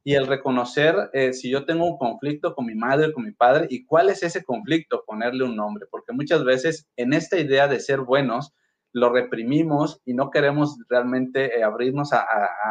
y 0.03 0.13
el 0.13 0.27
reconocer 0.27 1.09
eh, 1.13 1.33
si 1.33 1.49
yo 1.49 1.65
tengo 1.65 1.85
un 1.85 1.97
conflicto 1.97 2.53
con 2.53 2.65
mi 2.65 2.75
madre, 2.75 3.11
con 3.11 3.23
mi 3.23 3.31
padre, 3.31 3.67
y 3.69 3.85
cuál 3.85 4.09
es 4.09 4.21
ese 4.21 4.43
conflicto, 4.43 5.03
ponerle 5.05 5.43
un 5.43 5.55
nombre, 5.55 5.87
porque 5.89 6.13
muchas 6.13 6.43
veces 6.43 6.87
en 6.95 7.13
esta 7.13 7.39
idea 7.39 7.67
de 7.67 7.79
ser 7.79 8.01
buenos, 8.01 8.53
lo 8.95 9.09
reprimimos 9.09 10.01
y 10.05 10.13
no 10.13 10.31
queremos 10.31 10.77
realmente 10.87 11.59
eh, 11.59 11.63
abrirnos 11.63 12.13
a, 12.13 12.23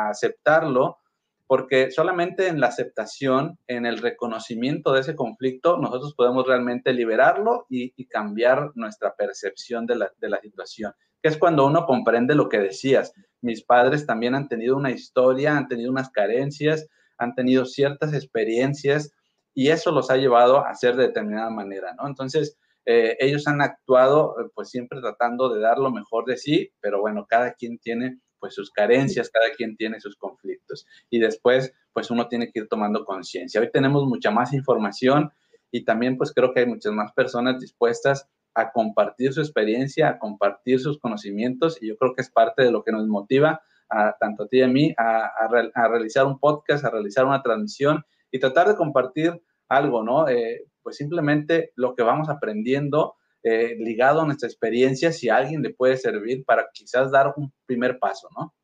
aceptarlo, 0.08 0.98
porque 1.46 1.90
solamente 1.90 2.48
en 2.48 2.60
la 2.60 2.68
aceptación, 2.68 3.58
en 3.66 3.84
el 3.84 3.98
reconocimiento 3.98 4.92
de 4.92 5.00
ese 5.00 5.14
conflicto, 5.14 5.76
nosotros 5.76 6.14
podemos 6.14 6.46
realmente 6.46 6.94
liberarlo 6.94 7.66
y, 7.68 7.92
cambiar 8.06 8.70
nuestra 8.74 9.14
percepción 9.14 9.84
de 9.84 9.96
la, 9.96 10.12
de 10.18 10.28
la 10.30 10.40
situación, 10.40 10.92
que 11.20 11.28
es 11.28 11.36
cuando 11.36 11.66
uno 11.66 11.84
comprende 11.84 12.34
lo 12.34 12.48
que 12.48 12.58
decías. 12.58 13.12
Mis 13.42 13.62
padres 13.62 14.06
también 14.06 14.34
han 14.34 14.48
tenido 14.48 14.76
una 14.76 14.92
historia, 14.92 15.56
han 15.58 15.68
tenido 15.68 15.90
unas 15.90 16.10
carencias, 16.10 16.88
han 17.18 17.34
tenido 17.34 17.64
ciertas 17.64 18.12
experiencias 18.14 19.12
y 19.54 19.68
eso 19.68 19.92
los 19.92 20.10
ha 20.10 20.16
llevado 20.16 20.58
a 20.58 20.70
hacer 20.70 20.96
de 20.96 21.08
determinada 21.08 21.50
manera, 21.50 21.94
¿no? 21.94 22.06
Entonces, 22.08 22.58
eh, 22.86 23.16
ellos 23.20 23.46
han 23.46 23.62
actuado 23.62 24.34
eh, 24.40 24.50
pues 24.54 24.68
siempre 24.68 25.00
tratando 25.00 25.52
de 25.54 25.60
dar 25.60 25.78
lo 25.78 25.90
mejor 25.90 26.26
de 26.26 26.36
sí, 26.36 26.70
pero 26.80 27.00
bueno, 27.00 27.26
cada 27.26 27.54
quien 27.54 27.78
tiene 27.78 28.18
pues 28.38 28.54
sus 28.54 28.70
carencias, 28.70 29.30
cada 29.30 29.54
quien 29.56 29.74
tiene 29.76 30.00
sus 30.00 30.16
conflictos 30.16 30.86
y 31.08 31.18
después 31.18 31.72
pues 31.94 32.10
uno 32.10 32.28
tiene 32.28 32.50
que 32.50 32.60
ir 32.60 32.68
tomando 32.68 33.04
conciencia. 33.06 33.60
Hoy 33.60 33.70
tenemos 33.70 34.04
mucha 34.04 34.30
más 34.30 34.52
información 34.52 35.30
y 35.70 35.84
también 35.84 36.18
pues 36.18 36.32
creo 36.34 36.52
que 36.52 36.60
hay 36.60 36.66
muchas 36.66 36.92
más 36.92 37.12
personas 37.12 37.58
dispuestas 37.58 38.28
a 38.54 38.70
compartir 38.70 39.32
su 39.32 39.40
experiencia, 39.40 40.08
a 40.08 40.18
compartir 40.18 40.78
sus 40.78 40.98
conocimientos 40.98 41.82
y 41.82 41.88
yo 41.88 41.96
creo 41.96 42.14
que 42.14 42.20
es 42.20 42.30
parte 42.30 42.62
de 42.62 42.70
lo 42.70 42.84
que 42.84 42.92
nos 42.92 43.06
motiva 43.06 43.62
a, 43.94 44.16
tanto 44.18 44.44
a 44.44 44.48
ti 44.48 44.58
y 44.58 44.62
a 44.62 44.68
mí 44.68 44.94
a, 44.96 45.48
realizar 45.88 46.26
un 46.26 46.38
podcast, 46.38 46.84
a 46.84 46.90
realizar 46.90 47.24
una 47.24 47.42
transmisión 47.42 48.02
y 48.30 48.38
tratar 48.38 48.68
de 48.68 48.76
compartir 48.76 49.40
algo, 49.68 50.02
¿no? 50.02 50.28
Eh, 50.28 50.66
pues 50.82 50.96
simplemente 50.96 51.72
lo 51.76 51.94
que 51.94 52.02
vamos 52.02 52.28
aprendiendo 52.28 53.14
eh, 53.42 53.76
ligado 53.78 54.22
a 54.22 54.24
nuestra 54.24 54.48
experiencia, 54.48 55.12
si 55.12 55.28
a 55.28 55.36
alguien 55.36 55.62
le 55.62 55.74
puede 55.74 55.96
servir 55.96 56.44
para 56.44 56.66
quizás 56.72 57.10
dar 57.10 57.34
un 57.36 57.52
primer 57.66 57.98
paso, 57.98 58.28
¿no? 58.36 58.54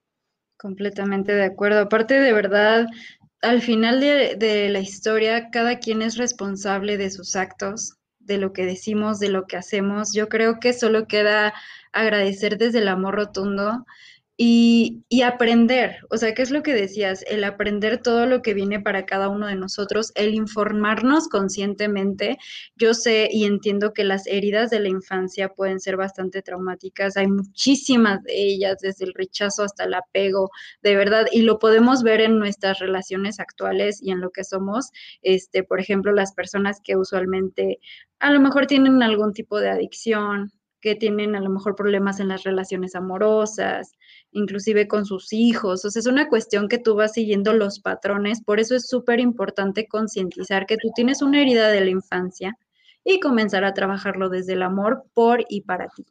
Completamente 0.58 1.34
de 1.34 1.44
acuerdo. 1.44 1.80
Aparte, 1.80 2.18
de 2.18 2.32
verdad, 2.32 2.86
al 3.42 3.62
final 3.62 4.00
de, 4.00 4.68
la 4.70 4.80
historia, 4.80 5.50
cada 5.50 5.78
quien 5.78 6.02
es 6.02 6.16
responsable 6.16 6.96
de 6.96 7.10
sus 7.10 7.36
actos, 7.36 7.96
de 8.18 8.38
lo 8.38 8.52
que 8.52 8.66
decimos, 8.66 9.18
de 9.18 9.30
lo 9.30 9.46
que 9.46 9.56
hacemos. 9.56 10.12
Yo 10.14 10.28
creo 10.28 10.60
que 10.60 10.72
solo 10.72 11.06
queda 11.06 11.54
agradecer 11.92 12.58
desde 12.58 12.78
el 12.78 12.88
amor 12.88 13.16
rotundo 13.16 13.86
y, 14.42 15.20
aprender, 15.22 15.98
o 16.08 16.16
sea, 16.16 16.32
¿qué 16.32 16.40
es 16.40 16.50
lo 16.50 16.62
que 16.62 16.72
decías? 16.72 17.22
El 17.28 17.44
aprender 17.44 18.00
todo 18.00 18.24
lo 18.24 18.40
que 18.40 18.54
viene 18.54 18.80
para 18.80 19.04
cada 19.04 19.28
uno 19.28 19.46
de 19.46 19.54
nosotros, 19.54 20.12
el 20.14 20.34
informarnos 20.34 21.28
conscientemente. 21.28 22.38
Yo 22.74 22.94
sé 22.94 23.28
y 23.30 23.44
entiendo 23.44 23.92
que 23.92 24.02
las 24.02 24.26
heridas 24.26 24.70
de 24.70 24.80
la 24.80 24.88
infancia 24.88 25.50
pueden 25.50 25.78
ser 25.78 25.98
bastante 25.98 26.40
traumáticas, 26.40 27.18
hay 27.18 27.26
muchísimas 27.26 28.22
de 28.22 28.32
ellas, 28.34 28.78
desde 28.80 29.04
el 29.04 29.12
rechazo 29.12 29.62
hasta 29.62 29.84
el 29.84 29.92
apego, 29.92 30.48
de 30.82 30.96
verdad, 30.96 31.26
y 31.30 31.42
lo 31.42 31.58
podemos 31.58 32.02
ver 32.02 32.22
en 32.22 32.38
nuestras 32.38 32.78
relaciones 32.78 33.40
actuales 33.40 34.00
y 34.02 34.10
en 34.10 34.22
lo 34.22 34.30
que 34.30 34.44
somos, 34.44 34.88
este, 35.20 35.64
por 35.64 35.80
ejemplo, 35.80 36.12
las 36.12 36.32
personas 36.32 36.80
que 36.82 36.96
usualmente 36.96 37.78
a 38.20 38.32
lo 38.32 38.40
mejor 38.40 38.66
tienen 38.66 39.02
algún 39.02 39.34
tipo 39.34 39.60
de 39.60 39.68
adicción, 39.68 40.50
que 40.80 40.94
tienen 40.94 41.36
a 41.36 41.40
lo 41.40 41.50
mejor 41.50 41.74
problemas 41.76 42.20
en 42.20 42.28
las 42.28 42.42
relaciones 42.42 42.94
amorosas, 42.94 43.92
inclusive 44.32 44.88
con 44.88 45.04
sus 45.04 45.32
hijos. 45.32 45.84
O 45.84 45.90
sea, 45.90 46.00
es 46.00 46.06
una 46.06 46.28
cuestión 46.28 46.68
que 46.68 46.78
tú 46.78 46.94
vas 46.94 47.12
siguiendo 47.12 47.52
los 47.52 47.80
patrones. 47.80 48.42
Por 48.42 48.60
eso 48.60 48.74
es 48.74 48.88
súper 48.88 49.20
importante 49.20 49.86
concientizar 49.86 50.66
que 50.66 50.76
tú 50.76 50.90
tienes 50.94 51.22
una 51.22 51.40
herida 51.40 51.68
de 51.68 51.80
la 51.80 51.90
infancia 51.90 52.56
y 53.04 53.20
comenzar 53.20 53.64
a 53.64 53.74
trabajarlo 53.74 54.28
desde 54.28 54.54
el 54.54 54.62
amor 54.62 55.04
por 55.14 55.44
y 55.48 55.62
para 55.62 55.88
ti. 55.88 56.04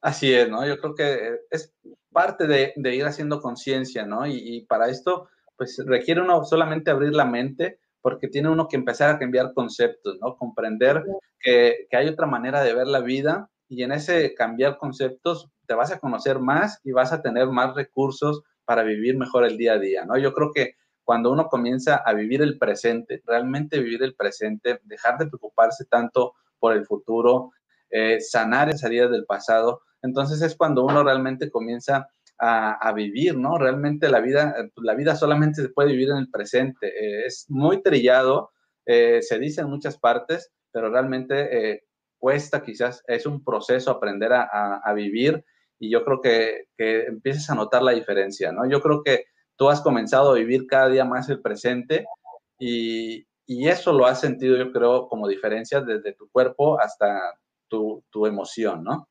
Así 0.00 0.32
es, 0.32 0.48
¿no? 0.50 0.66
Yo 0.66 0.78
creo 0.78 0.94
que 0.94 1.38
es 1.50 1.72
parte 2.10 2.46
de, 2.46 2.74
ir 2.94 3.04
haciendo 3.04 3.40
conciencia, 3.40 4.04
¿no? 4.04 4.26
Y, 4.26 4.36
y, 4.36 4.66
para 4.66 4.88
esto, 4.88 5.28
pues 5.56 5.80
requiere 5.86 6.20
uno 6.20 6.44
solamente 6.44 6.90
abrir 6.90 7.14
la 7.14 7.24
mente, 7.24 7.78
porque 8.00 8.26
tiene 8.26 8.48
uno 8.48 8.66
que 8.66 8.76
empezar 8.76 9.10
a 9.10 9.18
cambiar 9.18 9.52
conceptos, 9.54 10.18
¿no? 10.20 10.36
Comprender 10.36 11.04
que, 11.42 11.86
hay 11.92 12.08
otra 12.08 12.26
manera 12.26 12.62
de 12.62 12.74
ver 12.74 12.86
la 12.86 13.00
vida 13.00 13.48
y 13.72 13.82
en 13.82 13.92
ese 13.92 14.34
cambiar 14.34 14.76
conceptos 14.76 15.48
te 15.66 15.72
vas 15.72 15.90
a 15.90 15.98
conocer 15.98 16.38
más 16.38 16.78
y 16.84 16.92
vas 16.92 17.10
a 17.10 17.22
tener 17.22 17.46
más 17.46 17.74
recursos 17.74 18.42
para 18.66 18.82
vivir 18.82 19.16
mejor 19.16 19.46
el 19.46 19.56
día 19.56 19.72
a 19.72 19.78
día, 19.78 20.04
¿no? 20.04 20.18
Yo 20.18 20.34
creo 20.34 20.52
que 20.52 20.74
cuando 21.04 21.32
uno 21.32 21.46
comienza 21.46 21.96
a 21.96 22.12
vivir 22.12 22.42
el 22.42 22.58
presente, 22.58 23.22
realmente 23.26 23.80
vivir 23.80 24.02
el 24.02 24.14
presente, 24.14 24.80
dejar 24.84 25.16
de 25.16 25.26
preocuparse 25.26 25.86
tanto 25.86 26.34
por 26.58 26.74
el 26.74 26.84
futuro, 26.84 27.52
eh, 27.90 28.20
sanar 28.20 28.68
esa 28.68 28.88
heridas 28.88 29.10
del 29.10 29.24
pasado, 29.24 29.80
entonces 30.02 30.42
es 30.42 30.54
cuando 30.54 30.84
uno 30.84 31.02
realmente 31.02 31.50
comienza 31.50 32.08
a, 32.38 32.92
vivir, 32.92 33.38
¿no? 33.38 33.56
Realmente 33.56 34.08
la 34.08 34.18
vida, 34.18 34.54
la 34.76 34.94
vida 34.94 35.14
solamente 35.14 35.62
se 35.62 35.68
puede 35.68 35.92
vivir 35.92 36.10
en 36.10 36.16
el 36.16 36.28
presente. 36.28 36.88
Eh, 36.88 37.26
es 37.26 37.46
muy 37.48 37.80
trillado, 37.82 38.50
eh, 38.84 39.22
se 39.22 39.38
dice 39.38 39.60
en 39.60 39.70
muchas 39.70 39.96
partes, 39.96 40.50
pero 40.72 40.90
realmente 40.90 41.70
eh, 41.72 41.84
cuesta 42.22 42.62
quizás, 42.62 43.02
es 43.08 43.26
un 43.26 43.42
proceso 43.42 43.90
aprender 43.90 44.32
a, 44.32 44.92
vivir 44.94 45.44
y 45.80 45.90
yo 45.90 46.04
creo 46.04 46.20
que, 46.20 46.68
que 46.78 47.06
empieces 47.06 47.50
a 47.50 47.56
notar 47.56 47.82
la 47.82 47.90
diferencia, 47.90 48.52
¿no? 48.52 48.70
Yo 48.70 48.80
creo 48.80 49.02
que 49.02 49.24
tú 49.56 49.68
has 49.68 49.80
comenzado 49.80 50.30
a 50.30 50.34
vivir 50.34 50.68
cada 50.68 50.88
día 50.88 51.04
más 51.04 51.28
el 51.28 51.42
presente 51.42 52.06
y, 52.60 53.26
y 53.44 53.66
eso 53.66 53.92
lo 53.92 54.06
has 54.06 54.20
sentido, 54.20 54.56
yo 54.56 54.70
creo, 54.70 55.08
como 55.08 55.26
diferencia 55.26 55.80
desde 55.80 56.12
tu 56.12 56.30
cuerpo 56.30 56.80
hasta 56.80 57.20
tu, 57.66 58.04
tu 58.10 58.24
emoción, 58.26 58.84
¿no? 58.84 59.08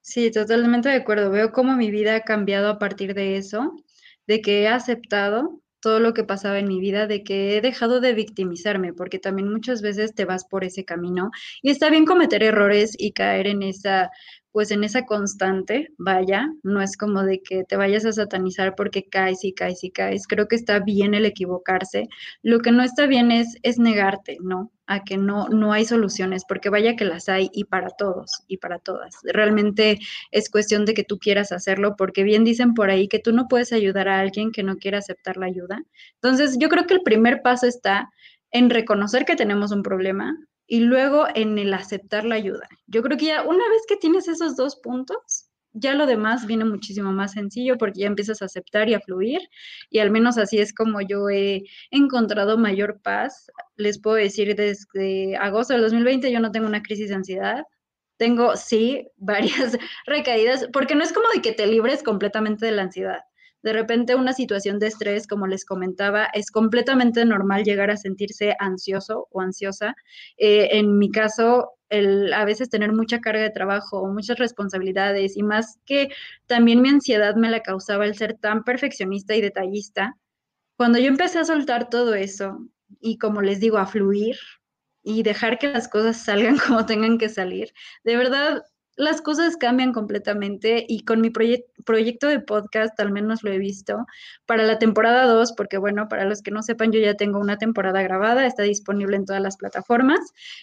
Sí, 0.00 0.30
totalmente 0.30 0.88
de 0.90 0.94
acuerdo. 0.94 1.32
Veo 1.32 1.50
cómo 1.50 1.74
mi 1.74 1.90
vida 1.90 2.14
ha 2.14 2.20
cambiado 2.20 2.68
a 2.68 2.78
partir 2.78 3.14
de 3.14 3.36
eso, 3.36 3.72
de 4.28 4.40
que 4.40 4.62
he 4.62 4.68
aceptado 4.68 5.60
todo 5.80 6.00
lo 6.00 6.14
que 6.14 6.24
pasaba 6.24 6.58
en 6.58 6.68
mi 6.68 6.80
vida, 6.80 7.06
de 7.06 7.22
que 7.22 7.56
he 7.56 7.60
dejado 7.60 8.00
de 8.00 8.14
victimizarme, 8.14 8.92
porque 8.92 9.18
también 9.18 9.50
muchas 9.50 9.82
veces 9.82 10.14
te 10.14 10.24
vas 10.24 10.44
por 10.44 10.64
ese 10.64 10.84
camino 10.84 11.30
y 11.62 11.70
está 11.70 11.90
bien 11.90 12.04
cometer 12.06 12.42
errores 12.42 12.94
y 12.98 13.12
caer 13.12 13.46
en 13.46 13.62
esa 13.62 14.10
pues 14.52 14.70
en 14.70 14.82
esa 14.82 15.04
constante, 15.06 15.88
vaya, 15.98 16.48
no 16.62 16.82
es 16.82 16.96
como 16.96 17.22
de 17.22 17.40
que 17.42 17.64
te 17.64 17.76
vayas 17.76 18.04
a 18.06 18.12
satanizar 18.12 18.74
porque 18.74 19.04
caes 19.04 19.44
y 19.44 19.52
caes 19.52 19.84
y 19.84 19.90
caes. 19.90 20.26
Creo 20.26 20.48
que 20.48 20.56
está 20.56 20.80
bien 20.80 21.14
el 21.14 21.26
equivocarse. 21.26 22.08
Lo 22.42 22.58
que 22.60 22.72
no 22.72 22.82
está 22.82 23.06
bien 23.06 23.30
es, 23.30 23.56
es 23.62 23.78
negarte, 23.78 24.38
¿no? 24.40 24.72
A 24.88 25.04
que 25.04 25.16
no, 25.16 25.48
no 25.48 25.72
hay 25.72 25.84
soluciones, 25.84 26.44
porque 26.48 26.70
vaya 26.70 26.96
que 26.96 27.04
las 27.04 27.28
hay 27.28 27.50
y 27.52 27.64
para 27.64 27.90
todos 27.90 28.30
y 28.48 28.56
para 28.56 28.78
todas. 28.78 29.14
Realmente 29.22 29.98
es 30.32 30.50
cuestión 30.50 30.84
de 30.84 30.94
que 30.94 31.04
tú 31.04 31.18
quieras 31.18 31.52
hacerlo, 31.52 31.94
porque 31.96 32.24
bien 32.24 32.42
dicen 32.42 32.74
por 32.74 32.90
ahí 32.90 33.06
que 33.06 33.20
tú 33.20 33.32
no 33.32 33.46
puedes 33.48 33.72
ayudar 33.72 34.08
a 34.08 34.18
alguien 34.20 34.50
que 34.50 34.62
no 34.62 34.76
quiera 34.78 34.98
aceptar 34.98 35.36
la 35.36 35.46
ayuda. 35.46 35.82
Entonces, 36.14 36.56
yo 36.58 36.68
creo 36.68 36.86
que 36.86 36.94
el 36.94 37.02
primer 37.02 37.42
paso 37.42 37.66
está 37.66 38.10
en 38.50 38.70
reconocer 38.70 39.24
que 39.24 39.36
tenemos 39.36 39.72
un 39.72 39.82
problema, 39.82 40.34
y 40.68 40.80
luego 40.80 41.26
en 41.34 41.58
el 41.58 41.72
aceptar 41.74 42.24
la 42.24 42.34
ayuda. 42.36 42.68
Yo 42.86 43.02
creo 43.02 43.16
que 43.16 43.24
ya 43.26 43.42
una 43.42 43.68
vez 43.70 43.82
que 43.88 43.96
tienes 43.96 44.28
esos 44.28 44.54
dos 44.54 44.76
puntos, 44.76 45.37
ya 45.80 45.94
lo 45.94 46.06
demás 46.06 46.46
viene 46.46 46.64
muchísimo 46.64 47.12
más 47.12 47.32
sencillo 47.32 47.76
porque 47.78 48.00
ya 48.00 48.06
empiezas 48.06 48.42
a 48.42 48.46
aceptar 48.46 48.88
y 48.88 48.94
a 48.94 49.00
fluir 49.00 49.40
y 49.90 49.98
al 50.00 50.10
menos 50.10 50.38
así 50.38 50.58
es 50.58 50.72
como 50.74 51.00
yo 51.00 51.28
he 51.30 51.64
encontrado 51.90 52.58
mayor 52.58 53.00
paz. 53.02 53.50
Les 53.76 54.00
puedo 54.00 54.16
decir 54.16 54.54
desde 54.56 55.36
agosto 55.36 55.74
del 55.74 55.82
2020 55.82 56.30
yo 56.32 56.40
no 56.40 56.52
tengo 56.52 56.66
una 56.66 56.82
crisis 56.82 57.08
de 57.10 57.16
ansiedad. 57.16 57.64
Tengo, 58.18 58.56
sí, 58.56 59.08
varias 59.16 59.78
recaídas, 60.06 60.68
porque 60.72 60.94
no 60.94 61.04
es 61.04 61.12
como 61.12 61.28
de 61.34 61.42
que 61.42 61.52
te 61.52 61.66
libres 61.66 62.02
completamente 62.02 62.66
de 62.66 62.72
la 62.72 62.82
ansiedad. 62.82 63.20
De 63.62 63.72
repente 63.72 64.14
una 64.14 64.32
situación 64.32 64.78
de 64.78 64.86
estrés, 64.86 65.26
como 65.26 65.46
les 65.46 65.64
comentaba, 65.64 66.26
es 66.32 66.50
completamente 66.50 67.24
normal 67.24 67.64
llegar 67.64 67.90
a 67.90 67.96
sentirse 67.96 68.54
ansioso 68.58 69.28
o 69.30 69.40
ansiosa. 69.40 69.96
Eh, 70.36 70.68
en 70.78 70.96
mi 70.98 71.10
caso, 71.10 71.72
a 71.90 72.44
veces 72.44 72.70
tener 72.70 72.92
mucha 72.92 73.20
carga 73.20 73.42
de 73.42 73.50
trabajo 73.50 74.06
muchas 74.08 74.38
responsabilidades 74.38 75.36
y 75.36 75.42
más 75.42 75.78
que 75.86 76.10
también 76.46 76.82
mi 76.82 76.90
ansiedad 76.90 77.34
me 77.36 77.50
la 77.50 77.62
causaba 77.62 78.04
el 78.04 78.14
ser 78.14 78.34
tan 78.34 78.64
perfeccionista 78.64 79.34
y 79.34 79.40
detallista. 79.40 80.16
Cuando 80.76 80.98
yo 80.98 81.06
empecé 81.08 81.38
a 81.38 81.44
soltar 81.44 81.88
todo 81.88 82.14
eso 82.14 82.58
y 83.00 83.18
como 83.18 83.42
les 83.42 83.60
digo, 83.60 83.78
a 83.78 83.86
fluir 83.86 84.36
y 85.02 85.22
dejar 85.22 85.58
que 85.58 85.68
las 85.68 85.88
cosas 85.88 86.16
salgan 86.24 86.58
como 86.58 86.86
tengan 86.86 87.18
que 87.18 87.28
salir, 87.28 87.72
de 88.04 88.16
verdad 88.16 88.62
las 88.98 89.22
cosas 89.22 89.56
cambian 89.56 89.92
completamente 89.92 90.84
y 90.86 91.04
con 91.04 91.20
mi 91.20 91.30
proyecto 91.30 92.26
de 92.26 92.40
podcast 92.40 92.98
al 92.98 93.12
menos 93.12 93.44
lo 93.44 93.52
he 93.52 93.58
visto 93.58 94.06
para 94.44 94.64
la 94.64 94.80
temporada 94.80 95.24
2, 95.26 95.52
porque 95.52 95.78
bueno, 95.78 96.08
para 96.08 96.24
los 96.24 96.42
que 96.42 96.50
no 96.50 96.64
sepan, 96.64 96.90
yo 96.90 96.98
ya 96.98 97.14
tengo 97.14 97.38
una 97.38 97.58
temporada 97.58 98.02
grabada, 98.02 98.44
está 98.44 98.64
disponible 98.64 99.16
en 99.16 99.24
todas 99.24 99.40
las 99.40 99.56
plataformas. 99.56 100.18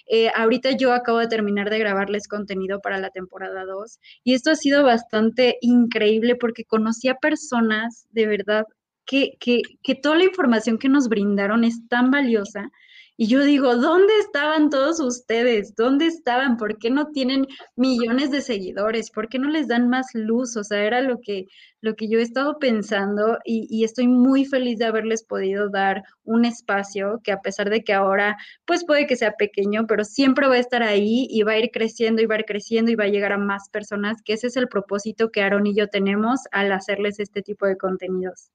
Eh, 0.05 0.29
ahorita 0.35 0.71
yo 0.71 0.91
acabo 0.91 1.19
de 1.19 1.27
terminar 1.27 1.69
de 1.69 1.79
grabarles 1.79 2.27
contenido 2.27 2.81
para 2.81 2.99
la 2.99 3.09
temporada 3.09 3.63
2 3.63 3.99
y 4.25 4.33
esto 4.33 4.51
ha 4.51 4.55
sido 4.55 4.83
bastante 4.83 5.57
increíble 5.61 6.35
porque 6.35 6.65
conocí 6.65 7.07
a 7.07 7.15
personas 7.15 8.05
de 8.11 8.27
verdad 8.27 8.65
que, 9.05 9.37
que, 9.39 9.61
que 9.81 9.95
toda 9.95 10.17
la 10.17 10.25
información 10.25 10.77
que 10.77 10.89
nos 10.89 11.07
brindaron 11.07 11.63
es 11.63 11.87
tan 11.87 12.11
valiosa 12.11 12.69
y 13.17 13.27
yo 13.27 13.43
digo, 13.43 13.75
¿dónde 13.77 14.13
estaban 14.19 14.69
todos 14.69 14.99
ustedes? 14.99 15.73
¿Dónde 15.75 16.07
estaban? 16.07 16.57
¿Por 16.57 16.77
qué 16.77 16.89
no 16.89 17.07
tienen 17.11 17.47
millones 17.75 18.29
de 18.31 18.41
seguidores? 18.41 19.09
¿Por 19.09 19.29
qué 19.29 19.39
no 19.39 19.49
les 19.49 19.67
dan 19.67 19.87
más 19.89 20.07
luz? 20.13 20.57
O 20.57 20.63
sea, 20.63 20.83
era 20.83 21.01
lo 21.01 21.19
que, 21.21 21.45
lo 21.79 21.95
que 21.95 22.09
yo 22.09 22.19
he 22.19 22.21
estado 22.21 22.59
pensando 22.59 23.39
y, 23.45 23.67
y 23.69 23.85
estoy 23.85 24.07
muy 24.07 24.43
feliz 24.45 24.79
de 24.79 24.85
haberles 24.85 25.23
podido 25.23 25.69
dar 25.69 26.03
un 26.25 26.43
espacio 26.45 27.21
que 27.23 27.31
a 27.31 27.41
pesar 27.41 27.69
de 27.69 27.83
que 27.83 27.93
ahora, 27.93 28.37
pues 28.65 28.83
puede 28.85 29.07
que 29.07 29.15
sea 29.15 29.35
pequeño, 29.37 29.87
pero 29.87 30.03
siempre 30.03 30.47
va 30.47 30.55
a 30.55 30.59
estar 30.59 30.83
ahí 30.83 31.27
y 31.29 31.43
va 31.43 31.53
a 31.53 31.59
ir 31.59 31.71
creciendo 31.71 32.21
y 32.21 32.25
va 32.25 32.35
a 32.35 32.39
ir 32.39 32.45
creciendo 32.45 32.91
y 32.91 32.95
va 32.95 33.05
a 33.05 33.07
llegar 33.07 33.31
a 33.31 33.37
más 33.37 33.69
personas, 33.69 34.21
que 34.23 34.33
ese 34.33 34.47
es 34.47 34.57
el 34.57 34.67
propósito 34.67 35.31
que 35.31 35.41
Aaron 35.41 35.67
y 35.67 35.75
yo 35.75 35.87
tenemos 35.87 36.41
al 36.51 36.71
hacerles 36.71 37.19
este 37.19 37.41
tipo 37.41 37.65
de 37.65 37.77
contenidos. 37.77 38.49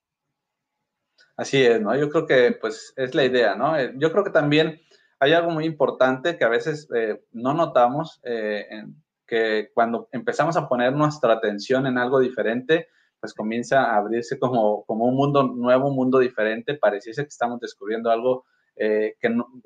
Así 1.37 1.63
es, 1.63 1.81
¿no? 1.81 1.97
Yo 1.97 2.11
creo 2.11 2.27
que 2.27 2.53
pues 2.61 2.93
es 2.97 3.15
la 3.15 3.25
idea, 3.25 3.55
¿no? 3.55 3.75
Eh, 3.75 3.95
yo 3.97 4.13
creo 4.13 4.25
que 4.25 4.31
también 4.31 4.81
hay 5.19 5.33
algo 5.33 5.51
muy 5.51 5.65
importante 5.65 6.37
que 6.37 6.45
a 6.45 6.51
veces 6.51 6.87
eh, 6.95 7.23
no 7.33 7.55
notamos, 7.55 8.21
eh, 8.25 8.67
que 9.27 9.71
cuando 9.73 10.09
empezamos 10.13 10.59
a 10.59 10.69
poner 10.69 10.93
nuestra 10.93 11.33
atención 11.33 11.87
en 11.87 11.97
algo 11.97 12.21
diferente, 12.21 12.89
pues 13.21 13.33
comienza 13.33 13.85
a 13.85 13.97
abrirse 13.97 14.39
como, 14.39 14.85
como 14.85 15.07
un 15.07 15.15
mundo 15.15 15.43
nuevo, 15.45 15.89
un 15.89 15.97
mundo 15.97 16.19
diferente, 16.19 16.75
pareciese 16.75 17.23
que 17.23 17.29
estamos 17.29 17.59
descubriendo 17.61 18.11
algo 18.11 18.45
que, 18.77 19.15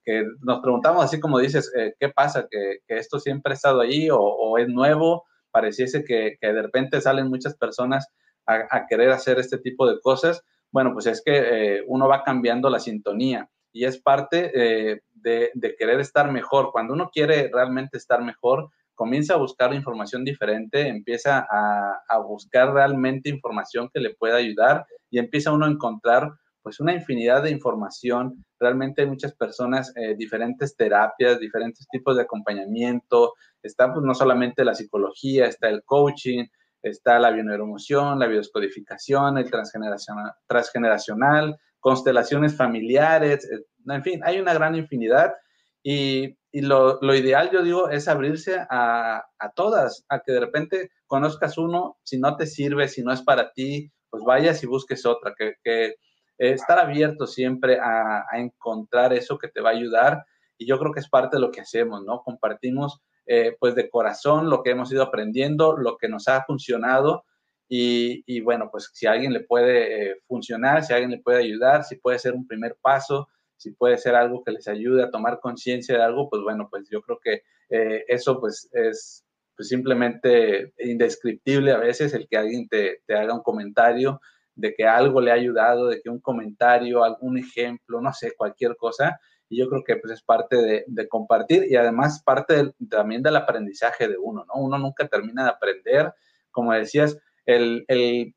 que, 0.04 0.24
nos 0.42 0.60
preguntamos 0.60 1.04
así 1.04 1.20
como 1.20 1.38
dices, 1.38 1.72
¿qué 2.00 2.08
pasa? 2.08 2.48
¿Que, 2.50 2.78
¿Que, 2.86 2.98
esto 2.98 3.20
siempre 3.20 3.52
ha 3.52 3.54
estado 3.54 3.80
ahí 3.80 4.10
o, 4.10 4.18
o 4.18 4.58
es 4.58 4.68
nuevo? 4.68 5.24
Pareciese 5.52 6.04
que, 6.04 6.36
que, 6.40 6.52
de 6.52 6.62
repente 6.62 7.00
salen 7.00 7.28
muchas 7.28 7.56
personas 7.56 8.08
a, 8.44 8.66
a 8.70 8.86
querer 8.88 9.10
hacer 9.10 9.38
este 9.38 9.58
tipo 9.58 9.88
de 9.88 10.00
cosas 10.00 10.44
bueno, 10.74 10.92
pues 10.92 11.06
es 11.06 11.22
que 11.24 11.36
eh, 11.76 11.84
uno 11.86 12.08
va 12.08 12.24
cambiando 12.24 12.68
la 12.68 12.80
sintonía 12.80 13.48
y 13.72 13.84
es 13.84 14.02
parte 14.02 14.50
eh, 14.52 15.02
de, 15.12 15.52
querer 15.78 16.00
estar 16.00 16.32
mejor. 16.32 16.72
Cuando 16.72 16.94
uno 16.94 17.10
quiere 17.12 17.48
realmente 17.52 17.96
estar 17.96 18.24
mejor, 18.24 18.70
comienza 18.92 19.34
a 19.34 19.36
buscar 19.36 19.72
información 19.72 20.24
diferente, 20.24 20.88
empieza 20.88 21.46
a, 21.48 22.18
buscar 22.26 22.72
realmente 22.72 23.30
información 23.30 23.88
que 23.94 24.00
le 24.00 24.16
pueda 24.16 24.38
ayudar 24.38 24.84
y 25.10 25.20
empieza 25.20 25.52
uno 25.52 25.66
a 25.66 25.70
encontrar 25.70 26.32
pues 26.60 26.80
una 26.80 26.92
infinidad 26.92 27.44
de 27.44 27.52
información. 27.52 28.44
Realmente 28.58 29.02
hay 29.02 29.08
muchas 29.08 29.32
personas, 29.32 29.92
eh, 29.94 30.16
diferentes 30.16 30.74
terapias, 30.74 31.38
diferentes 31.38 31.86
tipos 31.88 32.16
de 32.16 32.22
acompañamiento. 32.22 33.34
Está 33.62 33.92
pues 33.92 34.04
no 34.04 34.12
solamente 34.12 34.64
la 34.64 34.74
psicología, 34.74 35.46
está 35.46 35.68
el 35.68 35.84
coaching, 35.84 36.46
está 36.84 37.18
la 37.18 37.30
bioneuromoción, 37.30 38.18
la 38.18 38.26
biodescodificación, 38.26 39.38
el 39.38 39.50
transgeneracional, 39.50 40.32
transgeneracional 40.46 41.58
constelaciones 41.84 42.56
familiares, 42.56 43.44
eh, 43.44 43.62
en 43.86 44.02
fin, 44.02 44.20
hay 44.24 44.40
una 44.40 44.54
gran 44.54 44.74
infinidad 44.74 45.34
y, 45.82 46.34
y 46.50 46.62
lo, 46.62 46.98
lo, 47.02 47.14
ideal, 47.14 47.50
yo 47.52 47.62
digo, 47.62 47.90
es 47.90 48.08
abrirse 48.08 48.56
a, 48.70 49.22
a, 49.38 49.52
todas, 49.54 50.02
a 50.08 50.20
que 50.20 50.32
de 50.32 50.40
repente 50.40 50.90
conozcas 51.06 51.58
uno, 51.58 51.98
si 52.02 52.18
no 52.18 52.38
te 52.38 52.46
sirve, 52.46 52.88
si 52.88 53.02
no 53.02 53.12
es 53.12 53.20
para 53.20 53.52
ti, 53.52 53.92
pues 54.08 54.24
vayas 54.24 54.62
y 54.62 54.66
busques 54.66 55.04
otra, 55.04 55.34
que, 55.36 55.56
eh, 55.66 55.94
estar 56.38 56.78
abierto 56.78 57.26
siempre 57.26 57.78
a, 57.78 58.24
a 58.30 58.38
encontrar 58.38 59.12
eso 59.12 59.36
que 59.36 59.48
te 59.48 59.60
va 59.60 59.68
a 59.68 59.74
ayudar 59.74 60.24
y 60.56 60.66
yo 60.66 60.78
creo 60.78 60.90
que 60.90 61.00
es 61.00 61.10
parte 61.10 61.36
de 61.36 61.42
lo 61.42 61.50
que 61.50 61.60
hacemos, 61.60 62.02
¿no? 62.02 62.22
Compartimos 62.22 63.02
eh, 63.26 63.56
pues 63.58 63.74
de 63.74 63.88
corazón 63.88 64.50
lo 64.50 64.62
que 64.62 64.70
hemos 64.70 64.92
ido 64.92 65.02
aprendiendo, 65.02 65.76
lo 65.76 65.96
que 65.96 66.08
nos 66.08 66.28
ha 66.28 66.44
funcionado. 66.44 67.24
Y, 67.68 68.40
bueno, 68.42 68.68
pues 68.70 68.90
si 68.92 69.06
alguien 69.06 69.32
le 69.32 69.40
puede 69.40 70.10
eh, 70.10 70.16
funcionar, 70.28 70.84
si 70.84 70.92
alguien 70.92 71.10
le 71.10 71.18
puede 71.18 71.38
ayudar, 71.38 71.82
si 71.82 71.96
puede 71.96 72.20
ser 72.20 72.34
un 72.34 72.46
primer 72.46 72.76
paso, 72.80 73.28
si 73.56 73.72
puede 73.72 73.98
ser 73.98 74.14
algo 74.14 74.44
que 74.44 74.52
les 74.52 74.68
ayude 74.68 75.02
a 75.02 75.10
tomar 75.10 75.40
conciencia 75.40 75.96
de 75.96 76.02
algo, 76.02 76.28
pues 76.28 76.42
bueno, 76.42 76.68
pues 76.70 76.88
yo 76.88 77.02
creo 77.02 77.18
que 77.20 77.42
eh, 77.70 78.04
eso 78.06 78.38
pues 78.38 78.68
es 78.72 79.24
pues 79.56 79.68
simplemente 79.68 80.72
indescriptible 80.78 81.72
a 81.72 81.78
veces 81.78 82.12
el 82.14 82.28
que 82.28 82.36
alguien 82.36 82.68
te, 82.68 83.02
te 83.06 83.14
haga 83.14 83.34
un 83.34 83.42
comentario 83.42 84.20
de 84.54 84.74
que 84.74 84.86
algo 84.86 85.20
le 85.20 85.30
ha 85.30 85.34
ayudado, 85.34 85.88
de 85.88 86.00
que 86.00 86.10
un 86.10 86.20
comentario, 86.20 87.02
algún 87.02 87.38
ejemplo, 87.38 88.00
no 88.00 88.12
sé, 88.12 88.32
cualquier 88.36 88.76
cosa, 88.76 89.18
yo 89.56 89.68
creo 89.68 89.82
que 89.84 89.96
pues, 89.96 90.12
es 90.14 90.22
parte 90.22 90.84
de, 90.86 91.08
compartir 91.08 91.66
y 91.70 91.76
además 91.76 92.22
parte 92.22 92.72
también 92.88 93.22
del 93.22 93.36
aprendizaje 93.36 94.08
de 94.08 94.16
uno, 94.18 94.44
¿no? 94.46 94.54
Uno 94.54 94.78
nunca 94.78 95.06
termina 95.08 95.44
de 95.44 95.50
aprender, 95.50 96.12
como 96.50 96.72
decías, 96.72 97.18
el, 97.46 97.84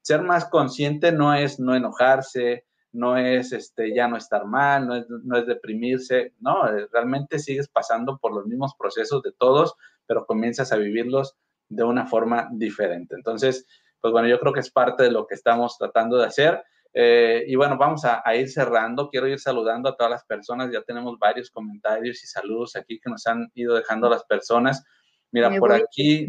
ser 0.02 0.22
más 0.22 0.46
consciente 0.46 1.12
no 1.12 1.34
es 1.34 1.60
no 1.60 1.76
enojarse, 1.76 2.66
no 2.92 3.18
es 3.18 3.52
este, 3.52 3.94
ya 3.94 4.08
no 4.08 4.18
estar 4.18 4.46
mal, 4.46 4.88
no 4.88 4.96
es, 4.96 5.06
no 5.10 5.38
es 5.38 5.46
deprimirse, 5.46 6.34
no, 6.40 6.68
eh, 6.68 6.88
realmente 6.92 7.40
sigues 7.40 7.68
pasando 7.68 8.18
por 8.18 8.34
los 8.34 8.46
mismos 8.46 8.74
procesos 8.78 9.22
de 9.24 9.32
todos, 9.32 9.76
pero 10.06 10.26
comienzas 10.26 10.72
a 10.72 10.78
vivirlos 10.78 11.36
de 11.70 11.84
una 11.84 12.08
forma 12.08 12.50
diferente. 12.52 13.16
Entonces, 13.16 13.68
pues 14.02 14.12
bueno, 14.12 14.28
yo 14.28 14.40
creo 14.40 14.54
que 14.54 14.62
es 14.62 14.72
parte 14.72 15.04
de 15.04 15.12
lo 15.12 15.28
que 15.28 15.36
estamos 15.36 15.78
tratando 15.78 16.18
de 16.18 16.26
hacer. 16.26 16.64
Eh, 17.00 17.44
y 17.46 17.56
bueno, 17.56 17.78
vamos 17.78 18.04
a, 18.06 18.24
ir 18.36 18.50
cerrando. 18.50 19.08
Quiero 19.12 19.28
ir 19.28 19.40
saludando 19.40 19.88
a 19.88 19.96
todas 19.96 20.10
las 20.10 20.26
personas. 20.26 20.72
Ya 20.74 20.82
tenemos 20.82 21.20
varios 21.20 21.52
comentarios 21.52 22.24
y 22.24 22.26
saludos 22.26 22.76
aquí 22.76 23.00
que 23.00 23.08
nos 23.12 23.28
han 23.28 23.52
ido 23.54 23.76
dejando 23.76 24.10
las 24.10 24.24
personas. 24.24 24.84
Mira, 25.32 25.56
por 25.60 25.72
aquí 25.74 26.28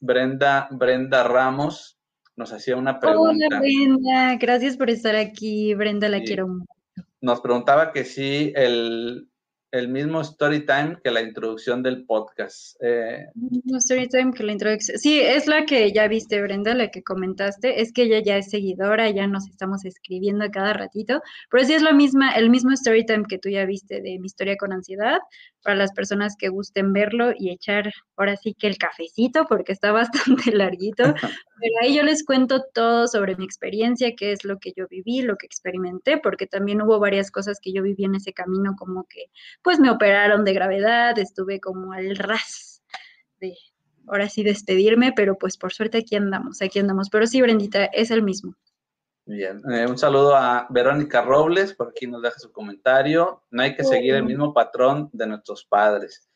Brenda, 0.00 0.66
Brenda 0.70 1.24
Ramos 1.24 1.98
nos 2.36 2.54
hacía 2.54 2.74
una 2.74 2.98
pregunta. 2.98 3.48
Hola 3.48 3.60
Brenda, 3.60 4.36
gracias 4.36 4.78
por 4.78 4.88
estar 4.88 5.14
aquí. 5.14 5.74
Brenda, 5.74 6.08
la 6.08 6.22
quiero 6.22 6.48
mucho. 6.48 6.72
Nos 7.20 7.42
preguntaba 7.42 7.92
que 7.92 8.06
si 8.06 8.54
el, 8.56 9.29
el 9.72 9.88
mismo 9.88 10.20
story 10.20 10.66
time 10.66 10.98
que 11.02 11.10
la 11.10 11.22
introducción 11.22 11.82
del 11.82 12.04
podcast. 12.04 12.76
Eh, 12.80 13.26
story 13.78 14.08
time 14.08 14.32
que 14.32 14.42
la 14.42 14.52
introducción. 14.52 14.98
Sí, 14.98 15.20
es 15.20 15.46
la 15.46 15.64
que 15.64 15.92
ya 15.92 16.08
viste, 16.08 16.42
Brenda, 16.42 16.74
la 16.74 16.90
que 16.90 17.02
comentaste. 17.02 17.80
Es 17.80 17.92
que 17.92 18.02
ella 18.02 18.20
ya 18.20 18.36
es 18.36 18.50
seguidora, 18.50 19.08
ya 19.10 19.26
nos 19.26 19.48
estamos 19.48 19.84
escribiendo 19.84 20.44
cada 20.50 20.72
ratito. 20.72 21.22
Pero 21.50 21.64
sí 21.64 21.74
es 21.74 21.82
la 21.82 21.92
misma, 21.92 22.32
el 22.32 22.50
mismo 22.50 22.72
story 22.72 23.06
time 23.06 23.24
que 23.28 23.38
tú 23.38 23.48
ya 23.48 23.64
viste 23.64 24.00
de 24.00 24.18
mi 24.18 24.26
historia 24.26 24.56
con 24.56 24.72
ansiedad, 24.72 25.18
para 25.62 25.76
las 25.76 25.92
personas 25.92 26.36
que 26.36 26.48
gusten 26.48 26.92
verlo 26.92 27.32
y 27.36 27.50
echar 27.50 27.92
ahora 28.16 28.36
sí 28.36 28.54
que 28.58 28.66
el 28.66 28.78
cafecito, 28.78 29.46
porque 29.46 29.72
está 29.72 29.92
bastante 30.46 30.52
larguito. 30.52 31.04
Pero 31.04 31.74
ahí 31.82 31.94
yo 31.94 32.02
les 32.02 32.24
cuento 32.24 32.64
todo 32.72 33.06
sobre 33.06 33.36
mi 33.36 33.44
experiencia, 33.44 34.14
qué 34.16 34.32
es 34.32 34.44
lo 34.44 34.58
que 34.58 34.72
yo 34.74 34.86
viví, 34.88 35.22
lo 35.22 35.36
que 35.36 35.46
experimenté, 35.46 36.18
porque 36.18 36.46
también 36.46 36.80
hubo 36.82 36.98
varias 36.98 37.30
cosas 37.30 37.58
que 37.60 37.72
yo 37.72 37.82
viví 37.82 38.04
en 38.04 38.14
ese 38.14 38.32
camino, 38.32 38.74
como 38.78 39.04
que 39.04 39.26
pues 39.62 39.78
me 39.78 39.90
operaron 39.90 40.44
de 40.44 40.54
gravedad, 40.54 41.18
estuve 41.18 41.60
como 41.60 41.92
al 41.92 42.16
ras 42.16 42.82
de 43.40 43.54
ahora 44.06 44.28
sí 44.28 44.42
despedirme, 44.42 45.12
pero 45.14 45.36
pues 45.36 45.56
por 45.56 45.72
suerte 45.72 45.98
aquí 45.98 46.16
andamos, 46.16 46.60
aquí 46.62 46.78
andamos. 46.78 47.08
Pero 47.10 47.26
sí, 47.26 47.40
Brendita, 47.40 47.84
es 47.86 48.10
el 48.10 48.22
mismo. 48.22 48.56
Bien, 49.24 49.62
eh, 49.70 49.86
un 49.86 49.96
saludo 49.96 50.34
a 50.34 50.66
Verónica 50.70 51.22
Robles, 51.22 51.74
por 51.74 51.88
aquí 51.88 52.06
nos 52.06 52.22
deja 52.22 52.38
su 52.38 52.50
comentario. 52.50 53.44
No 53.50 53.62
hay 53.62 53.76
que 53.76 53.84
seguir 53.84 54.14
el 54.14 54.24
mismo 54.24 54.52
patrón 54.52 55.08
de 55.12 55.26
nuestros 55.26 55.64
padres. 55.64 56.28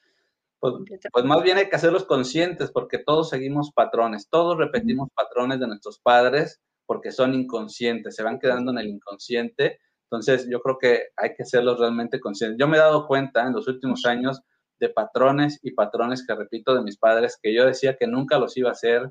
Pues, 0.60 0.74
pues, 1.12 1.24
más 1.24 1.42
bien 1.42 1.58
hay 1.58 1.68
que 1.68 1.76
hacerlos 1.76 2.04
conscientes 2.04 2.70
porque 2.70 2.98
todos 2.98 3.28
seguimos 3.28 3.70
patrones, 3.72 4.28
todos 4.30 4.56
repetimos 4.56 5.10
patrones 5.14 5.60
de 5.60 5.66
nuestros 5.66 5.98
padres 5.98 6.62
porque 6.86 7.10
son 7.10 7.34
inconscientes, 7.34 8.14
se 8.14 8.22
van 8.22 8.38
quedando 8.38 8.70
en 8.70 8.78
el 8.78 8.88
inconsciente. 8.88 9.80
Entonces 10.10 10.48
yo 10.48 10.60
creo 10.60 10.78
que 10.78 11.08
hay 11.16 11.34
que 11.34 11.42
hacerlos 11.42 11.78
realmente 11.78 12.20
conscientes. 12.20 12.58
Yo 12.58 12.68
me 12.68 12.76
he 12.76 12.80
dado 12.80 13.06
cuenta 13.06 13.46
en 13.46 13.52
los 13.52 13.66
últimos 13.68 14.04
años 14.04 14.42
de 14.80 14.88
patrones 14.88 15.58
y 15.62 15.72
patrones 15.72 16.24
que 16.26 16.34
repito 16.34 16.74
de 16.74 16.82
mis 16.82 16.98
padres 16.98 17.38
que 17.40 17.54
yo 17.54 17.64
decía 17.64 17.96
que 17.96 18.06
nunca 18.06 18.38
los 18.38 18.56
iba 18.56 18.68
a 18.68 18.72
hacer 18.72 19.10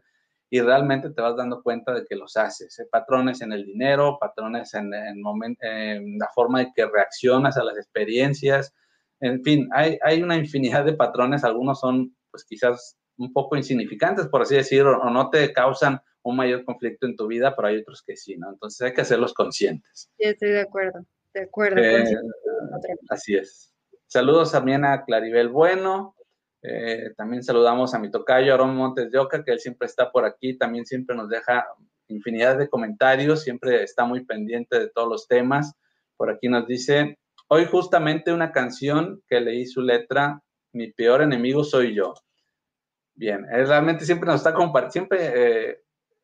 y 0.49 0.61
realmente 0.61 1.09
te 1.09 1.21
vas 1.21 1.35
dando 1.35 1.63
cuenta 1.63 1.93
de 1.93 2.05
que 2.05 2.15
los 2.15 2.37
haces. 2.37 2.77
¿eh? 2.79 2.87
Patrones 2.91 3.41
en 3.41 3.53
el 3.53 3.65
dinero, 3.65 4.17
patrones 4.19 4.73
en, 4.75 4.93
en, 4.93 6.17
la 6.19 6.29
forma 6.33 6.59
de 6.59 6.71
que 6.75 6.85
reaccionas 6.85 7.57
a 7.57 7.63
las 7.63 7.75
experiencias. 7.75 8.71
En 9.19 9.41
fin, 9.43 9.67
hay, 9.73 9.97
hay 10.03 10.21
una 10.21 10.35
infinidad 10.35 10.85
de 10.85 10.93
patrones. 10.93 11.43
Algunos 11.43 11.79
son, 11.79 12.15
pues 12.29 12.45
quizás 12.45 12.99
un 13.17 13.33
poco 13.33 13.55
insignificantes, 13.55 14.27
por 14.27 14.43
así 14.43 14.55
decirlo, 14.55 14.99
o 15.01 15.09
no 15.09 15.31
te 15.31 15.51
causan 15.53 15.99
un 16.23 16.35
mayor 16.35 16.63
conflicto 16.63 17.05
en 17.05 17.15
tu 17.15 17.27
vida, 17.27 17.55
pero 17.55 17.67
hay 17.67 17.77
otros 17.77 18.01
que 18.01 18.15
sí, 18.15 18.37
¿no? 18.37 18.49
Entonces 18.49 18.81
hay 18.81 18.93
que 18.93 19.01
hacerlos 19.01 19.33
conscientes. 19.33 20.09
Sí, 20.17 20.23
estoy 20.23 20.49
de 20.49 20.61
acuerdo, 20.61 21.05
de 21.33 21.43
acuerdo. 21.43 21.81
Eh, 21.81 22.05
así 23.09 23.35
es. 23.35 23.73
Saludos 24.07 24.51
también 24.51 24.85
a 24.85 25.03
Claribel 25.05 25.49
Bueno. 25.49 26.15
Eh, 26.65 27.11
también 27.17 27.43
saludamos 27.43 27.93
a 27.93 27.99
mi 27.99 28.09
tocayo 28.09 28.53
Aaron 28.53 28.73
Montes 28.73 29.11
de 29.11 29.19
Oca, 29.19 29.43
que 29.43 29.51
él 29.51 29.59
siempre 29.59 29.85
está 29.85 30.11
por 30.11 30.23
aquí, 30.23 30.57
también 30.57 30.85
siempre 30.85 31.13
nos 31.13 31.27
deja 31.27 31.67
infinidad 32.07 32.57
de 32.57 32.69
comentarios, 32.69 33.43
siempre 33.43 33.83
está 33.83 34.05
muy 34.05 34.23
pendiente 34.23 34.79
de 34.79 34.89
todos 34.89 35.09
los 35.09 35.27
temas. 35.27 35.73
Por 36.15 36.29
aquí 36.29 36.47
nos 36.47 36.65
dice, 36.65 37.17
hoy 37.49 37.65
justamente 37.65 38.31
una 38.31 38.53
canción 38.53 39.21
que 39.27 39.41
leí 39.41 39.65
su 39.65 39.81
letra, 39.81 40.41
Mi 40.71 40.91
peor 40.91 41.21
enemigo 41.21 41.63
soy 41.63 41.93
yo. 41.93 42.13
Bien, 43.13 43.45
él 43.51 43.67
realmente 43.67 44.05
siempre 44.05 44.27
nos 44.27 44.37
está 44.37 44.53
compartiendo, 44.53 45.15
siempre 45.15 45.69
eh, 45.69 45.81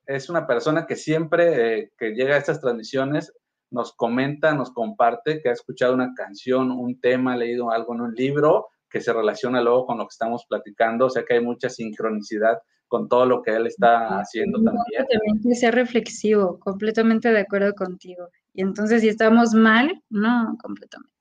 es 0.10 0.28
una 0.28 0.48
persona 0.48 0.88
que 0.88 0.96
siempre 0.96 1.82
eh, 1.82 1.92
que 1.96 2.10
llega 2.12 2.34
a 2.34 2.40
estas 2.40 2.60
transmisiones 2.60 3.32
nos 3.70 3.94
comenta, 3.94 4.56
nos 4.56 4.72
comparte 4.72 5.40
que 5.40 5.50
ha 5.50 5.54
escuchado 5.54 5.94
una 5.94 6.16
canción, 6.16 6.72
un 6.72 7.00
tema, 7.00 7.34
ha 7.34 7.38
leído 7.38 7.70
algo 7.70 7.94
en 7.94 8.02
un 8.02 8.16
libro 8.16 8.70
que 8.90 9.02
se 9.02 9.14
relaciona 9.14 9.62
luego 9.62 9.86
con 9.86 10.00
lo 10.00 10.06
que 10.06 10.14
estamos 10.14 10.46
platicando, 10.50 11.06
o 11.06 11.10
sea 11.12 11.24
que 11.24 11.36
hay 11.36 11.42
mucha 11.42 11.70
sincronicidad 11.70 12.58
con 12.88 13.08
todo 13.08 13.28
lo 13.28 13.44
que 13.44 13.52
él 13.52 13.68
está 13.68 14.20
haciendo 14.20 14.58
también. 14.64 15.06
También 15.08 15.44
que 15.44 15.54
sea 15.54 15.70
reflexivo, 15.70 16.58
completamente 16.58 17.32
de 17.32 17.42
acuerdo 17.42 17.76
contigo. 17.76 18.30
Y 18.56 18.64
entonces 18.64 19.02
si 19.02 19.10
estamos 19.10 19.54
mal, 19.54 20.02
no, 20.10 20.58
completamente. 20.60 21.14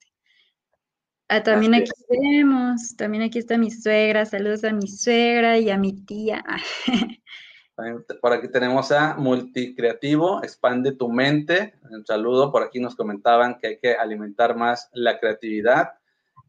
Ah, 1.27 1.43
también 1.43 1.75
aquí 1.75 1.91
vemos, 2.09 2.95
también 2.97 3.21
aquí 3.21 3.37
está 3.37 3.55
mi 3.59 3.69
suegra, 3.69 4.25
saludos 4.25 4.63
a 4.63 4.73
mi 4.73 4.87
suegra 4.87 5.59
y 5.59 5.69
a 5.69 5.77
mi 5.77 5.93
tía. 5.93 6.43
Por 8.21 8.33
aquí 8.33 8.47
tenemos 8.49 8.91
a 8.91 9.15
Multicreativo, 9.15 10.43
expande 10.43 10.91
tu 10.91 11.09
mente. 11.09 11.75
Un 11.89 12.05
saludo, 12.05 12.51
por 12.51 12.63
aquí 12.63 12.79
nos 12.79 12.95
comentaban 12.95 13.57
que 13.59 13.67
hay 13.67 13.77
que 13.77 13.93
alimentar 13.93 14.55
más 14.55 14.89
la 14.93 15.19
creatividad. 15.19 15.93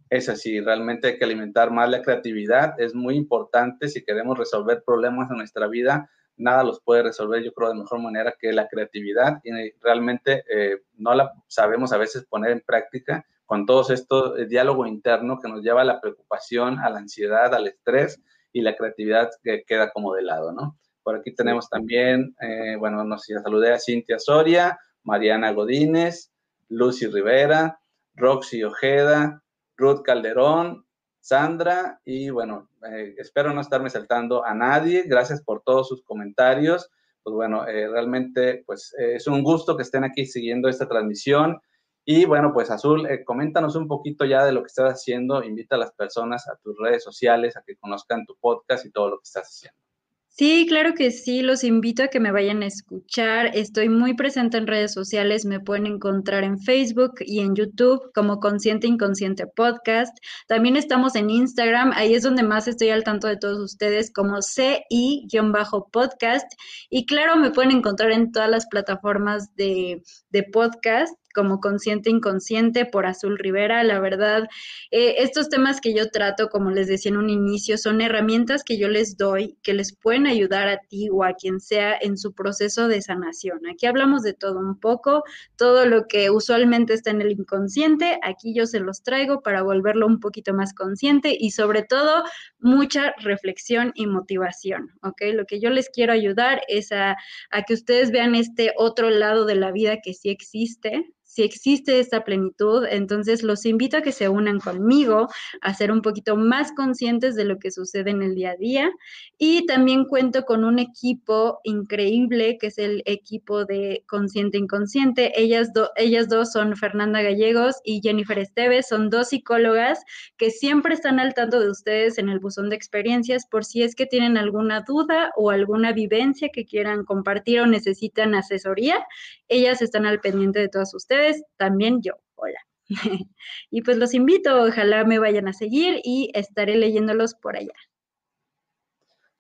Es 0.09 0.29
así, 0.29 0.61
realmente 0.61 1.09
hay 1.09 1.19
que 1.19 1.25
alimentar 1.25 1.71
más 1.71 1.89
la 1.89 2.03
creatividad. 2.03 2.81
Es 2.81 2.95
muy 2.95 3.17
importante 3.17 3.89
si 3.89 4.05
queremos 4.05 4.39
resolver 4.39 4.83
problemas 4.85 5.31
en 5.31 5.37
nuestra 5.37 5.69
vida. 5.69 6.11
Nada 6.37 6.65
los 6.65 6.81
puede 6.81 7.03
resolver, 7.03 7.43
yo 7.43 7.53
creo, 7.53 7.69
de 7.69 7.77
mejor 7.77 8.01
manera 8.01 8.35
que 8.39 8.53
la 8.53 8.67
creatividad. 8.67 9.41
Y 9.45 9.53
realmente 9.81 10.45
eh, 10.51 10.83
no 10.97 11.15
la 11.15 11.33
sabemos 11.47 11.93
a 11.93 11.99
veces 11.99 12.25
poner 12.25 12.51
en 12.51 12.61
práctica 12.61 13.25
con 13.47 13.67
todo 13.67 13.93
esto, 13.93 14.37
el 14.37 14.49
diálogo 14.49 14.87
interno 14.87 15.41
que 15.41 15.49
nos 15.49 15.63
lleva 15.63 15.83
a 15.83 15.85
la 15.85 16.01
preocupación, 16.01 16.79
a 16.79 16.89
la 16.89 16.99
ansiedad, 16.99 17.53
al 17.53 17.67
estrés 17.67 18.21
y 18.53 18.63
la 18.63 18.77
creatividad 18.77 19.31
que 19.43 19.65
queda 19.65 19.91
como 19.91 20.15
de 20.15 20.23
lado, 20.23 20.53
¿no? 20.53 20.77
Por 21.03 21.17
aquí 21.17 21.35
tenemos 21.35 21.69
también, 21.69 22.35
eh, 22.41 22.77
bueno, 22.79 23.05
nos 23.05 23.25
saludé 23.25 23.73
a 23.73 23.79
Cintia 23.79 24.19
Soria, 24.19 24.79
Mariana 25.03 25.53
Godínez, 25.53 26.31
Lucy 26.69 27.07
Rivera, 27.07 27.81
Roxy 28.15 28.63
Ojeda, 28.63 29.43
Ruth 29.77 30.03
Calderón, 30.03 30.85
Sandra 31.21 32.01
y 32.05 32.31
bueno, 32.31 32.69
eh, 32.91 33.15
espero 33.19 33.53
no 33.53 33.61
estarme 33.61 33.91
saltando 33.91 34.45
a 34.45 34.55
nadie. 34.55 35.05
Gracias 35.07 35.43
por 35.43 35.63
todos 35.63 35.89
sus 35.89 36.03
comentarios. 36.03 36.91
Pues 37.23 37.35
bueno, 37.35 37.67
eh, 37.67 37.89
realmente 37.89 38.63
pues 38.67 38.95
es 38.99 39.27
un 39.27 39.43
gusto 39.43 39.77
que 39.77 39.83
estén 39.83 40.05
aquí 40.05 40.27
siguiendo 40.27 40.69
esta 40.69 40.89
transmisión. 40.89 41.61
Y 42.05 42.25
bueno, 42.25 42.53
pues 42.53 42.71
Azul, 42.71 43.09
coméntanos 43.25 43.77
un 43.77 43.87
poquito 43.87 44.25
ya 44.25 44.45
de 44.45 44.53
lo 44.53 44.63
que 44.63 44.69
estás 44.69 44.93
haciendo. 44.93 45.43
Invita 45.43 45.77
a 45.77 45.79
las 45.79 45.93
personas 45.93 46.49
a 46.49 46.57
tus 46.57 46.77
redes 46.79 47.05
sociales 47.05 47.57
a 47.57 47.63
que 47.63 47.77
conozcan 47.77 48.27
tu 48.27 48.37
podcast 48.37 48.85
y 48.87 48.91
todo 48.91 49.11
lo 49.11 49.17
que 49.19 49.25
estás 49.25 49.49
haciendo. 49.49 49.90
Sí, 50.33 50.65
claro 50.69 50.95
que 50.95 51.11
sí, 51.11 51.43
los 51.43 51.65
invito 51.65 52.03
a 52.05 52.09
que 52.09 52.19
me 52.21 52.33
vayan 52.33 52.63
a 52.63 52.67
escuchar. 52.67 53.51
Estoy 53.53 53.91
muy 53.91 54.15
presente 54.15 54.57
en 54.57 54.67
redes 54.67 54.95
sociales, 54.95 55.45
me 55.45 55.61
pueden 55.61 55.87
encontrar 55.87 56.45
en 56.45 56.59
Facebook 56.59 57.15
y 57.21 57.41
en 57.41 57.55
YouTube 57.55 58.11
como 58.15 58.41
Consciente 58.41 58.87
Inconsciente 58.87 59.47
Podcast. 59.47 60.17
También 60.49 60.77
estamos 60.77 61.15
en 61.17 61.29
Instagram, 61.29 61.93
ahí 61.95 62.15
es 62.15 62.23
donde 62.23 62.43
más 62.43 62.69
estoy 62.69 62.89
al 62.89 63.05
tanto 63.05 63.27
de 63.27 63.37
todos 63.37 63.59
ustedes 63.59 64.11
como 64.13 64.39
CI-podcast. 64.41 66.47
Y 66.89 67.05
claro, 67.07 67.37
me 67.37 67.51
pueden 67.51 67.73
encontrar 67.73 68.11
en 68.13 68.33
todas 68.33 68.49
las 68.49 68.67
plataformas 68.67 69.55
de, 69.57 70.03
de 70.31 70.43
podcast 70.45 71.20
como 71.35 71.61
Consciente 71.61 72.11
Inconsciente 72.11 72.87
por 72.87 73.07
Azul 73.07 73.39
Rivera. 73.39 73.85
La 73.85 74.01
verdad, 74.01 74.49
eh, 74.91 75.17
estos 75.19 75.49
temas 75.49 75.81
que 75.81 75.95
yo 75.95 76.11
trato, 76.11 76.49
como 76.49 76.71
les 76.71 76.89
decía 76.89 77.11
en 77.11 77.19
un 77.19 77.31
inicio, 77.31 77.79
son 77.79 78.01
herramientas 78.01 78.65
que 78.65 78.79
yo 78.79 78.89
les 78.89 79.17
doy 79.17 79.57
que 79.63 79.75
les 79.75 79.97
pueden 79.97 80.27
ayudar 80.27 80.69
a 80.69 80.79
ti 80.79 81.09
o 81.11 81.25
a 81.25 81.35
quien 81.35 81.61
sea 81.61 81.97
en 82.01 82.17
su 82.17 82.35
proceso 82.35 82.89
de 82.89 83.03
sanación. 83.03 83.61
Aquí 83.67 83.87
hablamos 83.87 84.23
de 84.23 84.35
todo 84.35 84.59
un 84.59 84.79
poco, 84.79 85.25
todo 85.57 85.87
lo 85.87 86.07
que 86.07 86.31
usualmente 86.31 86.95
está 86.95 87.11
en 87.11 87.21
el 87.23 87.33
inconsciente, 87.33 88.19
aquí 88.23 88.55
yo 88.55 88.67
se 88.67 88.81
los 88.81 89.03
traigo 89.03 89.43
para 89.43 89.63
volverlo 89.63 90.07
un 90.07 90.21
poquito 90.21 90.55
más 90.55 90.75
consciente 90.75 91.37
y 91.39 91.51
sobre 91.51 91.83
todo 91.83 92.25
mucha 92.59 93.15
reflexión 93.19 93.93
y 93.95 94.07
motivación, 94.07 94.91
¿ok? 95.03 95.23
Lo 95.35 95.47
que 95.47 95.61
yo 95.61 95.71
les 95.71 95.89
quiero 95.89 96.13
ayudar 96.13 96.63
es 96.69 96.93
a, 96.93 97.17
a 97.51 97.63
que 97.63 97.75
ustedes 97.75 98.11
vean 98.11 98.35
este 98.35 98.73
otro 98.77 99.11
lado 99.11 99.45
de 99.45 99.55
la 99.55 99.73
vida 99.73 100.01
que 100.03 100.15
sí 100.15 100.31
existe, 100.31 101.13
si 101.31 101.45
existe 101.45 102.01
esta 102.01 102.25
plenitud, 102.25 102.85
entonces 102.91 103.45
los 103.45 103.65
invito 103.65 103.99
a 103.99 104.03
que 104.03 104.11
se 104.11 104.29
unan 104.29 104.59
conmigo, 104.59 105.29
a 105.61 105.73
ser 105.75 105.93
un 105.93 106.03
poquito 106.03 106.37
más 106.37 106.73
conscientes 106.73 107.37
de 107.37 107.45
lo 107.45 107.61
que 107.61 107.71
sucede 107.71 108.11
en 108.11 108.21
el 108.23 108.35
día 108.35 108.51
a 108.51 108.57
día. 108.57 108.91
Y 109.39 109.65
también 109.67 110.07
cuento 110.07 110.45
con 110.45 110.65
un 110.65 110.81
equipo 110.81 111.61
increíble, 111.63 112.59
que 112.59 112.67
es 112.67 112.79
el 112.79 113.05
equipo 113.07 113.65
de 113.65 114.03
Consciente 114.09 114.59
Inconsciente. 114.59 115.41
Ellas, 115.41 115.71
ellas 115.95 116.29
dos 116.29 116.51
son 116.51 116.77
Fernanda 116.77 117.23
Gallegos 117.23 117.77
y 117.85 118.01
Jennifer 118.03 118.37
Esteves, 118.37 118.89
son 118.89 119.09
dos 119.09 119.29
psicólogas 119.29 120.03
que 120.37 120.51
siempre 120.51 120.95
están 120.95 121.21
al 121.21 121.35
tanto 121.35 121.61
de 121.61 121.71
ustedes 121.71 122.19
en 122.19 122.29
el 122.29 122.41
buzón 122.41 122.71
de 122.71 122.77
experiencias 122.77 123.47
por 123.47 123.65
si 123.65 123.85
es 123.85 123.95
que 123.95 124.07
tienen 124.07 124.37
alguna 124.37 124.81
duda 124.81 125.31
o 125.37 125.51
alguna 125.51 125.93
vivencia 125.93 126.49
que 126.53 126.65
quieran 126.65 127.05
compartir 127.05 127.61
o 127.61 127.67
necesitan 127.67 128.35
asesoría. 128.35 129.07
Ellas 129.47 129.81
están 129.81 130.07
al 130.07 130.19
pendiente 130.19 130.59
de 130.59 130.69
todas 130.69 130.93
ustedes 130.93 131.21
también 131.57 132.01
yo. 132.03 132.15
Hola. 132.35 132.59
y 133.71 133.83
pues 133.83 133.97
los 133.97 134.15
invito, 134.15 134.63
ojalá 134.63 135.05
me 135.05 135.19
vayan 135.19 135.49
a 135.49 135.53
seguir 135.53 136.01
y 136.05 136.31
estaré 136.35 136.77
leyéndolos 136.77 137.35
por 137.35 137.57
allá. 137.57 137.75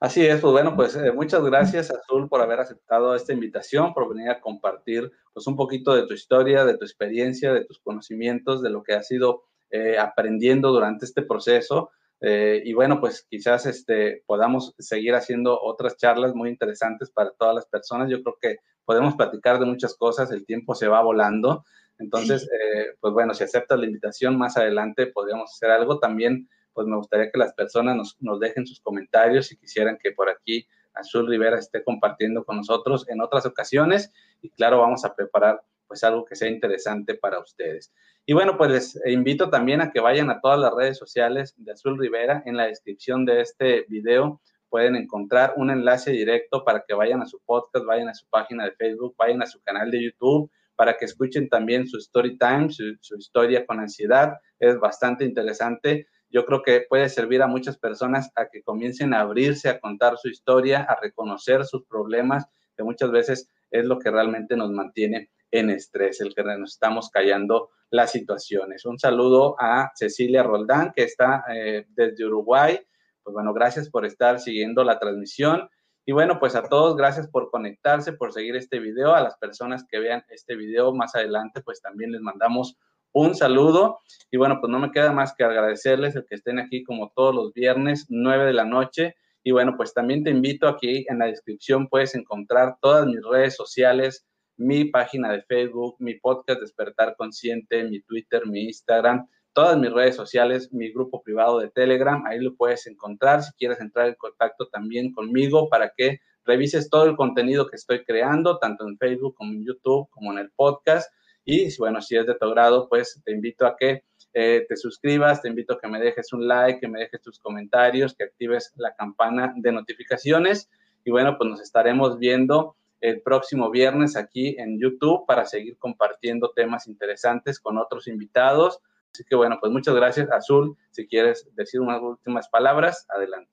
Así 0.00 0.24
es, 0.24 0.40
pues 0.40 0.52
bueno, 0.52 0.74
pues 0.76 0.96
eh, 0.96 1.12
muchas 1.12 1.44
gracias 1.44 1.90
Azul 1.90 2.26
por 2.30 2.40
haber 2.40 2.58
aceptado 2.60 3.14
esta 3.14 3.34
invitación, 3.34 3.92
por 3.92 4.08
venir 4.08 4.30
a 4.30 4.40
compartir 4.40 5.12
pues 5.34 5.46
un 5.46 5.56
poquito 5.56 5.94
de 5.94 6.06
tu 6.06 6.14
historia, 6.14 6.64
de 6.64 6.78
tu 6.78 6.86
experiencia, 6.86 7.52
de 7.52 7.66
tus 7.66 7.80
conocimientos, 7.80 8.62
de 8.62 8.70
lo 8.70 8.82
que 8.82 8.94
has 8.94 9.10
ido 9.10 9.42
eh, 9.70 9.98
aprendiendo 9.98 10.72
durante 10.72 11.04
este 11.04 11.20
proceso. 11.20 11.90
Eh, 12.22 12.62
y 12.64 12.72
bueno, 12.72 12.98
pues 12.98 13.26
quizás 13.28 13.66
este, 13.66 14.22
podamos 14.26 14.74
seguir 14.78 15.14
haciendo 15.14 15.60
otras 15.60 15.96
charlas 15.98 16.34
muy 16.34 16.48
interesantes 16.48 17.10
para 17.10 17.32
todas 17.32 17.54
las 17.54 17.66
personas. 17.66 18.08
Yo 18.08 18.22
creo 18.22 18.36
que 18.40 18.56
podemos 18.84 19.14
platicar 19.14 19.58
de 19.58 19.66
muchas 19.66 19.96
cosas, 19.96 20.30
el 20.30 20.44
tiempo 20.46 20.74
se 20.74 20.88
va 20.88 21.02
volando. 21.02 21.64
Entonces, 21.98 22.44
eh, 22.44 22.96
pues 23.00 23.12
bueno, 23.12 23.34
si 23.34 23.44
aceptas 23.44 23.78
la 23.78 23.86
invitación, 23.86 24.38
más 24.38 24.56
adelante 24.56 25.06
podríamos 25.06 25.50
hacer 25.52 25.70
algo. 25.70 25.98
También, 25.98 26.48
pues 26.72 26.86
me 26.86 26.96
gustaría 26.96 27.30
que 27.30 27.38
las 27.38 27.52
personas 27.52 27.96
nos, 27.96 28.16
nos 28.20 28.40
dejen 28.40 28.66
sus 28.66 28.80
comentarios 28.80 29.48
si 29.48 29.56
quisieran 29.56 29.98
que 30.02 30.12
por 30.12 30.30
aquí 30.30 30.66
Azul 30.94 31.28
Rivera 31.28 31.58
esté 31.58 31.84
compartiendo 31.84 32.44
con 32.44 32.56
nosotros 32.56 33.08
en 33.08 33.20
otras 33.20 33.46
ocasiones. 33.46 34.12
Y 34.40 34.50
claro, 34.50 34.78
vamos 34.78 35.04
a 35.04 35.14
preparar 35.14 35.62
pues 35.86 36.04
algo 36.04 36.24
que 36.24 36.36
sea 36.36 36.48
interesante 36.48 37.14
para 37.16 37.40
ustedes. 37.40 37.92
Y 38.24 38.32
bueno, 38.32 38.56
pues 38.56 38.70
les 38.70 39.00
invito 39.06 39.50
también 39.50 39.80
a 39.80 39.90
que 39.90 39.98
vayan 39.98 40.30
a 40.30 40.40
todas 40.40 40.58
las 40.58 40.72
redes 40.72 40.96
sociales 40.96 41.54
de 41.56 41.72
Azul 41.72 41.98
Rivera. 41.98 42.42
En 42.46 42.56
la 42.56 42.66
descripción 42.66 43.24
de 43.24 43.40
este 43.40 43.86
video 43.88 44.40
pueden 44.70 44.96
encontrar 44.96 45.54
un 45.56 45.70
enlace 45.70 46.12
directo 46.12 46.64
para 46.64 46.84
que 46.86 46.94
vayan 46.94 47.20
a 47.20 47.26
su 47.26 47.40
podcast, 47.44 47.84
vayan 47.84 48.08
a 48.08 48.14
su 48.14 48.26
página 48.28 48.64
de 48.64 48.72
Facebook, 48.72 49.14
vayan 49.18 49.42
a 49.42 49.46
su 49.46 49.60
canal 49.60 49.90
de 49.90 50.04
YouTube, 50.04 50.50
para 50.76 50.96
que 50.96 51.04
escuchen 51.04 51.48
también 51.50 51.86
su 51.86 51.98
story 51.98 52.38
time, 52.38 52.70
su, 52.70 53.16
historia 53.18 53.66
con 53.66 53.80
ansiedad. 53.80 54.38
Es 54.58 54.78
bastante 54.78 55.24
interesante. 55.24 56.06
yo 56.30 56.46
creo 56.46 56.62
que 56.62 56.86
puede 56.88 57.08
servir 57.08 57.42
a 57.42 57.48
muchas 57.48 57.76
personas 57.76 58.30
a 58.36 58.48
que 58.48 58.62
comiencen 58.62 59.12
a 59.12 59.20
abrirse, 59.20 59.68
a 59.68 59.80
contar 59.80 60.16
su 60.16 60.28
historia, 60.28 60.84
a 60.84 60.98
reconocer 60.98 61.64
sus 61.64 61.84
problemas, 61.84 62.46
que 62.76 62.84
muchas 62.84 63.10
veces 63.10 63.48
es 63.70 63.84
lo 63.84 63.98
que 63.98 64.10
realmente 64.10 64.56
nos 64.56 64.70
mantiene 64.70 65.30
en 65.50 65.70
estrés, 65.70 66.20
el 66.20 66.34
que 66.34 66.44
nos 66.44 66.72
estamos 66.72 67.10
callando 67.10 67.70
las 67.90 68.12
situaciones. 68.12 68.84
Un 68.84 68.98
saludo 68.98 69.56
a 69.58 69.90
Cecilia 69.94 70.42
Roldán, 70.42 70.92
que 70.94 71.02
está 71.02 71.44
eh, 71.52 71.86
desde 71.88 72.24
Uruguay. 72.24 72.78
Pues 73.22 73.34
bueno, 73.34 73.52
gracias 73.52 73.88
por 73.88 74.06
estar 74.06 74.40
siguiendo 74.40 74.84
la 74.84 74.98
transmisión. 74.98 75.68
Y 76.06 76.12
bueno, 76.12 76.38
pues 76.40 76.56
a 76.56 76.62
todos, 76.62 76.96
gracias 76.96 77.28
por 77.28 77.50
conectarse, 77.50 78.12
por 78.12 78.32
seguir 78.32 78.56
este 78.56 78.78
video. 78.78 79.14
A 79.14 79.20
las 79.20 79.36
personas 79.38 79.84
que 79.88 79.98
vean 79.98 80.24
este 80.28 80.56
video 80.56 80.94
más 80.94 81.14
adelante, 81.14 81.60
pues 81.62 81.80
también 81.80 82.12
les 82.12 82.20
mandamos 82.20 82.76
un 83.12 83.34
saludo. 83.34 83.98
Y 84.30 84.36
bueno, 84.36 84.58
pues 84.60 84.70
no 84.70 84.78
me 84.78 84.90
queda 84.92 85.12
más 85.12 85.34
que 85.34 85.44
agradecerles 85.44 86.16
el 86.16 86.24
que 86.26 86.36
estén 86.36 86.58
aquí 86.58 86.82
como 86.82 87.12
todos 87.14 87.34
los 87.34 87.52
viernes, 87.52 88.06
9 88.08 88.46
de 88.46 88.52
la 88.52 88.64
noche. 88.64 89.16
Y 89.42 89.52
bueno, 89.52 89.74
pues 89.76 89.94
también 89.94 90.22
te 90.22 90.30
invito 90.30 90.68
aquí 90.68 91.06
en 91.08 91.18
la 91.18 91.26
descripción 91.26 91.88
puedes 91.88 92.14
encontrar 92.14 92.76
todas 92.80 93.06
mis 93.06 93.24
redes 93.24 93.56
sociales, 93.56 94.26
mi 94.56 94.84
página 94.84 95.32
de 95.32 95.42
Facebook, 95.42 95.96
mi 95.98 96.14
podcast 96.14 96.60
Despertar 96.60 97.16
Consciente, 97.16 97.84
mi 97.84 98.02
Twitter, 98.02 98.46
mi 98.46 98.64
Instagram, 98.64 99.26
todas 99.52 99.78
mis 99.78 99.92
redes 99.92 100.16
sociales, 100.16 100.72
mi 100.72 100.92
grupo 100.92 101.22
privado 101.22 101.58
de 101.58 101.70
Telegram, 101.70 102.24
ahí 102.26 102.40
lo 102.40 102.54
puedes 102.54 102.86
encontrar 102.86 103.42
si 103.42 103.52
quieres 103.52 103.80
entrar 103.80 104.08
en 104.08 104.14
contacto 104.14 104.68
también 104.68 105.12
conmigo 105.12 105.68
para 105.68 105.92
que 105.96 106.20
revises 106.44 106.88
todo 106.90 107.04
el 107.04 107.16
contenido 107.16 107.66
que 107.66 107.76
estoy 107.76 108.04
creando, 108.04 108.58
tanto 108.58 108.86
en 108.86 108.96
Facebook 108.98 109.34
como 109.34 109.52
en 109.52 109.64
YouTube, 109.64 110.08
como 110.10 110.32
en 110.32 110.38
el 110.38 110.50
podcast. 110.50 111.12
Y 111.44 111.76
bueno, 111.78 112.00
si 112.00 112.16
es 112.16 112.26
de 112.26 112.34
tu 112.34 112.48
grado, 112.50 112.88
pues 112.88 113.20
te 113.24 113.32
invito 113.32 113.66
a 113.66 113.76
que 113.76 114.04
eh, 114.32 114.64
te 114.68 114.76
suscribas, 114.76 115.42
te 115.42 115.48
invito 115.48 115.74
a 115.74 115.80
que 115.80 115.88
me 115.88 116.00
dejes 116.00 116.32
un 116.32 116.46
like, 116.46 116.80
que 116.80 116.88
me 116.88 117.00
dejes 117.00 117.20
tus 117.20 117.38
comentarios, 117.38 118.14
que 118.14 118.24
actives 118.24 118.72
la 118.76 118.94
campana 118.94 119.52
de 119.56 119.72
notificaciones. 119.72 120.70
Y 121.04 121.10
bueno, 121.10 121.36
pues 121.36 121.50
nos 121.50 121.60
estaremos 121.60 122.18
viendo 122.18 122.76
el 123.00 123.22
próximo 123.22 123.70
viernes 123.70 124.16
aquí 124.16 124.56
en 124.58 124.78
YouTube 124.78 125.24
para 125.26 125.46
seguir 125.46 125.78
compartiendo 125.78 126.52
temas 126.54 126.86
interesantes 126.86 127.58
con 127.58 127.78
otros 127.78 128.06
invitados. 128.06 128.80
Así 129.12 129.24
que 129.24 129.36
bueno, 129.36 129.58
pues 129.60 129.72
muchas 129.72 129.94
gracias, 129.94 130.30
Azul. 130.30 130.76
Si 130.90 131.06
quieres 131.06 131.48
decir 131.54 131.80
unas 131.80 132.00
últimas 132.00 132.48
palabras, 132.48 133.06
adelante. 133.08 133.50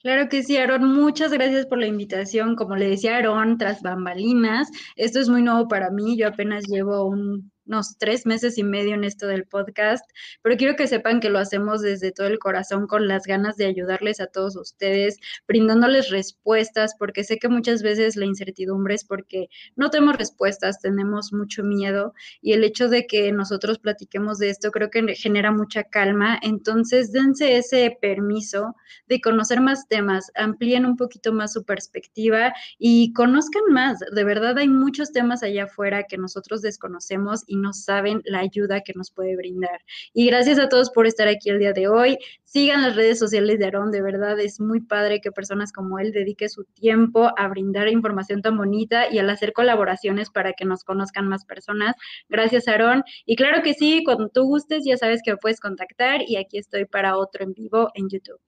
Claro 0.00 0.28
que 0.28 0.42
sí, 0.42 0.56
Aaron. 0.56 0.84
Muchas 0.84 1.32
gracias 1.32 1.66
por 1.66 1.78
la 1.78 1.86
invitación. 1.86 2.54
Como 2.54 2.76
le 2.76 2.90
decía 2.90 3.16
Aaron, 3.16 3.58
tras 3.58 3.82
bambalinas, 3.82 4.68
esto 4.96 5.20
es 5.20 5.28
muy 5.28 5.42
nuevo 5.42 5.68
para 5.68 5.90
mí. 5.90 6.16
Yo 6.16 6.28
apenas 6.28 6.64
llevo 6.68 7.06
un 7.06 7.50
unos 7.66 7.98
tres 7.98 8.26
meses 8.26 8.58
y 8.58 8.64
medio 8.64 8.94
en 8.94 9.04
esto 9.04 9.26
del 9.26 9.44
podcast, 9.44 10.04
pero 10.42 10.56
quiero 10.56 10.76
que 10.76 10.86
sepan 10.86 11.20
que 11.20 11.30
lo 11.30 11.38
hacemos 11.38 11.82
desde 11.82 12.12
todo 12.12 12.26
el 12.26 12.38
corazón 12.38 12.86
con 12.86 13.08
las 13.08 13.24
ganas 13.24 13.56
de 13.56 13.66
ayudarles 13.66 14.20
a 14.20 14.26
todos 14.26 14.56
ustedes, 14.56 15.18
brindándoles 15.46 16.10
respuestas, 16.10 16.94
porque 16.98 17.24
sé 17.24 17.38
que 17.38 17.48
muchas 17.48 17.82
veces 17.82 18.16
la 18.16 18.26
incertidumbre 18.26 18.94
es 18.94 19.04
porque 19.04 19.48
no 19.74 19.90
tenemos 19.90 20.16
respuestas, 20.16 20.80
tenemos 20.80 21.32
mucho 21.32 21.62
miedo 21.62 22.14
y 22.40 22.52
el 22.52 22.64
hecho 22.64 22.88
de 22.88 23.06
que 23.06 23.32
nosotros 23.32 23.78
platiquemos 23.78 24.38
de 24.38 24.50
esto 24.50 24.70
creo 24.70 24.90
que 24.90 25.14
genera 25.14 25.52
mucha 25.52 25.84
calma, 25.84 26.38
entonces 26.42 27.12
dense 27.12 27.56
ese 27.56 27.96
permiso 28.00 28.74
de 29.08 29.20
conocer 29.20 29.60
más 29.60 29.88
temas, 29.88 30.30
amplíen 30.34 30.86
un 30.86 30.96
poquito 30.96 31.32
más 31.32 31.52
su 31.52 31.64
perspectiva 31.64 32.52
y 32.78 33.12
conozcan 33.12 33.62
más, 33.70 33.98
de 33.98 34.24
verdad 34.24 34.58
hay 34.58 34.68
muchos 34.68 35.12
temas 35.12 35.42
allá 35.42 35.64
afuera 35.64 36.04
que 36.04 36.18
nosotros 36.18 36.62
desconocemos 36.62 37.44
no 37.56 37.72
saben 37.72 38.22
la 38.24 38.40
ayuda 38.40 38.82
que 38.82 38.92
nos 38.94 39.10
puede 39.10 39.36
brindar. 39.36 39.80
Y 40.12 40.26
gracias 40.26 40.58
a 40.58 40.68
todos 40.68 40.90
por 40.90 41.06
estar 41.06 41.28
aquí 41.28 41.50
el 41.50 41.58
día 41.58 41.72
de 41.72 41.88
hoy. 41.88 42.18
Sigan 42.44 42.82
las 42.82 42.96
redes 42.96 43.18
sociales 43.18 43.58
de 43.58 43.64
Aarón, 43.64 43.90
de 43.90 44.02
verdad 44.02 44.38
es 44.38 44.60
muy 44.60 44.80
padre 44.80 45.20
que 45.20 45.32
personas 45.32 45.72
como 45.72 45.98
él 45.98 46.12
dedique 46.12 46.48
su 46.48 46.64
tiempo 46.64 47.30
a 47.36 47.48
brindar 47.48 47.88
información 47.88 48.42
tan 48.42 48.56
bonita 48.56 49.12
y 49.12 49.18
al 49.18 49.28
hacer 49.30 49.52
colaboraciones 49.52 50.30
para 50.30 50.52
que 50.52 50.64
nos 50.64 50.84
conozcan 50.84 51.28
más 51.28 51.44
personas. 51.44 51.96
Gracias, 52.28 52.68
Aarón. 52.68 53.02
Y 53.24 53.36
claro 53.36 53.62
que 53.62 53.74
sí, 53.74 54.02
cuando 54.04 54.28
tú 54.28 54.44
gustes, 54.44 54.84
ya 54.84 54.96
sabes 54.96 55.20
que 55.24 55.32
me 55.32 55.36
puedes 55.36 55.60
contactar 55.60 56.20
y 56.26 56.36
aquí 56.36 56.58
estoy 56.58 56.84
para 56.84 57.16
otro 57.16 57.44
en 57.44 57.52
vivo 57.52 57.90
en 57.94 58.08
YouTube. 58.08 58.40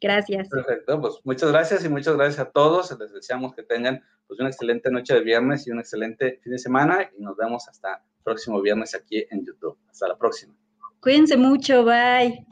Gracias. 0.00 0.48
Perfecto, 0.48 1.00
pues 1.00 1.14
muchas 1.24 1.50
gracias 1.50 1.84
y 1.84 1.88
muchas 1.88 2.16
gracias 2.16 2.38
a 2.38 2.50
todos. 2.50 2.96
Les 2.98 3.12
deseamos 3.12 3.54
que 3.54 3.62
tengan 3.62 4.02
pues 4.26 4.38
una 4.40 4.48
excelente 4.48 4.90
noche 4.90 5.14
de 5.14 5.20
viernes 5.20 5.66
y 5.66 5.70
un 5.70 5.80
excelente 5.80 6.38
fin 6.42 6.52
de 6.52 6.58
semana 6.58 7.10
y 7.16 7.22
nos 7.22 7.36
vemos 7.36 7.68
hasta 7.68 8.04
próximo 8.28 8.60
viernes 8.60 8.94
aquí 8.94 9.24
en 9.30 9.44
YouTube. 9.44 9.76
Hasta 9.90 10.08
la 10.08 10.16
próxima. 10.18 10.54
Cuídense 11.00 11.36
mucho, 11.36 11.84
bye. 11.84 12.44